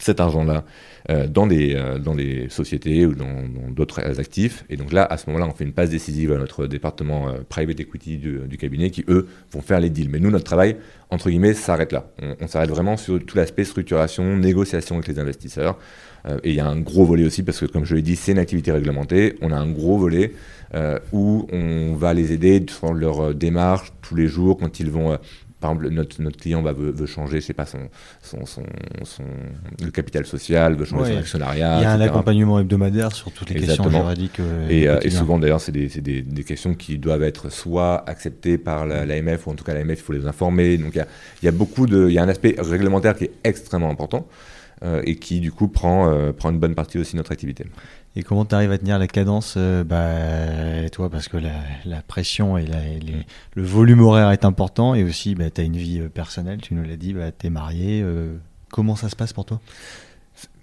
cet 0.00 0.20
argent-là 0.20 0.64
euh, 1.10 1.26
dans, 1.26 1.46
des, 1.46 1.74
euh, 1.74 1.98
dans 1.98 2.14
des 2.14 2.48
sociétés 2.48 3.06
ou 3.06 3.14
dans 3.14 3.44
d'autres 3.70 4.00
actifs. 4.20 4.64
Et 4.68 4.76
donc 4.76 4.92
là, 4.92 5.04
à 5.04 5.16
ce 5.16 5.28
moment-là, 5.28 5.46
on 5.48 5.54
fait 5.54 5.64
une 5.64 5.72
passe 5.72 5.90
décisive 5.90 6.32
à 6.32 6.38
notre 6.38 6.66
département 6.66 7.34
private 7.48 7.80
equity 7.80 8.18
du, 8.18 8.56
cabinet 8.58 8.90
qui, 8.90 9.04
eux, 9.08 9.28
vont 9.52 9.62
faire 9.62 9.80
les 9.80 9.90
deals. 9.90 10.10
Mais 10.10 10.18
nous, 10.18 10.30
notre 10.30 10.44
travail, 10.44 10.76
entre 11.10 11.30
guillemets, 11.30 11.54
s'arrête 11.54 11.92
là. 11.92 12.06
On, 12.40 12.46
s'arrête 12.46 12.70
vraiment 12.70 12.96
sur 12.96 13.24
tout 13.24 13.36
l'aspect 13.36 13.64
structuration, 13.64 14.36
négociation 14.36 14.96
avec 14.96 15.08
les 15.08 15.18
investisseurs. 15.18 15.78
et 16.42 16.50
il 16.50 16.54
y 16.56 16.60
a 16.60 16.66
un 16.66 16.80
gros 16.80 17.04
volet 17.04 17.24
aussi, 17.24 17.42
parce 17.42 17.60
que 17.60 17.66
comme 17.66 17.84
je 17.84 17.94
l'ai 17.94 18.02
dit, 18.02 18.16
c'est 18.16 18.32
une 18.32 18.38
activité 18.38 18.72
réglementée. 18.72 19.36
On 19.40 19.52
a 19.52 19.56
un 19.56 19.70
gros 19.70 19.98
volet 19.98 20.32
euh, 20.74 20.98
où 21.12 21.46
on 21.52 21.94
va 21.94 22.12
les 22.12 22.32
aider 22.32 22.60
dans 22.82 22.92
leur 22.92 23.20
euh, 23.20 23.34
démarche 23.34 23.92
tous 24.02 24.16
les 24.16 24.26
jours 24.26 24.58
quand 24.58 24.80
ils 24.80 24.90
vont 24.90 25.12
euh, 25.12 25.16
par 25.60 25.72
exemple, 25.72 25.88
notre, 25.90 26.20
notre 26.20 26.36
client 26.36 26.60
va, 26.62 26.72
veut, 26.72 27.06
changer, 27.06 27.40
je 27.40 27.46
sais 27.46 27.54
pas, 27.54 27.64
son, 27.64 27.78
son, 28.22 28.44
son, 28.44 29.22
le 29.82 29.90
capital 29.90 30.26
social, 30.26 30.74
veut 30.74 30.84
changer 30.84 31.14
son 31.14 31.18
actionnariat. 31.18 31.78
Il 31.78 31.82
y 31.82 31.86
a 31.86 31.92
un 31.92 32.00
accompagnement 32.00 32.60
hebdomadaire 32.60 33.12
sur 33.12 33.32
toutes 33.32 33.50
les 33.50 33.60
questions 33.60 33.90
juridiques. 33.90 34.40
et, 34.68 34.84
et, 34.84 35.10
souvent, 35.10 35.38
d'ailleurs, 35.38 35.60
c'est 35.60 35.72
des, 35.72 35.88
des, 35.88 36.22
des, 36.22 36.44
questions 36.44 36.74
qui 36.74 36.98
doivent 36.98 37.22
être 37.22 37.50
soit 37.50 38.08
acceptées 38.08 38.58
par 38.58 38.86
l'AMF, 38.86 39.46
ou 39.46 39.50
en 39.50 39.54
tout 39.54 39.64
cas, 39.64 39.72
l'AMF, 39.72 39.98
il 39.98 40.02
faut 40.02 40.12
les 40.12 40.26
informer. 40.26 40.76
Donc, 40.76 40.94
il 40.94 40.98
y 40.98 41.00
a, 41.00 41.06
y 41.42 41.48
a 41.48 41.52
beaucoup 41.52 41.86
de. 41.86 42.06
Il 42.08 42.12
y 42.12 42.18
a 42.18 42.22
un 42.22 42.28
aspect 42.28 42.56
réglementaire 42.58 43.16
qui 43.16 43.24
est 43.24 43.32
extrêmement 43.44 43.90
important. 43.90 44.26
et 45.04 45.16
qui 45.16 45.40
du 45.40 45.52
coup 45.52 45.68
prend, 45.68 46.32
prend 46.36 46.50
une 46.50 46.58
bonne 46.58 46.74
partie 46.74 46.98
aussi 46.98 47.12
de 47.12 47.16
notre 47.16 47.32
activité. 47.32 47.64
Et 48.18 48.22
comment 48.22 48.46
tu 48.46 48.54
arrives 48.54 48.72
à 48.72 48.78
tenir 48.78 48.98
la 48.98 49.06
cadence 49.06 49.54
euh, 49.58 49.84
bah, 49.84 50.88
Toi, 50.90 51.10
parce 51.10 51.28
que 51.28 51.36
la, 51.36 52.00
pression 52.00 52.56
et, 52.56 52.64
le 53.54 53.62
volume 53.62 54.00
horaire 54.00 54.30
est 54.30 54.46
important, 54.46 54.94
et 54.94 55.04
aussi 55.04 55.34
bah, 55.34 55.50
tu 55.50 55.60
as 55.60 55.64
une 55.64 55.76
vie 55.76 56.00
euh, 56.00 56.08
personnelle, 56.08 56.62
tu 56.62 56.72
nous 56.72 56.82
l'as 56.82 56.96
dit, 56.96 57.12
bah, 57.12 57.30
tu 57.30 57.46
es 57.46 57.50
marié. 57.50 58.00
Euh, 58.02 58.36
comment 58.70 58.96
ça 58.96 59.10
se 59.10 59.16
passe 59.16 59.34
pour 59.34 59.44
toi? 59.44 59.60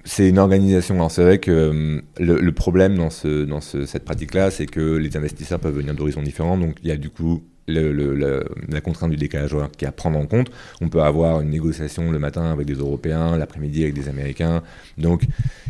C'est 0.03 0.27
une 0.27 0.39
organisation. 0.39 0.95
Alors 0.95 1.11
c'est 1.11 1.23
vrai 1.23 1.37
que 1.37 2.01
le, 2.17 2.51
problème 2.51 2.97
dans, 2.97 3.11
ce, 3.11 3.45
dans 3.45 3.61
cette 3.61 4.03
pratique-là, 4.03 4.49
c'est 4.51 4.65
que 4.65 4.97
les 4.97 5.15
investisseurs 5.15 5.59
peuvent 5.59 5.75
venir 5.75 5.93
d'horizons 5.93 6.23
différents. 6.23 6.57
Donc 6.57 6.77
il 6.81 6.89
y 6.89 6.91
a 6.91 6.97
du 6.97 7.09
coup 7.09 7.43
la 7.67 8.81
contrainte 8.81 9.11
du 9.11 9.17
décalage 9.17 9.53
horaire 9.53 9.71
qui 9.71 9.85
est 9.85 9.87
à 9.87 9.91
prendre 9.91 10.17
en 10.17 10.25
compte. 10.25 10.51
On 10.81 10.89
peut 10.89 11.01
avoir 11.01 11.41
une 11.41 11.49
négociation 11.49 12.11
le 12.11 12.19
matin 12.19 12.51
avec 12.51 12.67
des 12.67 12.73
Européens, 12.73 13.37
l'après-midi 13.37 13.83
avec 13.83 13.93
des 13.93 14.09
Américains. 14.09 14.63
Donc, 14.97 15.23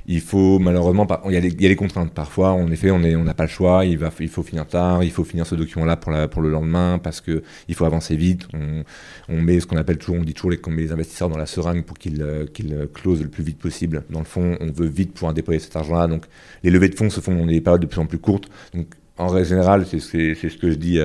il 0.07 0.21
faut 0.21 0.59
malheureusement, 0.59 1.07
il 1.25 1.33
y, 1.33 1.37
a 1.37 1.69
les 1.69 1.75
contraintes. 1.75 2.13
Parfois, 2.13 2.51
en 2.51 2.69
effet, 2.71 2.91
on 2.91 2.99
n'a 2.99 3.33
pas 3.33 3.43
le 3.43 3.49
choix. 3.49 3.85
Il, 3.85 3.97
faut 4.27 4.43
finir 4.43 4.67
tard, 4.67 5.03
il 5.03 5.11
faut 5.11 5.23
finir 5.23 5.45
ce 5.45 5.55
document-là 5.55 5.97
pour, 5.97 6.41
le 6.41 6.49
lendemain 6.49 6.99
parce 7.01 7.21
que 7.21 7.43
il 7.67 7.75
faut 7.75 7.85
avancer 7.85 8.15
vite. 8.15 8.47
On, 8.53 9.41
met 9.41 9.59
ce 9.59 9.67
qu'on 9.67 9.77
appelle 9.77 9.97
toujours, 9.97 10.17
on 10.17 10.23
dit 10.23 10.33
toujours 10.33 10.51
les, 10.51 10.59
met 10.67 10.81
les 10.81 10.91
investisseurs 10.91 11.29
dans 11.29 11.37
la 11.37 11.45
seringue 11.45 11.83
pour 11.83 11.97
qu'ils 11.97 12.25
qu'ils 12.53 12.87
closent 12.93 13.21
le 13.21 13.29
plus 13.29 13.43
vite 13.43 13.59
possible. 13.59 14.03
Dans 14.09 14.19
le 14.19 14.25
fond, 14.25 14.57
on 14.59 14.71
veut 14.71 14.87
vite 14.87 15.13
pouvoir 15.13 15.33
déployer 15.33 15.59
cet 15.59 15.75
argent-là. 15.75 16.07
Donc, 16.07 16.25
les 16.63 16.71
levées 16.71 16.89
de 16.89 16.95
fonds 16.95 17.09
se 17.09 17.21
font 17.21 17.35
dans 17.35 17.45
des 17.45 17.61
périodes 17.61 17.81
de 17.81 17.87
plus 17.87 17.99
en 17.99 18.05
plus 18.05 18.19
courtes. 18.19 18.49
Donc, 18.73 18.87
en 19.17 19.27
règle 19.27 19.47
générale, 19.47 19.85
c'est 19.85 19.99
ce 19.99 20.57
que 20.57 20.71
je 20.71 20.75
dis 20.75 20.99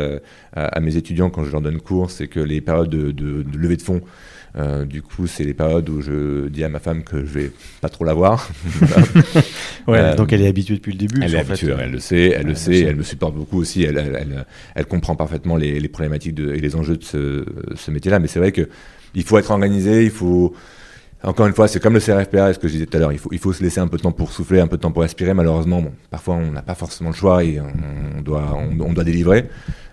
à, 0.54 0.80
mes 0.80 0.96
étudiants 0.96 1.30
quand 1.30 1.44
je 1.44 1.52
leur 1.52 1.60
donne 1.60 1.80
cours, 1.80 2.10
c'est 2.10 2.26
que 2.26 2.40
les 2.40 2.60
périodes 2.60 2.88
de, 2.90 3.44
levée 3.56 3.76
de 3.76 3.82
fonds, 3.82 4.00
euh, 4.56 4.86
du 4.86 5.02
coup, 5.02 5.26
c'est 5.26 5.44
les 5.44 5.52
périodes 5.52 5.88
où 5.90 6.00
je 6.00 6.48
dis 6.48 6.64
à 6.64 6.70
ma 6.70 6.78
femme 6.78 7.04
que 7.04 7.18
je 7.18 7.30
vais 7.30 7.50
pas 7.82 7.90
trop 7.90 8.04
la 8.04 8.14
voir. 8.14 8.50
ouais, 9.86 10.16
donc 10.16 10.32
elle 10.32 10.40
est 10.40 10.48
habituée 10.48 10.76
depuis 10.76 10.92
le 10.92 10.98
début. 10.98 11.20
Elle 11.22 11.34
est 11.34 11.38
habituée, 11.38 11.74
elle 11.78 11.90
le 11.90 11.98
sait, 11.98 12.34
elle, 12.34 12.46
le 12.46 12.54
sait, 12.54 12.80
elle 12.80 12.96
me 12.96 13.02
supporte 13.02 13.34
beaucoup 13.34 13.58
aussi, 13.58 13.82
elle, 13.82 13.98
elle, 13.98 14.46
elle 14.74 14.86
comprend 14.86 15.14
parfaitement 15.14 15.56
les, 15.56 15.86
problématiques 15.88 16.38
et 16.38 16.60
les 16.60 16.76
enjeux 16.76 16.96
de 16.96 17.04
ce, 17.04 17.44
ce 17.74 17.90
métier-là. 17.90 18.20
Mais 18.20 18.26
c'est 18.26 18.38
vrai 18.38 18.52
que 18.52 18.68
il 19.14 19.22
faut 19.22 19.38
être 19.38 19.50
organisé, 19.50 20.04
il 20.04 20.10
faut 20.10 20.54
encore 21.24 21.48
une 21.48 21.52
fois, 21.52 21.66
c'est 21.66 21.81
comme 21.81 21.94
le 21.94 22.00
CRFPA, 22.00 22.54
ce 22.54 22.59
que 22.61 22.68
je 22.68 22.74
disais 22.74 22.87
tout 22.87 22.96
à 22.96 23.00
l'heure, 23.00 23.12
il 23.12 23.18
faut, 23.18 23.31
il 23.33 23.40
faut 23.40 23.52
se 23.52 23.61
laisser 23.61 23.81
un 23.81 23.88
peu 23.88 23.96
de 23.96 24.02
temps 24.02 24.12
pour 24.12 24.31
souffler, 24.31 24.61
un 24.61 24.68
peu 24.68 24.76
de 24.76 24.83
temps 24.83 24.92
pour 24.92 25.02
respirer. 25.02 25.35
Malheureusement, 25.35 25.83
bon, 25.83 25.92
parfois 26.11 26.37
on 26.37 26.52
n'a 26.52 26.62
pas 26.62 26.76
forcément 26.76 27.11
le 27.11 27.16
choix 27.16 27.42
et 27.42 27.61
on, 27.61 28.20
doit, 28.22 28.57
on, 28.57 28.92
doit 28.92 29.02
délivrer. 29.02 29.48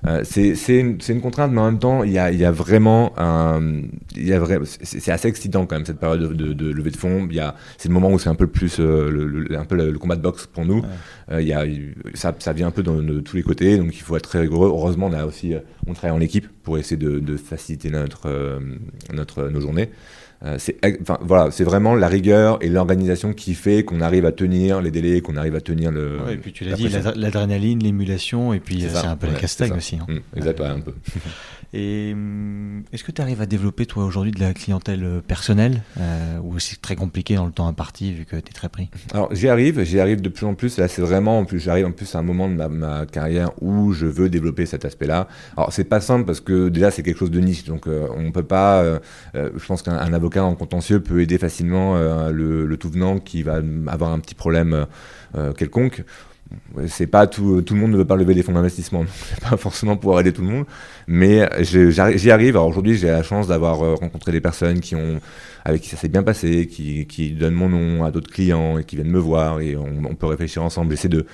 Euh, 0.05 0.21
c'est 0.23 0.53
une, 0.79 0.99
une, 1.09 1.21
contrainte, 1.21 1.51
mais 1.51 1.61
en 1.61 1.65
même 1.65 1.79
temps, 1.79 2.03
il 2.03 2.11
y 2.11 2.19
a, 2.19 2.31
il 2.31 2.39
y 2.39 2.45
a 2.45 2.51
vraiment 2.51 3.11
un, 3.17 3.81
il 4.15 4.27
y 4.27 4.33
a 4.33 4.39
vrai, 4.39 4.59
c'est 4.63 5.11
assez 5.11 5.27
excitant 5.27 5.65
quand 5.65 5.75
même 5.75 5.85
cette 5.85 5.99
période 5.99 6.31
de, 6.31 6.53
de, 6.53 6.71
levée 6.71 6.91
de 6.91 6.97
fonds. 6.97 7.25
Il 7.27 7.35
y 7.35 7.39
a, 7.39 7.55
c'est 7.79 7.89
le 7.89 7.95
moment 7.95 8.11
où 8.11 8.19
c'est 8.19 8.29
un 8.29 8.35
peu 8.35 8.45
plus, 8.45 8.79
euh, 8.79 9.09
le, 9.09 9.57
un 9.57 9.65
peu 9.65 9.75
le, 9.75 9.97
combat 9.97 10.15
de 10.15 10.21
boxe 10.21 10.45
pour 10.45 10.63
nous. 10.63 10.83
Euh, 11.31 11.41
il 11.41 11.47
y 11.47 11.53
a, 11.53 11.65
ça, 12.13 12.35
ça 12.37 12.53
vient 12.53 12.67
un 12.67 12.71
peu 12.71 12.83
de, 12.83 13.19
tous 13.21 13.35
les 13.35 13.43
côtés, 13.43 13.79
donc 13.79 13.95
il 13.95 14.01
faut 14.01 14.15
être 14.15 14.29
très 14.29 14.41
rigoureux. 14.41 14.67
Heureusement, 14.67 15.07
on 15.07 15.13
a 15.13 15.25
aussi, 15.25 15.55
on 15.87 15.93
travaille 15.93 16.15
en 16.15 16.21
équipe 16.21 16.47
pour 16.61 16.77
essayer 16.77 16.97
de, 16.97 17.17
de 17.17 17.35
faciliter 17.35 17.89
notre, 17.89 18.59
notre, 19.11 19.49
nos 19.49 19.59
journées. 19.59 19.89
Euh, 20.45 20.57
c'est 20.59 20.77
enfin, 21.01 21.17
voilà, 21.21 21.49
c'est 21.49 21.63
vraiment 21.63 21.95
la 21.95 22.07
rigueur 22.07 22.59
et 22.61 22.69
l'organisation 22.69 23.33
qui 23.33 23.55
fait 23.55 23.83
qu'on 23.83 23.99
arrive 23.99 24.25
à 24.25 24.31
tenir 24.31 24.79
les 24.79 24.91
délais, 24.91 25.21
qu'on 25.21 25.37
arrive 25.37 25.55
à 25.55 25.61
tenir 25.61 25.91
le. 25.91 26.19
et 26.31 26.37
puis 26.37 26.51
tu 26.53 26.63
l'as 26.65 26.75
dit, 26.75 26.87
l'adrénaline, 27.15 27.79
l'émulation, 27.81 28.53
et 28.53 28.59
puis 28.59 28.81
c'est 28.81 29.07
un 29.07 29.15
peu 29.15 29.27
la 29.27 29.33
castagne 29.33 29.73
aussi. 29.73 29.95
Hein. 29.95 30.05
Mmh, 30.07 30.37
exactement, 30.37 30.69
un 30.69 30.81
peu. 30.81 30.93
Et 31.77 32.13
hum, 32.13 32.83
est-ce 32.93 33.03
que 33.03 33.11
tu 33.11 33.21
arrives 33.21 33.41
à 33.41 33.45
développer 33.45 33.85
toi 33.85 34.05
aujourd'hui 34.05 34.31
de 34.31 34.39
la 34.39 34.53
clientèle 34.53 35.03
euh, 35.03 35.19
personnelle 35.19 35.81
euh, 35.99 36.39
ou 36.41 36.57
c'est 36.57 36.81
très 36.81 36.95
compliqué 36.95 37.35
dans 37.35 37.45
le 37.45 37.51
temps 37.51 37.67
imparti 37.67 38.13
vu 38.13 38.23
que 38.23 38.37
tu 38.37 38.49
es 38.49 38.53
très 38.53 38.69
pris? 38.69 38.89
Alors 39.13 39.27
j'y 39.35 39.49
arrive, 39.49 39.83
j'y 39.83 39.99
arrive 39.99 40.21
de 40.21 40.29
plus 40.29 40.45
en 40.45 40.53
plus. 40.53 40.77
Là 40.77 40.87
c'est 40.87 41.01
vraiment, 41.01 41.39
en 41.39 41.43
plus 41.43 41.59
j'arrive 41.59 41.85
en 41.85 41.91
plus 41.91 42.15
à 42.15 42.19
un 42.19 42.21
moment 42.21 42.47
de 42.47 42.53
ma, 42.53 43.05
carrière 43.05 43.51
où 43.61 43.91
je 43.91 44.05
veux 44.05 44.29
développer 44.29 44.65
cet 44.65 44.85
aspect-là. 44.85 45.27
Alors 45.57 45.73
c'est 45.73 45.83
pas 45.83 45.99
simple 45.99 46.23
parce 46.23 46.39
que 46.39 46.69
déjà 46.69 46.91
c'est 46.91 47.03
quelque 47.03 47.19
chose 47.19 47.31
de 47.31 47.41
niche, 47.41 47.65
donc 47.65 47.87
euh, 47.87 48.07
on 48.15 48.31
peut 48.31 48.43
pas. 48.43 48.83
je 49.33 49.65
pense 49.67 49.81
qu'un 49.81 50.13
avocat 50.13 50.45
en 50.45 50.55
contentieux 50.55 51.01
peut 51.01 51.19
aider 51.21 51.37
facilement 51.37 51.97
le, 52.29 52.65
le, 52.65 52.77
tout 52.77 52.89
venant 52.89 53.19
qui 53.19 53.43
va 53.43 53.59
avoir 53.87 54.11
un 54.11 54.19
petit 54.19 54.35
problème 54.35 54.85
quelconque 55.57 56.03
c'est 56.87 57.07
pas 57.07 57.27
tout, 57.27 57.61
tout 57.61 57.73
le 57.73 57.79
monde 57.79 57.91
ne 57.91 57.97
veut 57.97 58.05
pas 58.05 58.15
lever 58.15 58.33
des 58.33 58.43
fonds 58.43 58.53
d'investissement, 58.53 59.05
pas 59.49 59.57
forcément 59.57 59.97
pouvoir 59.97 60.19
aider 60.19 60.33
tout 60.33 60.41
le 60.41 60.47
monde, 60.47 60.65
mais 61.07 61.47
j'y 61.61 62.31
arrive. 62.31 62.57
Aujourd'hui, 62.57 62.95
j'ai 62.95 63.07
la 63.07 63.23
chance 63.23 63.47
d'avoir 63.47 63.81
euh, 63.81 63.95
rencontré 63.95 64.31
des 64.31 64.41
personnes 64.41 64.79
qui 64.79 64.95
ont, 64.95 65.19
avec 65.63 65.81
qui 65.81 65.89
ça 65.89 65.97
s'est 65.97 66.09
bien 66.09 66.23
passé, 66.23 66.67
qui, 66.67 67.05
qui 67.07 67.31
donnent 67.31 67.53
mon 67.53 67.69
nom 67.69 68.03
à 68.03 68.11
d'autres 68.11 68.31
clients 68.31 68.77
et 68.77 68.83
qui 68.83 68.95
viennent 68.95 69.11
me 69.11 69.19
voir 69.19 69.61
et 69.61 69.75
on, 69.75 70.15
peut 70.15 70.27
réfléchir 70.27 70.63
ensemble. 70.63 70.91
J'essaie 70.91 71.09
de, 71.09 71.25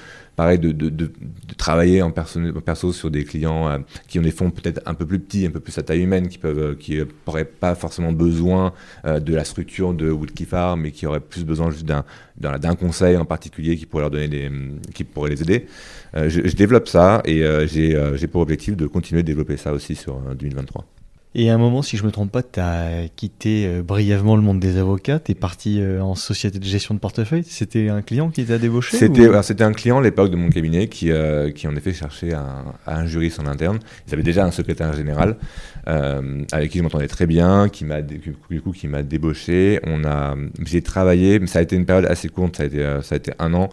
pareil, 0.41 0.57
de, 0.57 1.11
travailler 1.55 2.01
en 2.01 2.09
perso, 2.09 2.91
sur 2.91 3.11
des 3.11 3.25
clients 3.25 3.69
euh, 3.69 3.77
qui 4.07 4.17
ont 4.17 4.23
des 4.23 4.31
fonds 4.31 4.49
peut-être 4.49 4.81
un 4.87 4.95
peu 4.95 5.05
plus 5.05 5.19
petits, 5.19 5.45
un 5.45 5.51
peu 5.51 5.59
plus 5.59 5.77
à 5.77 5.83
taille 5.83 6.01
humaine, 6.01 6.29
qui 6.29 6.39
peuvent, 6.39 6.75
qui 6.77 6.97
n'auraient 7.27 7.45
pas 7.45 7.75
forcément 7.75 8.11
besoin 8.11 8.73
de 9.05 9.35
la 9.35 9.43
structure 9.43 9.93
de 9.93 10.09
Woodkey 10.09 10.45
Farm, 10.45 10.81
mais 10.81 10.91
qui 10.91 11.05
auraient 11.05 11.19
plus 11.19 11.45
besoin 11.45 11.69
juste 11.69 11.85
d'un 11.85 12.75
conseil 12.75 13.17
en 13.17 13.25
particulier 13.25 13.77
qui 13.77 13.85
pourrait 13.85 14.01
leur 14.01 14.09
donner 14.09 14.51
qui 14.95 15.03
pourrait 15.03 15.29
les 15.29 15.43
aider. 15.43 15.67
je, 16.15 16.27
je, 16.29 16.55
développe 16.55 16.87
ça 16.87 17.21
et 17.25 17.43
j'ai 17.67 18.27
pour 18.27 18.41
objectif 18.41 18.75
de 18.75 18.87
continuer 18.87 19.21
de 19.21 19.27
développer 19.27 19.57
ça 19.57 19.73
aussi 19.73 19.95
sur 19.95 20.19
2023. 20.19 20.85
Et 21.33 21.49
à 21.49 21.53
un 21.53 21.57
moment, 21.57 21.81
si 21.81 21.95
je 21.95 22.03
me 22.03 22.11
trompe 22.11 22.29
pas, 22.29 22.43
tu 22.43 22.59
as 22.59 23.07
quitté 23.15 23.65
euh, 23.65 23.81
brièvement 23.81 24.35
le 24.35 24.41
monde 24.41 24.59
des 24.59 24.77
avocats, 24.77 25.17
tu 25.17 25.31
es 25.31 25.35
parti 25.35 25.79
euh, 25.79 26.01
en 26.01 26.13
société 26.13 26.59
de 26.59 26.65
gestion 26.65 26.93
de 26.93 26.99
portefeuille. 26.99 27.45
C'était 27.47 27.87
un 27.87 28.01
client 28.01 28.29
qui 28.29 28.43
t'a 28.43 28.57
débauché 28.57 28.97
C'était 28.97 29.63
un 29.63 29.71
client 29.71 29.99
à 29.99 30.01
l'époque 30.01 30.29
de 30.29 30.35
mon 30.35 30.49
cabinet 30.49 30.89
qui, 30.89 31.09
euh, 31.09 31.49
qui 31.51 31.69
en 31.69 31.75
effet 31.77 31.93
cherchait 31.93 32.33
un, 32.33 32.65
un, 32.85 33.05
juriste 33.05 33.39
en 33.39 33.45
interne. 33.45 33.79
Ils 34.07 34.13
avaient 34.13 34.23
déjà 34.23 34.45
un 34.45 34.51
secrétaire 34.51 34.93
général 34.93 35.37
avec 35.85 36.71
qui 36.71 36.77
je 36.77 36.83
m'entendais 36.83 37.07
très 37.07 37.25
bien, 37.25 37.67
qui 37.67 37.85
m'a 37.85 38.01
du 38.01 38.35
coup 38.61 38.71
qui 38.71 38.87
m'a 38.87 39.01
débauché. 39.01 39.79
On 39.83 40.03
a 40.03 40.35
j'ai 40.65 40.81
travaillé, 40.81 41.39
mais 41.39 41.47
ça 41.47 41.59
a 41.59 41.61
été 41.61 41.75
une 41.75 41.85
période 41.85 42.05
assez 42.05 42.29
courte, 42.29 42.57
ça 42.57 42.63
a 42.63 42.65
été 42.67 42.99
ça 43.01 43.15
a 43.15 43.17
été 43.17 43.31
un 43.39 43.53
an. 43.53 43.69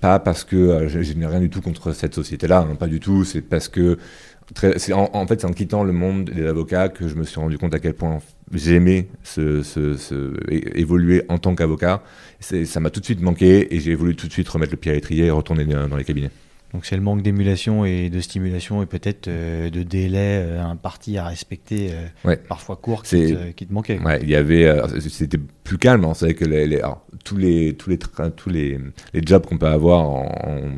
pas 0.00 0.18
parce 0.18 0.44
que 0.44 0.88
je, 0.88 1.12
n'ai 1.12 1.26
rien 1.26 1.40
du 1.40 1.50
tout 1.50 1.60
contre 1.60 1.92
cette 1.92 2.14
société-là, 2.14 2.66
hein, 2.70 2.74
pas 2.74 2.86
du 2.86 3.00
tout. 3.00 3.24
C'est 3.24 3.42
parce 3.42 3.68
que 3.68 3.98
en, 4.92 5.26
fait, 5.26 5.40
c'est 5.40 5.46
en 5.46 5.52
quittant 5.52 5.84
le 5.84 5.92
monde 5.92 6.24
des 6.30 6.46
avocats 6.46 6.88
que 6.88 7.08
je 7.08 7.14
me 7.14 7.24
suis 7.24 7.40
rendu 7.40 7.58
compte 7.58 7.74
à 7.74 7.78
quel 7.78 7.94
point 7.94 8.18
j'aimais 8.52 9.08
ce, 9.22 9.62
évoluer 10.76 11.22
en 11.28 11.38
tant 11.38 11.54
qu'avocat. 11.54 12.02
Ça 12.40 12.80
m'a 12.80 12.90
tout 12.90 13.00
de 13.00 13.04
suite 13.04 13.20
manqué 13.20 13.74
et 13.74 13.80
j'ai 13.80 13.94
voulu 13.94 14.16
tout 14.16 14.26
de 14.26 14.32
suite 14.32 14.48
remettre 14.48 14.72
le 14.72 14.78
pied 14.78 14.90
à 14.90 14.94
l'étrier 14.94 15.26
et 15.26 15.30
retourner 15.30 15.64
dans 15.64 15.96
les 15.96 16.04
cabinets. 16.04 16.30
Donc 16.72 16.86
c'est 16.86 16.94
le 16.94 17.02
manque 17.02 17.22
d'émulation 17.22 17.84
et 17.84 18.10
de 18.10 18.20
stimulation 18.20 18.82
et 18.82 18.86
peut-être 18.86 19.26
euh, 19.26 19.70
de 19.70 19.82
délai 19.82 20.38
euh, 20.40 20.62
un 20.62 20.76
parti 20.76 21.18
à 21.18 21.26
respecter, 21.26 21.90
euh, 22.24 22.36
parfois 22.48 22.76
court, 22.76 23.02
qui 23.02 23.32
te, 23.32 23.50
qui 23.50 23.66
te, 23.66 23.72
manquait. 23.72 23.98
Ouais, 23.98 24.20
il 24.22 24.28
y 24.28 24.36
avait, 24.36 24.72
c'était 25.00 25.38
plus 25.64 25.78
calme. 25.78 26.04
On 26.04 26.14
savait 26.14 26.34
que 26.34 26.44
les, 26.44 26.80
tous 27.24 27.36
les 27.36 27.74
tous 27.74 27.90
les 27.90 27.98
tous 27.98 28.50
les, 28.50 28.78
les 29.12 29.22
jobs 29.24 29.44
qu'on 29.44 29.58
peut 29.58 29.66
avoir 29.66 30.00
en, 30.00 30.68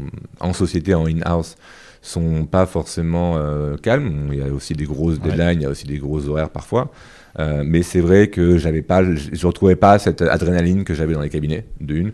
en 0.41 0.53
société, 0.55 0.95
en 0.95 1.07
in-house, 1.07 1.57
sont 2.03 2.45
pas 2.45 2.67
forcément 2.67 3.37
euh, 3.37 3.77
calmes. 3.77 4.29
Il 4.33 4.39
y 4.39 4.43
a 4.43 4.53
aussi 4.53 4.75
des 4.75 4.85
grosses 4.85 5.21
deadlines, 5.21 5.61
il 5.61 5.63
y 5.63 5.67
a 5.67 5.71
aussi 5.71 5.87
des 5.87 5.99
gros 5.99 6.29
horaires 6.29 6.51
parfois. 6.51 6.93
Euh, 7.39 7.63
mais 7.65 7.83
c'est 7.83 8.01
vrai 8.01 8.29
que 8.29 8.59
j'avais 8.59 8.83
pas, 8.83 9.03
je 9.05 9.47
retrouvais 9.47 9.77
pas 9.77 9.99
cette 9.99 10.21
adrénaline 10.21 10.85
que 10.85 10.93
j'avais 10.93 11.15
dans 11.15 11.23
les 11.23 11.31
cabinets, 11.31 11.65
de 11.81 11.95
une. 11.95 12.13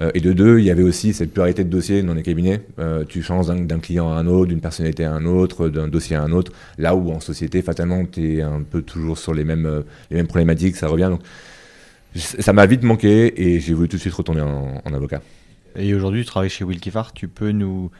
Euh, 0.00 0.10
et 0.14 0.20
de 0.20 0.32
deux, 0.32 0.58
il 0.58 0.64
y 0.64 0.70
avait 0.70 0.82
aussi 0.82 1.14
cette 1.14 1.32
pluralité 1.32 1.64
de 1.64 1.70
dossiers 1.70 2.02
dans 2.02 2.14
les 2.14 2.22
cabinets. 2.22 2.62
tu 3.08 3.22
changes 3.22 3.46
d'un 3.46 3.78
client 3.78 4.10
à 4.10 4.16
un 4.16 4.26
autre, 4.26 4.48
d'une 4.48 4.60
personnalité 4.60 5.04
à 5.04 5.12
un 5.12 5.24
autre, 5.26 5.68
d'un 5.68 5.86
dossier 5.86 6.16
à 6.16 6.22
un 6.22 6.32
autre. 6.32 6.52
Là 6.78 6.96
où 6.96 7.10
en 7.12 7.20
société, 7.20 7.62
fatalement, 7.62 8.04
tu 8.04 8.38
es 8.38 8.42
un 8.42 8.62
peu 8.62 8.82
toujours 8.82 9.18
sur 9.18 9.34
les 9.34 9.44
mêmes, 9.44 9.84
les 10.10 10.16
mêmes 10.16 10.26
problématiques, 10.26 10.76
ça 10.76 10.88
revient. 10.88 11.08
Donc, 11.10 11.20
ça 12.16 12.52
m'a 12.52 12.66
vite 12.66 12.82
manqué 12.82 13.42
et 13.42 13.60
j'ai 13.60 13.74
voulu 13.74 13.88
tout 13.88 13.96
de 13.96 14.00
suite 14.00 14.14
retourner 14.14 14.40
en, 14.40 14.94
avocat. 14.94 15.20
Et 15.76 15.94
aujourd'hui, 15.94 16.22
tu 16.22 16.26
travailles 16.26 16.50
chez 16.50 16.64
Wilkie 16.64 16.90
Farr. 16.90 17.12
Tu 17.12 17.28
peux 17.28 17.50
nous 17.50 17.90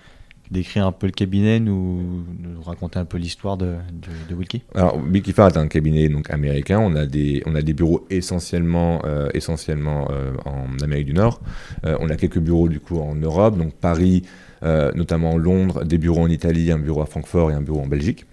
décrire 0.51 0.87
un 0.87 0.93
peu 0.93 1.07
le 1.07 1.13
cabinet, 1.13 1.61
nous, 1.61 2.25
nous 2.41 2.63
raconter 2.63 2.99
un 2.99 3.05
peu 3.05 3.19
l'histoire 3.19 3.57
de, 3.57 3.75
de, 3.93 4.37
Alors, 4.75 4.99
Wilkie 4.99 5.31
est 5.31 5.57
un 5.57 5.69
cabinet 5.69 6.09
donc, 6.09 6.31
américain. 6.31 6.79
On 6.81 6.95
a 6.95 7.07
des, 7.07 7.43
on 7.47 7.55
a 7.55 7.63
des 7.63 7.73
bureaux 7.73 8.07
essentiellement, 8.11 9.03
euh, 9.05 9.29
essentiellement 9.35 10.09
euh, 10.11 10.33
en 10.45 10.67
Amérique 10.83 11.07
du 11.07 11.15
Nord. 11.15 11.41
Euh, 11.85 11.97
on 12.01 12.09
a 12.09 12.17
quelques 12.17 12.39
bureaux 12.39 12.69
du 12.69 12.81
coup 12.81 12.99
en 12.99 13.15
Europe, 13.15 13.57
donc 13.57 13.75
Paris, 13.75 14.23
notamment 14.63 15.39
Londres, 15.39 15.85
des 15.85 15.97
bureaux 15.97 16.23
en 16.23 16.29
Italie, 16.29 16.73
un 16.73 16.79
bureau 16.79 17.01
à 17.01 17.07
Francfort 17.07 17.53
et 17.53 17.55
un 17.55 17.61
bureau 17.61 17.81
en 17.81 17.87
Belgique. 17.87 18.27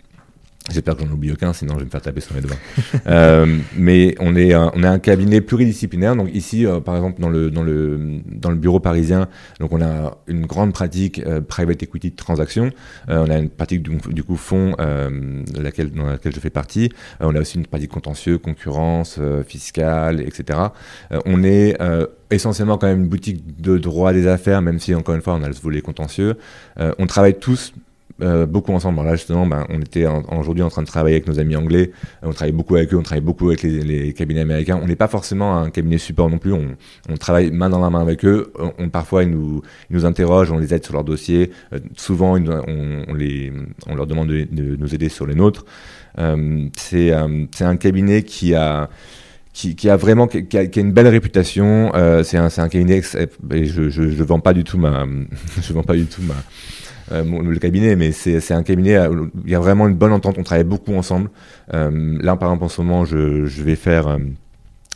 J'espère 0.71 0.95
que 0.95 1.03
j'en 1.03 1.11
oublie 1.11 1.31
aucun, 1.31 1.51
sinon 1.51 1.73
je 1.73 1.79
vais 1.79 1.85
me 1.85 1.89
faire 1.89 2.01
taper 2.01 2.21
sur 2.21 2.35
les 2.35 2.41
doigts. 2.41 2.55
euh, 3.07 3.57
mais 3.75 4.15
on 4.19 4.33
est, 4.35 4.53
un, 4.53 4.71
on 4.75 4.83
est 4.83 4.87
un 4.87 4.99
cabinet 4.99 5.41
pluridisciplinaire. 5.41 6.15
Donc 6.15 6.33
ici, 6.33 6.65
euh, 6.65 6.79
par 6.79 6.95
exemple, 6.95 7.19
dans 7.19 7.29
le, 7.29 7.51
dans, 7.51 7.63
le, 7.63 8.21
dans 8.27 8.49
le 8.49 8.55
bureau 8.55 8.79
parisien, 8.79 9.27
donc 9.59 9.73
on 9.73 9.81
a 9.81 10.17
une 10.27 10.45
grande 10.45 10.71
pratique 10.71 11.19
euh, 11.19 11.41
private 11.41 11.83
equity 11.83 12.11
de 12.11 12.15
transaction. 12.15 12.71
On 13.09 13.29
a 13.29 13.37
une 13.37 13.49
pratique 13.49 13.83
du, 13.83 14.23
coup 14.23 14.37
fonds 14.37 14.75
dans 14.77 15.61
laquelle 15.61 15.91
je 16.33 16.39
fais 16.39 16.49
partie. 16.49 16.89
on 17.19 17.35
a 17.35 17.39
aussi 17.39 17.57
une 17.57 17.67
pratique 17.67 17.91
contentieux, 17.91 18.37
concurrence, 18.37 19.19
fiscale, 19.45 20.21
etc. 20.21 20.59
on 21.25 21.43
est 21.43 21.77
essentiellement 22.31 22.77
quand 22.77 22.87
même 22.87 23.01
une 23.01 23.07
boutique 23.07 23.61
de 23.61 23.77
droit 23.77 24.13
des 24.13 24.27
affaires, 24.27 24.61
même 24.61 24.79
si 24.79 24.95
encore 24.95 25.15
une 25.15 25.21
fois 25.21 25.33
on 25.33 25.43
a 25.43 25.47
le 25.47 25.55
volet 25.55 25.81
contentieux. 25.81 26.37
on 26.77 27.07
travaille 27.07 27.37
tous 27.37 27.73
euh, 28.21 28.45
beaucoup 28.45 28.73
ensemble. 28.73 29.03
là, 29.03 29.15
justement, 29.15 29.45
ben, 29.45 29.65
on 29.69 29.81
était 29.81 30.05
aujourd'hui 30.31 30.63
en 30.63 30.69
train 30.69 30.81
de 30.81 30.87
travailler 30.87 31.15
avec 31.15 31.27
nos 31.27 31.39
amis 31.39 31.55
anglais. 31.55 31.91
On 32.21 32.31
travaille 32.31 32.51
beaucoup 32.51 32.75
avec 32.75 32.93
eux, 32.93 32.97
on 32.97 33.03
travaille 33.03 33.23
beaucoup 33.23 33.47
avec 33.47 33.63
les, 33.63 34.13
cabinets 34.13 34.41
américains. 34.41 34.79
On 34.81 34.87
n'est 34.87 34.95
pas 34.95 35.07
forcément 35.07 35.57
un 35.57 35.69
cabinet 35.69 35.97
support 35.97 36.29
non 36.29 36.37
plus. 36.37 36.53
On, 36.53 37.17
travaille 37.17 37.51
main 37.51 37.69
dans 37.69 37.79
la 37.79 37.89
main 37.89 38.01
avec 38.01 38.23
eux. 38.25 38.51
On, 38.77 38.89
parfois, 38.89 39.23
ils 39.23 39.29
nous, 39.29 39.61
nous 39.89 40.05
interrogent, 40.05 40.51
on 40.51 40.59
les 40.59 40.73
aide 40.73 40.83
sur 40.83 40.93
leurs 40.93 41.03
dossiers. 41.03 41.51
Euh, 41.73 41.79
souvent, 41.97 42.37
on, 42.37 43.13
les, 43.13 43.51
on 43.87 43.95
leur 43.95 44.07
demande 44.07 44.27
de, 44.27 44.47
nous 44.51 44.93
aider 44.95 45.09
sur 45.09 45.25
les 45.25 45.35
nôtres. 45.35 45.65
Euh, 46.19 46.67
c'est 46.77 47.11
un 47.11 47.75
cabinet 47.77 48.23
qui 48.23 48.53
a 48.53 48.89
qui, 49.53 49.89
a 49.89 49.95
vraiment 49.97 50.27
qui 50.27 50.57
a, 50.57 50.63
une 50.75 50.91
belle 50.91 51.07
réputation. 51.07 51.91
Euh, 51.93 52.23
c'est 52.23 52.37
un, 52.37 52.49
un 52.57 52.69
cabinet 52.69 53.01
et 53.51 53.65
je, 53.65 53.89
je, 53.89 54.09
je 54.09 54.23
vends 54.23 54.39
pas 54.39 54.53
du 54.53 54.63
tout 54.63 54.77
ma 54.77 55.05
je 55.61 55.73
vends 55.73 55.83
pas 55.83 55.95
du 55.95 56.05
tout 56.05 56.21
ma 56.23 56.35
euh, 57.11 57.23
le 57.23 57.59
cabinet, 57.59 57.95
mais 57.95 58.11
c'est 58.11 58.53
un 58.53 58.63
cabinet 58.63 59.07
où 59.07 59.29
il 59.45 59.51
y 59.51 59.55
a 59.55 59.59
vraiment 59.59 59.87
une 59.87 59.95
bonne 59.95 60.13
entente. 60.13 60.35
On 60.37 60.43
travaille 60.43 60.63
beaucoup 60.63 60.93
ensemble. 60.95 61.29
Euh, 61.73 62.17
là, 62.21 62.35
par 62.35 62.49
exemple, 62.49 62.65
en 62.65 62.69
ce 62.69 62.81
moment, 62.81 63.05
je, 63.05 63.45
je 63.45 63.63
vais 63.63 63.75
faire 63.75 64.07
euh, 64.07 64.17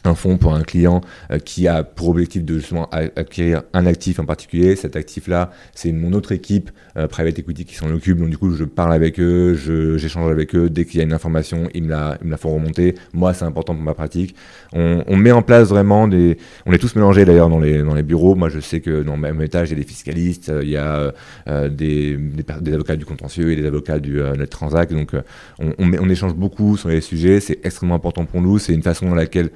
un 0.03 0.15
fonds 0.15 0.37
pour 0.37 0.53
un 0.53 0.63
client 0.63 1.01
euh, 1.31 1.39
qui 1.39 1.67
a 1.67 1.83
pour 1.83 2.09
objectif 2.09 2.43
de 2.43 2.59
justement 2.59 2.89
acquérir 2.91 3.63
un 3.73 3.85
actif 3.85 4.19
en 4.19 4.25
particulier. 4.25 4.75
Cet 4.75 4.95
actif-là, 4.95 5.51
c'est 5.73 5.91
mon 5.91 6.13
autre 6.13 6.31
équipe 6.31 6.71
euh, 6.97 7.07
private 7.07 7.39
equity 7.39 7.65
qui 7.65 7.75
s'en 7.75 7.91
occupe. 7.91 8.17
Donc 8.17 8.29
du 8.29 8.37
coup, 8.37 8.53
je 8.53 8.63
parle 8.63 8.93
avec 8.93 9.19
eux, 9.19 9.53
j'échange 9.97 10.31
avec 10.31 10.55
eux. 10.55 10.69
Dès 10.69 10.85
qu'il 10.85 10.97
y 10.97 11.01
a 11.01 11.03
une 11.03 11.13
information, 11.13 11.69
ils 11.73 11.83
me 11.83 11.89
la, 11.89 12.17
ils 12.21 12.27
me 12.27 12.31
la 12.31 12.37
font 12.37 12.53
remonter. 12.53 12.95
Moi, 13.13 13.33
c'est 13.33 13.45
important 13.45 13.73
pour 13.73 13.83
ma 13.83 13.93
pratique. 13.93 14.35
On, 14.73 15.03
on, 15.07 15.15
met 15.15 15.31
en 15.31 15.41
place 15.41 15.69
vraiment 15.69 16.07
des... 16.07 16.37
On 16.65 16.73
est 16.73 16.77
tous 16.77 16.95
mélangés 16.95 17.25
d'ailleurs 17.25 17.49
dans 17.49 17.59
les, 17.59 17.83
dans 17.83 17.95
les 17.95 18.03
bureaux. 18.03 18.35
Moi, 18.35 18.49
je 18.49 18.59
sais 18.59 18.81
que 18.81 19.03
dans 19.03 19.17
même 19.17 19.41
étage, 19.41 19.69
il 19.69 19.77
y 19.77 19.79
a 19.79 19.83
des 19.83 19.87
fiscalistes, 19.87 20.51
il 20.61 20.69
y 20.69 20.77
a 20.77 21.13
euh, 21.47 21.69
des, 21.69 22.17
des, 22.17 22.73
avocats 22.73 22.95
du 22.95 23.05
contentieux 23.05 23.51
et 23.51 23.55
des 23.55 23.65
avocats 23.65 23.99
du 23.99 24.21
net 24.37 24.49
transact. 24.49 24.93
Donc 24.93 25.11
on, 25.59 25.73
on, 25.77 25.91
on 25.99 26.09
échange 26.09 26.33
beaucoup 26.35 26.77
sur 26.77 26.89
les 26.89 27.01
sujets. 27.01 27.39
C'est 27.39 27.59
extrêmement 27.63 27.95
important 27.95 28.25
pour 28.25 28.41
nous. 28.41 28.59
C'est 28.59 28.73
une 28.73 28.83
façon 28.83 29.07
dans 29.07 29.15
laquelle 29.15 29.49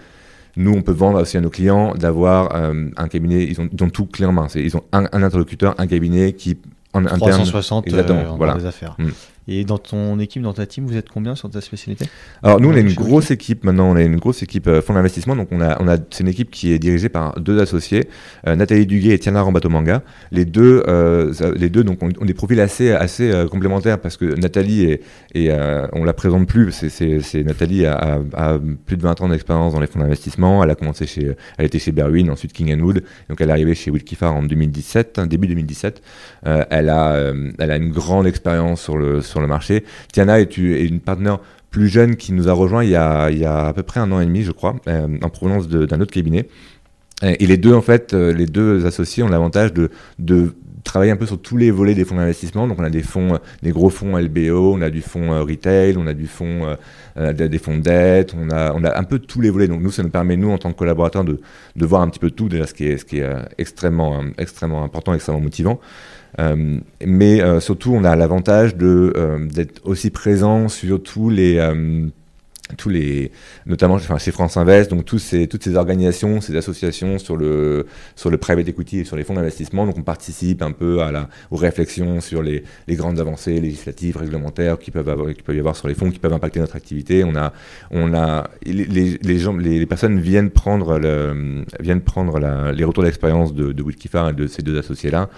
nous, 0.56 0.74
on 0.74 0.82
peut 0.82 0.92
vendre 0.92 1.22
aussi 1.22 1.38
à 1.38 1.42
nos 1.42 1.50
clients 1.50 1.96
d'avoir 1.96 2.56
euh, 2.56 2.90
un 2.98 3.08
cabinet, 3.08 3.44
ils 3.44 3.60
ont, 3.62 3.70
ils 3.72 3.84
ont 3.84 3.90
tout 3.90 4.06
clé 4.06 4.26
en 4.26 4.32
main. 4.32 4.48
Ils 4.56 4.76
ont 4.76 4.84
un, 4.92 5.06
un, 5.12 5.24
interlocuteur, 5.24 5.76
un 5.78 5.88
cabinet 5.88 6.34
qui, 6.34 6.58
en 6.94 7.04
360 7.04 7.88
interne, 7.88 8.00
exactement, 8.00 8.34
euh, 8.34 8.38
voilà. 8.38 8.56
des 8.56 8.66
affaires. 8.66 8.96
Mm. 8.98 9.10
Et 9.54 9.66
dans 9.66 9.78
ton 9.78 10.18
équipe, 10.20 10.42
dans 10.42 10.54
ta 10.54 10.66
team, 10.66 10.86
vous 10.86 10.96
êtes 10.96 11.10
combien 11.10 11.36
sur 11.36 11.50
ta 11.50 11.60
spécialité? 11.60 12.06
Alors 12.42 12.62
nous, 12.62 12.70
on 12.70 12.74
a 12.74 12.80
une 12.80 12.94
grosse 12.94 13.32
équipe 13.32 13.66
maintenant. 13.66 13.92
On 13.92 13.98
a 13.98 14.02
une 14.02 14.16
grosse 14.16 14.42
équipe 14.44 14.68
euh, 14.68 14.82
fonds 14.82 14.94
d'investissement. 14.94 15.36
Donc 15.36 15.50
on 15.52 15.60
a, 15.60 15.82
on 15.82 15.90
a, 15.90 15.98
c'est 16.10 16.22
une 16.22 16.30
équipe 16.30 16.52
qui 16.52 16.72
est 16.72 16.80
dirigée 16.80 17.10
par 17.10 17.38
deux 17.38 17.60
associés, 17.60 18.08
euh, 18.48 18.56
Nathalie 18.56 18.86
Duguay 18.86 19.14
et 19.14 19.20
Tiana 19.20 19.42
Rambato-Manga. 19.42 20.04
Les 20.32 20.46
deux, 20.46 20.84
euh, 20.88 21.34
les 21.58 21.70
deux, 21.70 21.84
donc 21.84 22.02
ont, 22.02 22.26
des 22.26 22.34
profils 22.34 22.60
assez, 22.62 22.92
assez 22.92 23.30
euh, 23.30 23.48
complémentaires 23.48 24.00
parce 24.00 24.16
que 24.16 24.40
Nathalie 24.40 24.86
est, 24.86 25.02
et 25.36 25.52
on 25.92 26.06
la 26.06 26.14
présente 26.14 26.48
plus. 26.48 26.72
C'est, 26.72 27.44
Nathalie 27.44 27.86
a, 27.86 28.22
a, 28.34 28.60
plus 28.86 28.96
de 28.96 29.02
20 29.02 29.20
ans 29.22 29.30
d'expérience 29.30 29.74
dans 29.74 29.82
les 29.82 29.88
fonds 29.88 30.00
d'investissement. 30.00 30.64
Elle 30.64 30.70
a 30.70 30.76
commencé 30.76 31.06
chez, 31.08 31.36
elle 31.58 31.66
était 31.66 31.80
chez 31.80 31.92
Berwin, 31.92 32.30
ensuite 32.30 32.54
King 32.54 32.80
Wood. 32.80 33.04
Donc 33.28 33.42
elle 33.42 33.50
est 33.50 33.54
arrivée 33.54 33.76
chez 33.76 33.92
Wilkie 33.92 34.16
Farr 34.16 34.36
en 34.36 34.44
2017, 34.44 35.20
début 35.28 35.48
2017. 35.48 36.02
elle 36.44 36.90
a, 36.90 37.34
elle 37.60 37.72
a 37.72 37.76
une 37.76 37.92
grande 37.92 38.28
expérience 38.28 38.82
sur 38.82 38.98
le 38.98 39.22
sur 39.22 39.41
le 39.42 39.48
marché. 39.48 39.84
Tiana 40.12 40.40
est, 40.40 40.58
une 40.58 41.00
partenaire 41.00 41.40
plus 41.72 41.88
jeune 41.88 42.18
qui 42.18 42.34
nous 42.34 42.50
a 42.50 42.54
rejoint 42.54 42.84
il 42.84 42.90
y 42.90 42.96
a, 42.96 43.26
à 43.68 43.74
peu 43.74 43.82
près 43.82 44.00
un 44.00 44.12
an 44.12 44.20
et 44.20 44.26
demi, 44.26 44.44
je 44.44 44.52
crois, 44.52 44.76
euh, 44.88 45.08
en 45.22 45.30
provenance 45.30 45.68
d'un 45.68 46.02
autre 46.02 46.12
cabinet. 46.12 46.48
Et 47.24 47.46
les 47.46 47.58
deux, 47.58 47.74
en 47.74 47.82
fait, 47.82 48.14
euh, 48.14 48.34
les 48.34 48.48
deux 48.48 48.86
associés 48.86 49.22
ont 49.22 49.30
l'avantage 49.30 49.72
de, 49.74 49.90
travailler 50.84 51.12
un 51.12 51.16
peu 51.16 51.28
sur 51.28 51.40
tous 51.40 51.58
les 51.58 51.70
volets 51.70 51.94
des 51.94 52.04
fonds 52.04 52.16
d'investissement. 52.16 52.68
Donc 52.68 52.80
on 52.80 52.84
a 52.84 52.90
des 52.90 53.04
fonds, 53.04 53.38
des 53.62 53.70
gros 53.70 53.92
fonds 53.92 54.18
LBO, 54.18 54.74
on 54.74 54.82
a 54.82 54.90
du 54.90 55.04
fonds 55.04 55.32
euh, 55.32 55.44
retail, 55.44 55.96
on 55.96 56.08
a 56.08 56.14
du 56.14 56.26
fonds, 56.26 56.76
des 57.16 57.60
fonds 57.60 57.78
de 57.78 57.82
dette, 57.82 58.34
on 58.36 58.50
a, 58.50 58.98
un 58.98 59.04
peu 59.04 59.20
tous 59.20 59.40
les 59.40 59.52
volets. 59.52 59.68
Donc 59.68 59.82
nous, 59.82 59.92
ça 59.92 60.02
nous 60.02 60.10
permet, 60.10 60.36
nous, 60.36 60.50
en 60.50 60.58
tant 60.58 60.74
que 60.74 60.78
collaborateurs, 60.78 61.24
de, 61.24 61.40
voir 61.76 62.02
un 62.02 62.10
petit 62.10 62.20
peu 62.20 62.32
tout, 62.32 62.50
déjà 62.50 62.66
ce 62.66 62.74
qui 62.74 62.88
est, 62.88 62.98
ce 62.98 63.06
qui 63.06 63.20
est 63.20 63.32
extrêmement, 63.60 64.24
extrêmement 64.40 64.84
important, 64.84 65.14
extrêmement 65.14 65.42
motivant. 65.42 65.80
Euh, 66.40 66.80
mais 67.06 67.42
euh, 67.42 67.60
surtout, 67.60 67.94
on 67.94 68.04
a 68.04 68.16
l'avantage 68.16 68.74
euh, 68.82 69.48
d'être 69.48 69.82
aussi 69.86 70.10
présent 70.10 70.70
sur 70.70 71.02
tous 71.02 71.30
les 71.30 71.60
tous 72.78 72.88
les, 72.88 73.32
notamment 73.66 73.96
enfin, 73.96 74.18
chez 74.18 74.32
France 74.32 74.56
Invest, 74.56 74.92
donc 74.92 75.04
toutes 75.04 75.20
ces 75.20 75.76
organisations, 75.76 76.40
ces 76.40 76.56
associations 76.56 77.18
sur 77.20 77.36
le, 77.36 77.86
sur 78.16 78.30
le 78.30 78.38
private 78.38 78.68
equity 78.70 79.00
et 79.00 79.04
sur 79.04 79.18
les 79.18 79.26
fonds 79.26 79.34
d'investissement. 79.34 79.86
Donc 79.86 79.98
on 79.98 80.04
participe 80.04 80.62
un 80.62 80.72
peu 80.72 81.02
à 81.02 81.12
la, 81.12 81.30
aux 81.50 81.58
réflexions 81.58 82.22
sur 82.22 82.42
les, 82.42 82.64
grandes 82.90 83.20
avancées 83.20 83.60
législatives, 83.60 84.16
réglementaires 84.18 84.80
qui 84.80 84.90
peuvent, 84.92 85.10
avoir, 85.10 85.34
qui 85.34 85.42
peuvent 85.42 85.56
y 85.56 85.60
avoir 85.60 85.76
sur 85.76 85.88
les 85.88 85.96
fonds, 85.96 86.12
qui 86.12 86.20
peuvent 86.20 86.34
impacter 86.34 86.60
notre 86.60 86.76
activité. 86.76 87.24
On 87.24 87.36
a, 87.36 87.54
on 87.90 88.14
a, 88.14 88.50
les, 88.66 89.38
gens, 89.38 89.56
les, 89.58 89.86
personnes 89.86 90.20
viennent 90.20 90.50
prendre, 90.50 90.98
le, 90.98 91.66
viennent 91.80 92.02
prendre 92.02 92.40
les 92.72 92.84
retours 92.84 93.04
d'expérience 93.04 93.54
de, 93.54 93.72
de 93.72 93.82
et 93.92 94.34
de 94.34 94.48
ces 94.48 94.62
deux 94.62 94.80
associés-là. 94.80 95.30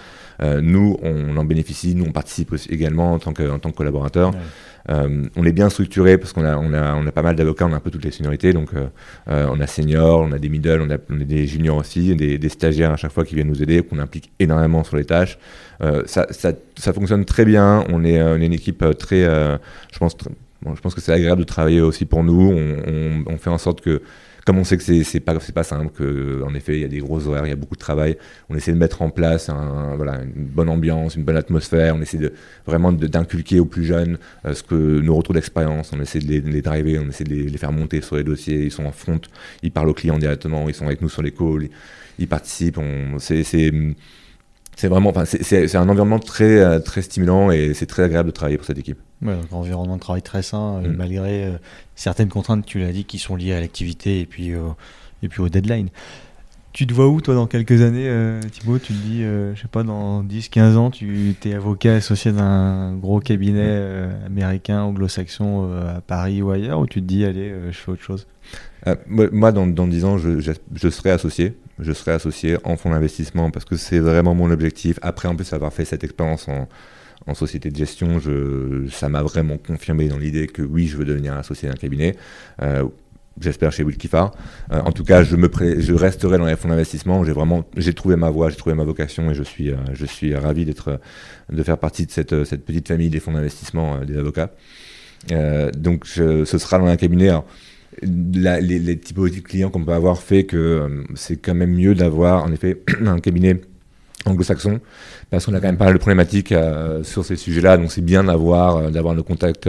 Euh, 0.42 0.60
nous, 0.60 0.96
on 1.02 1.36
en 1.36 1.44
bénéficie, 1.44 1.94
nous, 1.94 2.04
on 2.04 2.12
participe 2.12 2.52
aussi 2.52 2.68
également 2.70 3.12
en 3.12 3.18
tant 3.18 3.32
que, 3.32 3.48
en 3.48 3.58
tant 3.58 3.70
que 3.70 3.76
collaborateur. 3.76 4.32
Euh, 4.90 5.24
on 5.36 5.44
est 5.44 5.52
bien 5.52 5.70
structuré 5.70 6.18
parce 6.18 6.32
qu'on 6.32 6.44
a, 6.44 6.56
on 6.58 6.74
a, 6.74 6.94
on 6.94 7.06
a 7.06 7.12
pas 7.12 7.22
mal 7.22 7.36
d'avocats, 7.36 7.66
on 7.66 7.72
a 7.72 7.76
un 7.76 7.80
peu 7.80 7.90
toutes 7.90 8.04
les 8.04 8.10
seniorités. 8.10 8.52
Donc, 8.52 8.70
euh, 8.74 8.88
on 9.50 9.60
a 9.60 9.66
senior, 9.66 10.20
on 10.20 10.32
a 10.32 10.38
des 10.38 10.48
middle, 10.48 10.82
on 10.82 10.90
a, 10.90 10.98
on 11.10 11.20
a 11.20 11.24
des 11.24 11.46
juniors 11.46 11.78
aussi, 11.78 12.14
des, 12.14 12.38
des, 12.38 12.48
stagiaires 12.48 12.92
à 12.92 12.96
chaque 12.96 13.12
fois 13.12 13.24
qui 13.24 13.34
viennent 13.34 13.48
nous 13.48 13.62
aider, 13.62 13.82
qu'on 13.82 13.98
implique 13.98 14.30
énormément 14.38 14.84
sur 14.84 14.96
les 14.96 15.04
tâches. 15.04 15.38
Ça, 16.06 16.26
ça, 16.30 16.52
ça, 16.76 16.92
fonctionne 16.92 17.24
très 17.24 17.44
bien. 17.44 17.84
On 17.90 18.04
est, 18.04 18.22
on 18.22 18.40
est 18.40 18.46
une 18.46 18.52
équipe 18.52 18.84
très, 18.98 19.24
je 19.24 19.98
pense, 19.98 20.16
bon, 20.62 20.74
je 20.74 20.80
pense 20.80 20.94
que 20.94 21.00
c'est 21.00 21.12
agréable 21.12 21.40
de 21.40 21.46
travailler 21.46 21.80
aussi 21.80 22.04
pour 22.04 22.24
nous. 22.24 22.52
On, 22.52 22.76
on, 22.86 23.34
on 23.34 23.38
fait 23.38 23.50
en 23.50 23.58
sorte 23.58 23.80
que 23.80 24.02
comme 24.44 24.58
on 24.58 24.64
sait 24.64 24.76
que 24.76 25.02
c'est 25.02 25.20
pas 25.20 25.34
pas 25.38 25.62
simple, 25.62 25.90
que 25.92 26.42
en 26.42 26.54
effet 26.54 26.74
il 26.76 26.80
y 26.82 26.84
a 26.84 26.88
des 26.88 26.98
gros 26.98 27.26
horaires, 27.26 27.46
il 27.46 27.50
y 27.50 27.52
a 27.52 27.56
beaucoup 27.56 27.74
de 27.74 27.80
travail, 27.80 28.16
on 28.48 28.56
essaie 28.56 28.72
de 28.72 28.78
mettre 28.78 29.02
en 29.02 29.10
place 29.10 29.50
voilà 29.96 30.20
une 30.22 30.44
bonne 30.44 30.68
ambiance, 30.68 31.16
une 31.16 31.24
bonne 31.24 31.36
atmosphère, 31.36 31.96
on 31.96 32.02
essaie 32.02 32.18
de 32.18 32.32
vraiment 32.66 32.92
d'inculquer 32.92 33.60
aux 33.60 33.64
plus 33.64 33.84
jeunes 33.84 34.18
euh, 34.44 34.54
ce 34.54 34.62
que 34.62 35.00
nos 35.00 35.14
retours 35.14 35.34
d'expérience, 35.34 35.92
on 35.92 36.00
essaie 36.00 36.18
de 36.18 36.26
les, 36.26 36.40
les, 36.40 36.62
driver, 36.62 37.00
on 37.04 37.08
essaie 37.08 37.24
de 37.24 37.34
les, 37.34 37.58
faire 37.58 37.72
monter 37.72 38.00
sur 38.00 38.16
les 38.16 38.24
dossiers, 38.24 38.64
ils 38.64 38.72
sont 38.72 38.84
en 38.84 38.92
front, 38.92 39.20
ils 39.62 39.70
parlent 39.70 39.88
aux 39.88 39.94
clients 39.94 40.18
directement, 40.18 40.68
ils 40.68 40.74
sont 40.74 40.86
avec 40.86 41.00
nous 41.00 41.08
sur 41.08 41.22
les 41.22 41.32
calls, 41.32 41.68
ils, 42.18 42.28
participent, 42.28 42.80
c'est 43.18 43.72
c'est 44.76 44.88
vraiment, 44.88 45.10
enfin, 45.10 45.24
c'est 45.24 45.74
un 45.76 45.88
environnement 45.88 46.18
très, 46.18 46.58
euh, 46.58 46.80
très 46.80 47.02
stimulant 47.02 47.50
et 47.50 47.74
c'est 47.74 47.86
très 47.86 48.02
agréable 48.02 48.28
de 48.28 48.34
travailler 48.34 48.56
pour 48.56 48.66
cette 48.66 48.78
équipe. 48.78 48.98
Ouais, 49.22 49.34
donc 49.34 49.52
un 49.52 49.56
environnement 49.56 49.96
de 49.96 50.00
travail 50.00 50.22
très 50.22 50.42
sain, 50.42 50.80
euh, 50.82 50.88
mm. 50.88 50.96
malgré 50.96 51.44
euh, 51.44 51.52
certaines 51.94 52.28
contraintes, 52.28 52.66
tu 52.66 52.80
l'as 52.80 52.92
dit, 52.92 53.04
qui 53.04 53.18
sont 53.18 53.36
liées 53.36 53.52
à 53.52 53.60
l'activité 53.60 54.20
et 54.20 54.26
puis, 54.26 54.52
et 55.22 55.28
puis 55.28 55.40
au 55.40 55.48
deadline. 55.48 55.88
Tu 56.74 56.86
te 56.86 56.92
vois 56.92 57.08
où, 57.08 57.20
toi, 57.20 57.34
dans 57.34 57.46
quelques 57.46 57.80
années, 57.82 58.10
Thibaut? 58.50 58.78
Tu 58.78 58.92
te 58.92 58.98
dis, 58.98 59.22
je 59.22 59.54
sais 59.60 59.68
pas, 59.68 59.84
dans 59.84 60.22
10, 60.22 60.48
15 60.48 60.76
ans, 60.76 60.90
tu 60.90 61.34
es 61.44 61.54
avocat 61.54 61.94
associé 61.94 62.32
d'un 62.32 62.96
gros 62.96 63.20
cabinet 63.20 64.08
américain, 64.26 64.82
anglo-saxon 64.82 65.72
à 65.72 66.00
Paris 66.00 66.42
ou 66.42 66.50
ailleurs, 66.50 66.80
ou 66.80 66.86
tu 66.86 67.00
te 67.00 67.06
dis, 67.06 67.24
allez, 67.24 67.54
je 67.70 67.78
fais 67.78 67.92
autre 67.92 68.02
chose? 68.02 68.26
Moi, 69.06 69.52
dans, 69.52 69.68
dans 69.68 69.86
10 69.86 70.04
ans, 70.04 70.18
je, 70.18 70.40
je, 70.40 70.50
je 70.74 70.88
serai 70.90 71.12
associé 71.12 71.54
je 71.78 71.92
serai 71.92 72.12
associé 72.12 72.56
en 72.64 72.76
fonds 72.76 72.90
d'investissement 72.90 73.50
parce 73.50 73.64
que 73.64 73.76
c'est 73.76 73.98
vraiment 73.98 74.34
mon 74.34 74.50
objectif. 74.50 74.98
Après, 75.02 75.28
en 75.28 75.36
plus, 75.36 75.52
avoir 75.52 75.72
fait 75.72 75.84
cette 75.84 76.04
expérience 76.04 76.48
en, 76.48 76.68
en 77.26 77.34
société 77.34 77.70
de 77.70 77.76
gestion, 77.76 78.18
je, 78.18 78.86
ça 78.90 79.08
m'a 79.08 79.22
vraiment 79.22 79.56
confirmé 79.58 80.08
dans 80.08 80.18
l'idée 80.18 80.46
que 80.46 80.62
oui, 80.62 80.86
je 80.86 80.96
veux 80.96 81.04
devenir 81.04 81.34
associé 81.34 81.68
d'un 81.68 81.74
cabinet. 81.74 82.16
J'espère 83.40 83.72
chez 83.72 83.82
Will 83.82 83.96
Euh, 84.14 84.28
en 84.70 84.92
tout 84.92 85.02
cas, 85.02 85.24
je, 85.24 85.34
me 85.34 85.50
je 85.78 85.92
resterai 85.92 86.38
dans 86.38 86.46
les 86.46 86.54
fonds 86.54 86.68
d'investissement. 86.68 87.24
J'ai 87.24 87.32
vraiment, 87.32 87.64
j'ai 87.76 87.92
trouvé 87.92 88.14
ma 88.14 88.30
voie, 88.30 88.48
j'ai 88.48 88.56
trouvé 88.56 88.76
ma 88.76 88.84
vocation 88.84 89.30
et 89.30 89.34
je 89.34 89.42
suis, 89.42 89.70
euh, 89.70 89.76
je 89.92 90.06
suis 90.06 90.34
ravi 90.36 90.64
d'être, 90.64 91.00
de 91.50 91.62
faire 91.62 91.78
partie 91.78 92.06
de 92.06 92.12
cette, 92.12 92.44
cette 92.44 92.64
petite 92.64 92.86
famille 92.86 93.10
des 93.10 93.20
fonds 93.20 93.32
d'investissement 93.32 93.96
euh, 93.96 94.04
des 94.04 94.16
avocats. 94.16 94.50
Euh, 95.32 95.70
donc, 95.72 96.06
ce 96.06 96.44
sera 96.44 96.78
dans 96.78 96.86
un 96.86 96.96
cabinet. 96.96 97.30
Alors, 97.30 97.44
les, 98.02 98.60
les, 98.78 98.98
typologies 98.98 99.40
de 99.40 99.46
clients 99.46 99.70
qu'on 99.70 99.84
peut 99.84 99.92
avoir 99.92 100.20
fait 100.20 100.44
que 100.44 100.56
euh, 100.56 101.04
c'est 101.14 101.36
quand 101.36 101.54
même 101.54 101.74
mieux 101.74 101.94
d'avoir 101.94 102.44
en 102.44 102.52
effet 102.52 102.82
un 103.06 103.18
cabinet 103.20 103.60
anglo-saxon 104.26 104.80
parce 105.30 105.46
qu'on 105.46 105.54
a 105.54 105.60
quand 105.60 105.66
même 105.66 105.76
pas 105.76 105.84
mal 105.84 105.94
de 105.94 105.98
problématiques 105.98 106.54
sur 107.02 107.26
ces 107.26 107.36
sujets-là 107.36 107.76
donc 107.76 107.92
c'est 107.92 108.00
bien 108.00 108.24
d'avoir 108.24 108.90
d'avoir 108.90 109.14
nos 109.14 109.22
contacts 109.22 109.68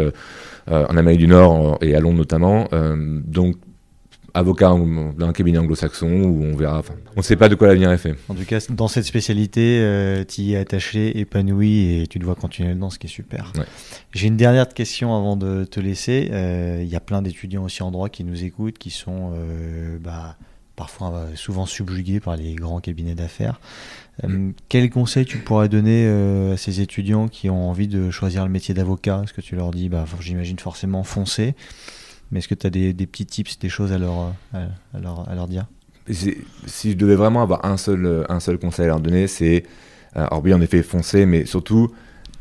en 0.68 0.98
Amérique 0.98 1.20
du 1.20 1.28
Nord 1.28 1.78
et 1.82 1.96
à 1.96 2.00
Londres 2.00 2.18
notamment 2.18 2.68
donc 3.26 3.58
avocat 4.36 4.70
dans 5.18 5.28
un 5.28 5.34
cabinet 5.34 5.58
anglo-saxon 5.58 6.08
où 6.08 6.44
on 6.44 6.56
verra. 6.56 6.84
on 7.16 7.20
ne 7.20 7.24
sait 7.24 7.38
pas 7.38 7.48
de 7.48 7.56
quoi 7.56 7.68
l'avenir 7.68 7.92
est 7.92 7.98
fait. 7.98 8.16
En 8.28 8.36
tout 8.36 8.44
cas, 8.44 8.60
dans 8.70 8.90
cette 8.90 9.06
spécialité, 9.06 9.80
euh, 9.82 10.24
tu 10.26 10.42
y 10.42 10.54
es 10.54 10.58
attaché, 10.58 11.18
épanoui 11.18 12.02
et 12.02 12.08
tu 12.08 12.20
dois 12.20 12.36
continuer 12.36 12.74
dedans, 12.74 12.90
ce 12.90 13.00
qui 13.00 13.08
est 13.08 13.10
super. 13.10 13.54
J'ai 14.12 14.28
une 14.28 14.38
dernière 14.38 14.68
question 14.68 15.16
avant 15.16 15.38
de 15.38 15.64
te 15.64 15.80
laisser. 15.80 16.30
Euh, 16.32 16.82
il 16.82 16.88
y 16.90 16.98
a 16.98 17.00
plein 17.00 17.22
d'étudiants 17.22 17.64
aussi 17.64 17.82
en 17.82 17.92
droit 17.92 18.10
qui 18.10 18.26
nous 18.26 18.44
écoutent, 18.44 18.78
qui 18.78 18.90
sont 18.90 19.32
euh, 19.34 19.98
bah, 20.00 20.36
parfois 20.76 21.28
souvent 21.36 21.66
subjugués 21.66 22.20
par 22.20 22.36
les 22.36 22.56
grands 22.56 22.80
cabinets 22.80 23.16
d'affaires. 23.16 23.60
quel 24.70 24.90
conseil 24.90 25.26
tu 25.26 25.38
pourrais 25.38 25.70
donner 25.70 26.08
à 26.52 26.58
ces 26.58 26.82
étudiants 26.82 27.28
qui 27.28 27.50
ont 27.50 27.70
envie 27.70 27.88
de 27.88 28.12
choisir 28.12 28.44
le 28.44 28.52
métier 28.52 28.74
d'avocat? 28.74 29.22
Est-ce 29.24 29.34
que 29.34 29.42
tu 29.42 29.56
leur 29.56 29.72
dis, 29.72 29.90
bah, 29.90 30.06
j'imagine 30.20 30.60
forcément 30.60 31.04
foncer 31.04 31.56
mais 32.32 32.40
est-ce 32.40 32.48
que 32.48 32.56
tu 32.56 32.68
as 32.68 32.70
des, 32.70 32.94
petits 32.94 33.26
tips, 33.26 33.60
des 33.60 33.70
choses 33.70 33.92
à 33.92 33.98
leur, 33.98 34.34
à, 34.54 35.00
leur, 35.00 35.30
à 35.30 35.36
leur 35.36 35.48
dire? 35.48 35.66
Si 36.10 36.92
je 36.92 36.96
devais 36.96 37.16
vraiment 37.16 37.42
avoir 37.42 37.66
un 37.66 37.78
seul, 37.78 38.26
un 38.30 38.40
seul 38.40 38.58
conseil 38.58 38.86
à 38.86 38.88
leur 38.90 39.00
donner, 39.00 39.28
c'est, 39.28 39.64
euh, 40.16 40.28
alors 40.30 40.44
oui, 40.44 40.54
en 40.54 40.62
effet, 40.62 40.84
foncer, 40.84 41.26
mais 41.26 41.46
surtout, 41.46 41.92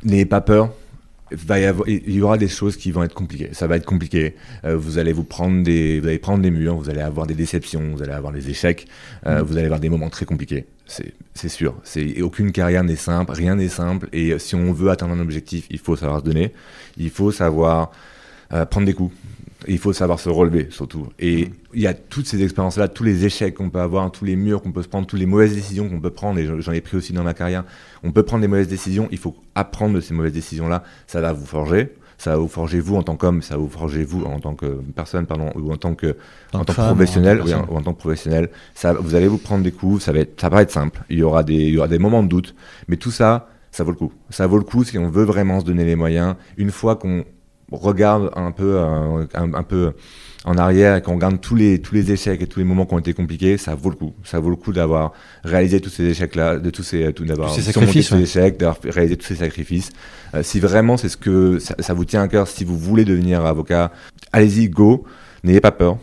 n'ayez 0.03 0.27
pas 0.27 0.41
peur. 0.41 0.73
Va 1.33 1.59
y 1.59 1.65
avoir, 1.65 1.89
il 1.89 2.15
y 2.15 2.21
aura 2.21 2.37
des 2.37 2.49
choses 2.49 2.77
qui 2.77 2.91
vont 2.91 3.03
être 3.03 3.15
compliquées. 3.15 3.49
Ça 3.53 3.67
va 3.67 3.77
être 3.77 3.87
compliqué. 3.87 4.35
Euh, 4.65 4.77
vous 4.77 4.99
allez 4.99 5.13
vous 5.13 5.25
prendre 5.25 5.63
des, 5.63 6.01
vous 6.01 6.07
allez 6.07 6.19
prendre 6.19 6.43
des 6.43 6.51
murs, 6.51 6.77
vous 6.77 6.91
allez 6.91 7.01
avoir 7.01 7.27
des 7.27 7.35
déceptions, 7.35 7.93
vous 7.95 8.03
allez 8.03 8.13
avoir 8.13 8.33
des 8.33 8.51
échecs, 8.51 8.87
euh, 9.27 9.41
mm. 9.41 9.43
vous 9.43 9.57
allez 9.57 9.65
avoir 9.65 9.81
des 9.81 9.89
moments 9.89 10.11
très 10.11 10.27
compliqués. 10.27 10.67
C'est 10.87 11.49
sûr. 11.49 11.75
C'est 11.83 12.21
aucune 12.21 12.53
carrière 12.53 12.85
n'est 12.85 12.95
simple, 12.95 13.33
rien 13.33 13.57
n'est 13.57 13.71
simple. 13.71 14.09
Et 14.13 14.39
si 14.39 14.55
on 14.55 14.73
veut 14.73 14.91
atteindre 14.91 15.15
un 15.15 15.21
objectif, 15.21 15.67
il 15.71 15.79
faut 15.79 15.97
savoir 15.97 16.21
se 16.21 16.25
donner. 16.25 16.53
Il 16.99 17.09
faut 17.09 17.33
savoir 17.33 17.91
prendre 18.51 18.85
des 18.85 18.93
coups 18.93 19.15
il 19.69 19.79
faut 19.79 19.93
savoir 19.93 20.21
se 20.21 20.29
relever 20.29 20.69
surtout. 20.71 21.09
Et 21.19 21.51
il 21.73 21.81
y 21.81 21.87
a 21.87 21.95
toutes 21.95 22.27
ces 22.27 22.43
expériences-là, 22.43 22.89
tous 22.89 23.05
les 23.05 23.25
échecs 23.25 23.55
qu'on 23.55 23.71
peut 23.71 23.81
avoir, 23.81 24.11
tous 24.11 24.25
les 24.25 24.37
murs 24.37 24.63
qu'on 24.63 24.73
peut 24.73 24.83
se 24.83 24.89
prendre, 24.89 25.07
toutes 25.07 25.19
les 25.19 25.27
mauvaises 25.27 25.55
décisions 25.55 25.89
qu'on 25.89 26.01
peut 26.01 26.11
prendre, 26.11 26.39
et 26.39 26.47
j'en 26.61 26.73
ai 26.73 26.81
pris 26.81 26.97
aussi 26.97 27.13
dans 27.13 27.23
ma 27.23 27.35
carrière. 27.35 27.65
On 28.03 28.13
peut 28.13 28.23
prendre 28.23 28.43
des 28.43 28.49
mauvaises 28.49 28.69
décisions, 28.69 29.09
il 29.11 29.19
faut 29.19 29.37
apprendre 29.55 29.95
de 29.95 30.01
ces 30.01 30.15
mauvaises 30.15 30.33
décisions-là. 30.33 30.83
Ça 31.07 31.21
va 31.21 31.33
vous 31.33 31.47
forger, 31.47 31.95
ça 32.19 32.31
va 32.31 32.37
vous 32.37 32.49
forger 32.49 32.81
vous 32.81 32.97
en 32.97 33.03
tant 33.03 33.17
qu'homme, 33.17 33.43
ça 33.43 33.55
va 33.55 33.61
vous 33.61 33.69
forger 33.69 34.05
vous 34.05 34.23
en 34.25 34.41
tant 34.41 34.55
que 34.55 34.81
personne, 34.95 35.27
pardon, 35.27 35.51
ou 35.57 35.73
en 35.73 35.77
tant 35.77 35.95
que, 35.95 36.17
en 36.53 36.65
tant 36.65 36.73
que 36.73 36.81
professionnel, 36.81 37.43
ou 37.43 37.75
en, 37.75 37.83
tant 37.83 37.93
que 37.93 37.99
professionnel. 37.99 38.51
Ça, 38.75 38.93
vous 38.93 39.15
allez 39.15 39.29
vous 39.29 39.39
prendre 39.39 39.65
des 39.65 39.73
coups, 39.73 40.03
ça 40.03 40.13
va 40.13 40.21
être, 40.21 40.41
ça 40.41 40.49
va 40.49 40.63
être 40.63 40.71
simple. 40.71 41.03
Il 41.11 41.19
y 41.19 41.23
aura 41.23 41.43
des, 41.43 41.55
il 41.55 41.75
y 41.75 41.79
aura 41.79 41.89
des 41.89 41.99
moments 41.99 42.23
de 42.23 42.29
doute, 42.29 42.55
mais 42.89 42.97
tout 42.97 43.11
ça, 43.11 43.49
ça 43.71 43.83
vaut 43.83 43.91
le 43.91 43.97
coup. 43.97 44.13
Ça 44.31 44.47
vaut 44.47 44.59
le 44.59 44.65
coup 44.65 44.85
si 44.85 44.99
on 44.99 45.09
veut 45.09 45.25
vraiment 45.25 45.61
se 45.61 45.65
donner 45.65 45.85
les 45.85 45.97
moyens. 45.97 46.37
Une 46.57 46.71
fois 46.71 46.97
qu'on 46.97 47.25
regarde 47.71 48.31
un 48.37 48.51
peu, 48.53 48.77
euh, 48.77 49.27
un, 49.35 49.63
peu 49.63 49.93
en 50.45 50.57
arrière 50.59 50.97
et 50.97 51.03
qu'on 51.03 51.15
regarde 51.15 51.41
tous 51.41 51.55
les, 51.55 51.81
tous 51.81 51.95
les 51.95 52.13
échecs 52.13 52.43
et 52.43 52.47
tous 52.47 52.59
les 52.59 52.65
moments 52.65 52.87
qui 52.87 52.95
ont 52.95 52.99
été 52.99 53.15
compliqués, 53.15 53.57
ça 53.57 53.75
vaut 53.75 53.91
le 53.91 53.97
coup. 53.97 54.15
Ça 54.23 54.41
vaut 54.41 54.51
le 54.51 54.57
coup 54.57 54.73
d'avoir 54.73 55.13
réalisé 55.43 55.81
tous 55.81 55.91
ces 55.91 56.05
échecs-là, 56.05 56.59
de 56.59 56.71
tous 56.71 56.83
ces, 56.83 57.13
tout 57.13 57.25
d'avoir 57.25 57.53
ces 57.53 57.63
sacrifices, 57.63 58.09
tous 58.09 58.17
ces 58.17 58.23
échecs, 58.23 58.59
d'avoir 58.59 58.79
réalisé 58.85 59.17
tous 59.17 59.27
ces 59.27 59.37
sacrifices. 59.37 59.91
Euh, 60.35 60.43
si 60.43 60.61
vraiment 60.61 60.97
c'est 60.97 61.09
ce 61.09 61.17
que 61.17 61.59
ça, 61.59 61.75
ça, 61.79 61.95
vous 61.95 62.05
tient 62.05 62.23
à 62.23 62.29
cœur, 62.29 62.49
si 62.49 62.65
vous 62.65 62.79
voulez 62.79 63.05
devenir 63.05 63.45
avocat, 63.45 63.93
allez-y, 64.33 64.69
go, 64.69 65.05
n'ayez 65.43 65.61
pas 65.61 65.73
peur. 65.73 65.99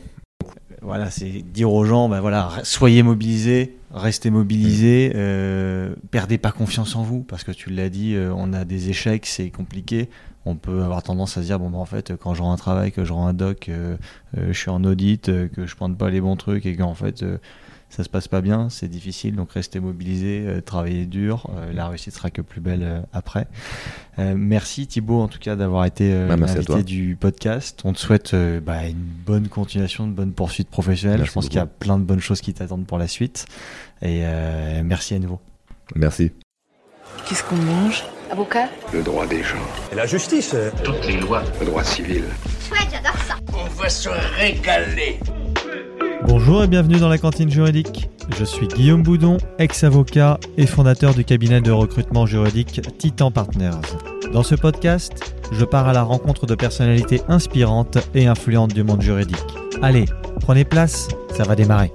Voilà, 0.82 1.11
c'est 1.11 1.43
dire 1.43 1.71
aux 1.71 1.86
gens, 1.86 2.09
ben 2.09 2.21
voilà, 2.21 2.51
soyez 2.63 3.03
mobilisés, 3.03 3.77
restez 3.93 4.32
mobilisés, 4.32 5.11
euh, 5.15 5.93
perdez 6.09 6.39
pas 6.39 6.51
confiance 6.51 6.95
en 6.95 7.03
vous, 7.03 7.21
parce 7.21 7.43
que 7.43 7.51
tu 7.51 7.69
l'as 7.69 7.89
dit, 7.89 8.17
on 8.36 8.51
a 8.51 8.65
des 8.65 8.89
échecs, 8.89 9.27
c'est 9.27 9.51
compliqué. 9.51 10.09
On 10.45 10.55
peut 10.55 10.82
avoir 10.82 11.03
tendance 11.03 11.38
à 11.38 11.41
se 11.41 11.47
dire 11.47 11.59
bon 11.59 11.69
ben, 11.69 11.77
en 11.77 11.86
fait 11.86 12.15
quand 12.15 12.34
je 12.34 12.41
rends 12.41 12.51
un 12.51 12.57
travail 12.57 12.91
que 12.91 13.05
je 13.05 13.13
rends 13.13 13.27
un 13.27 13.34
doc 13.34 13.69
euh, 13.69 13.95
euh, 14.38 14.47
je 14.47 14.57
suis 14.57 14.71
en 14.71 14.84
audit 14.84 15.29
euh, 15.29 15.47
que 15.47 15.67
je 15.67 15.75
pointe 15.75 15.97
pas 15.97 16.09
les 16.09 16.19
bons 16.19 16.36
trucs 16.36 16.65
et 16.65 16.75
qu'en 16.75 16.95
fait 16.95 17.23
ça 17.91 18.03
se 18.03 18.09
passe 18.09 18.27
pas 18.27 18.41
bien 18.41 18.69
c'est 18.69 18.87
difficile 18.87 19.35
donc 19.35 19.51
restez 19.51 19.79
mobilisé 19.79 20.45
travaillez 20.65 21.05
dur 21.05 21.49
la 21.73 21.87
réussite 21.87 22.13
sera 22.13 22.29
que 22.29 22.41
plus 22.41 22.61
belle 22.61 23.03
après. 23.13 23.47
Merci 24.17 24.87
Thibaut 24.87 25.21
en 25.21 25.27
tout 25.27 25.39
cas 25.39 25.55
d'avoir 25.55 25.85
été 25.85 26.13
bah, 26.27 26.35
l'invité 26.35 26.83
du 26.83 27.17
podcast. 27.19 27.81
On 27.83 27.93
te 27.93 27.99
souhaite 27.99 28.35
bah, 28.35 28.85
une 28.87 28.95
bonne 28.95 29.47
continuation 29.47 30.07
de 30.07 30.13
bonne 30.13 30.33
poursuite 30.33 30.69
professionnelle. 30.69 31.25
Je 31.25 31.31
pense 31.31 31.47
qu'il 31.47 31.57
y 31.57 31.59
a 31.59 31.65
plein 31.65 31.97
de 31.97 32.03
bonnes 32.03 32.19
choses 32.19 32.41
qui 32.41 32.53
t'attendent 32.53 32.85
pour 32.85 32.97
la 32.97 33.07
suite. 33.07 33.45
Et 34.01 34.23
merci 34.83 35.15
à 35.15 35.19
nouveau. 35.19 35.39
Merci. 35.95 36.31
Qu'est-ce 37.27 37.43
qu'on 37.43 37.55
mange? 37.55 38.03
Avocat? 38.31 38.69
Le 38.93 39.03
droit 39.03 39.27
des 39.27 39.43
gens. 39.43 39.57
Et 39.91 39.95
la 39.95 40.05
justice 40.05 40.55
Toutes 40.83 41.05
les 41.05 41.17
lois. 41.19 41.43
Le 41.59 41.65
droit 41.65 41.83
civil. 41.83 42.23
Chouette, 42.67 42.87
j'adore 42.91 43.17
ça. 43.27 43.35
On 43.53 43.67
va 43.81 43.89
se 43.89 44.09
régaler. 44.09 45.19
Bonjour 46.28 46.63
et 46.63 46.67
bienvenue 46.67 46.99
dans 46.99 47.09
la 47.09 47.17
cantine 47.17 47.49
juridique. 47.49 48.09
Je 48.38 48.45
suis 48.45 48.67
Guillaume 48.67 49.01
Boudon, 49.01 49.38
ex-avocat 49.57 50.39
et 50.57 50.67
fondateur 50.67 51.13
du 51.13 51.26
cabinet 51.26 51.61
de 51.61 51.72
recrutement 51.72 52.26
juridique 52.26 52.82
Titan 52.97 53.32
Partners. 53.32 53.82
Dans 54.32 54.43
ce 54.43 54.55
podcast, 54.55 55.34
je 55.51 55.65
pars 55.65 55.88
à 55.88 55.93
la 55.93 56.03
rencontre 56.03 56.45
de 56.45 56.55
personnalités 56.55 57.22
inspirantes 57.28 57.97
et 58.13 58.28
influentes 58.28 58.74
du 58.74 58.84
monde 58.84 59.01
juridique. 59.01 59.43
Allez, 59.82 60.05
prenez 60.41 60.63
place, 60.63 61.07
ça 61.36 61.43
va 61.43 61.55
démarrer. 61.55 61.91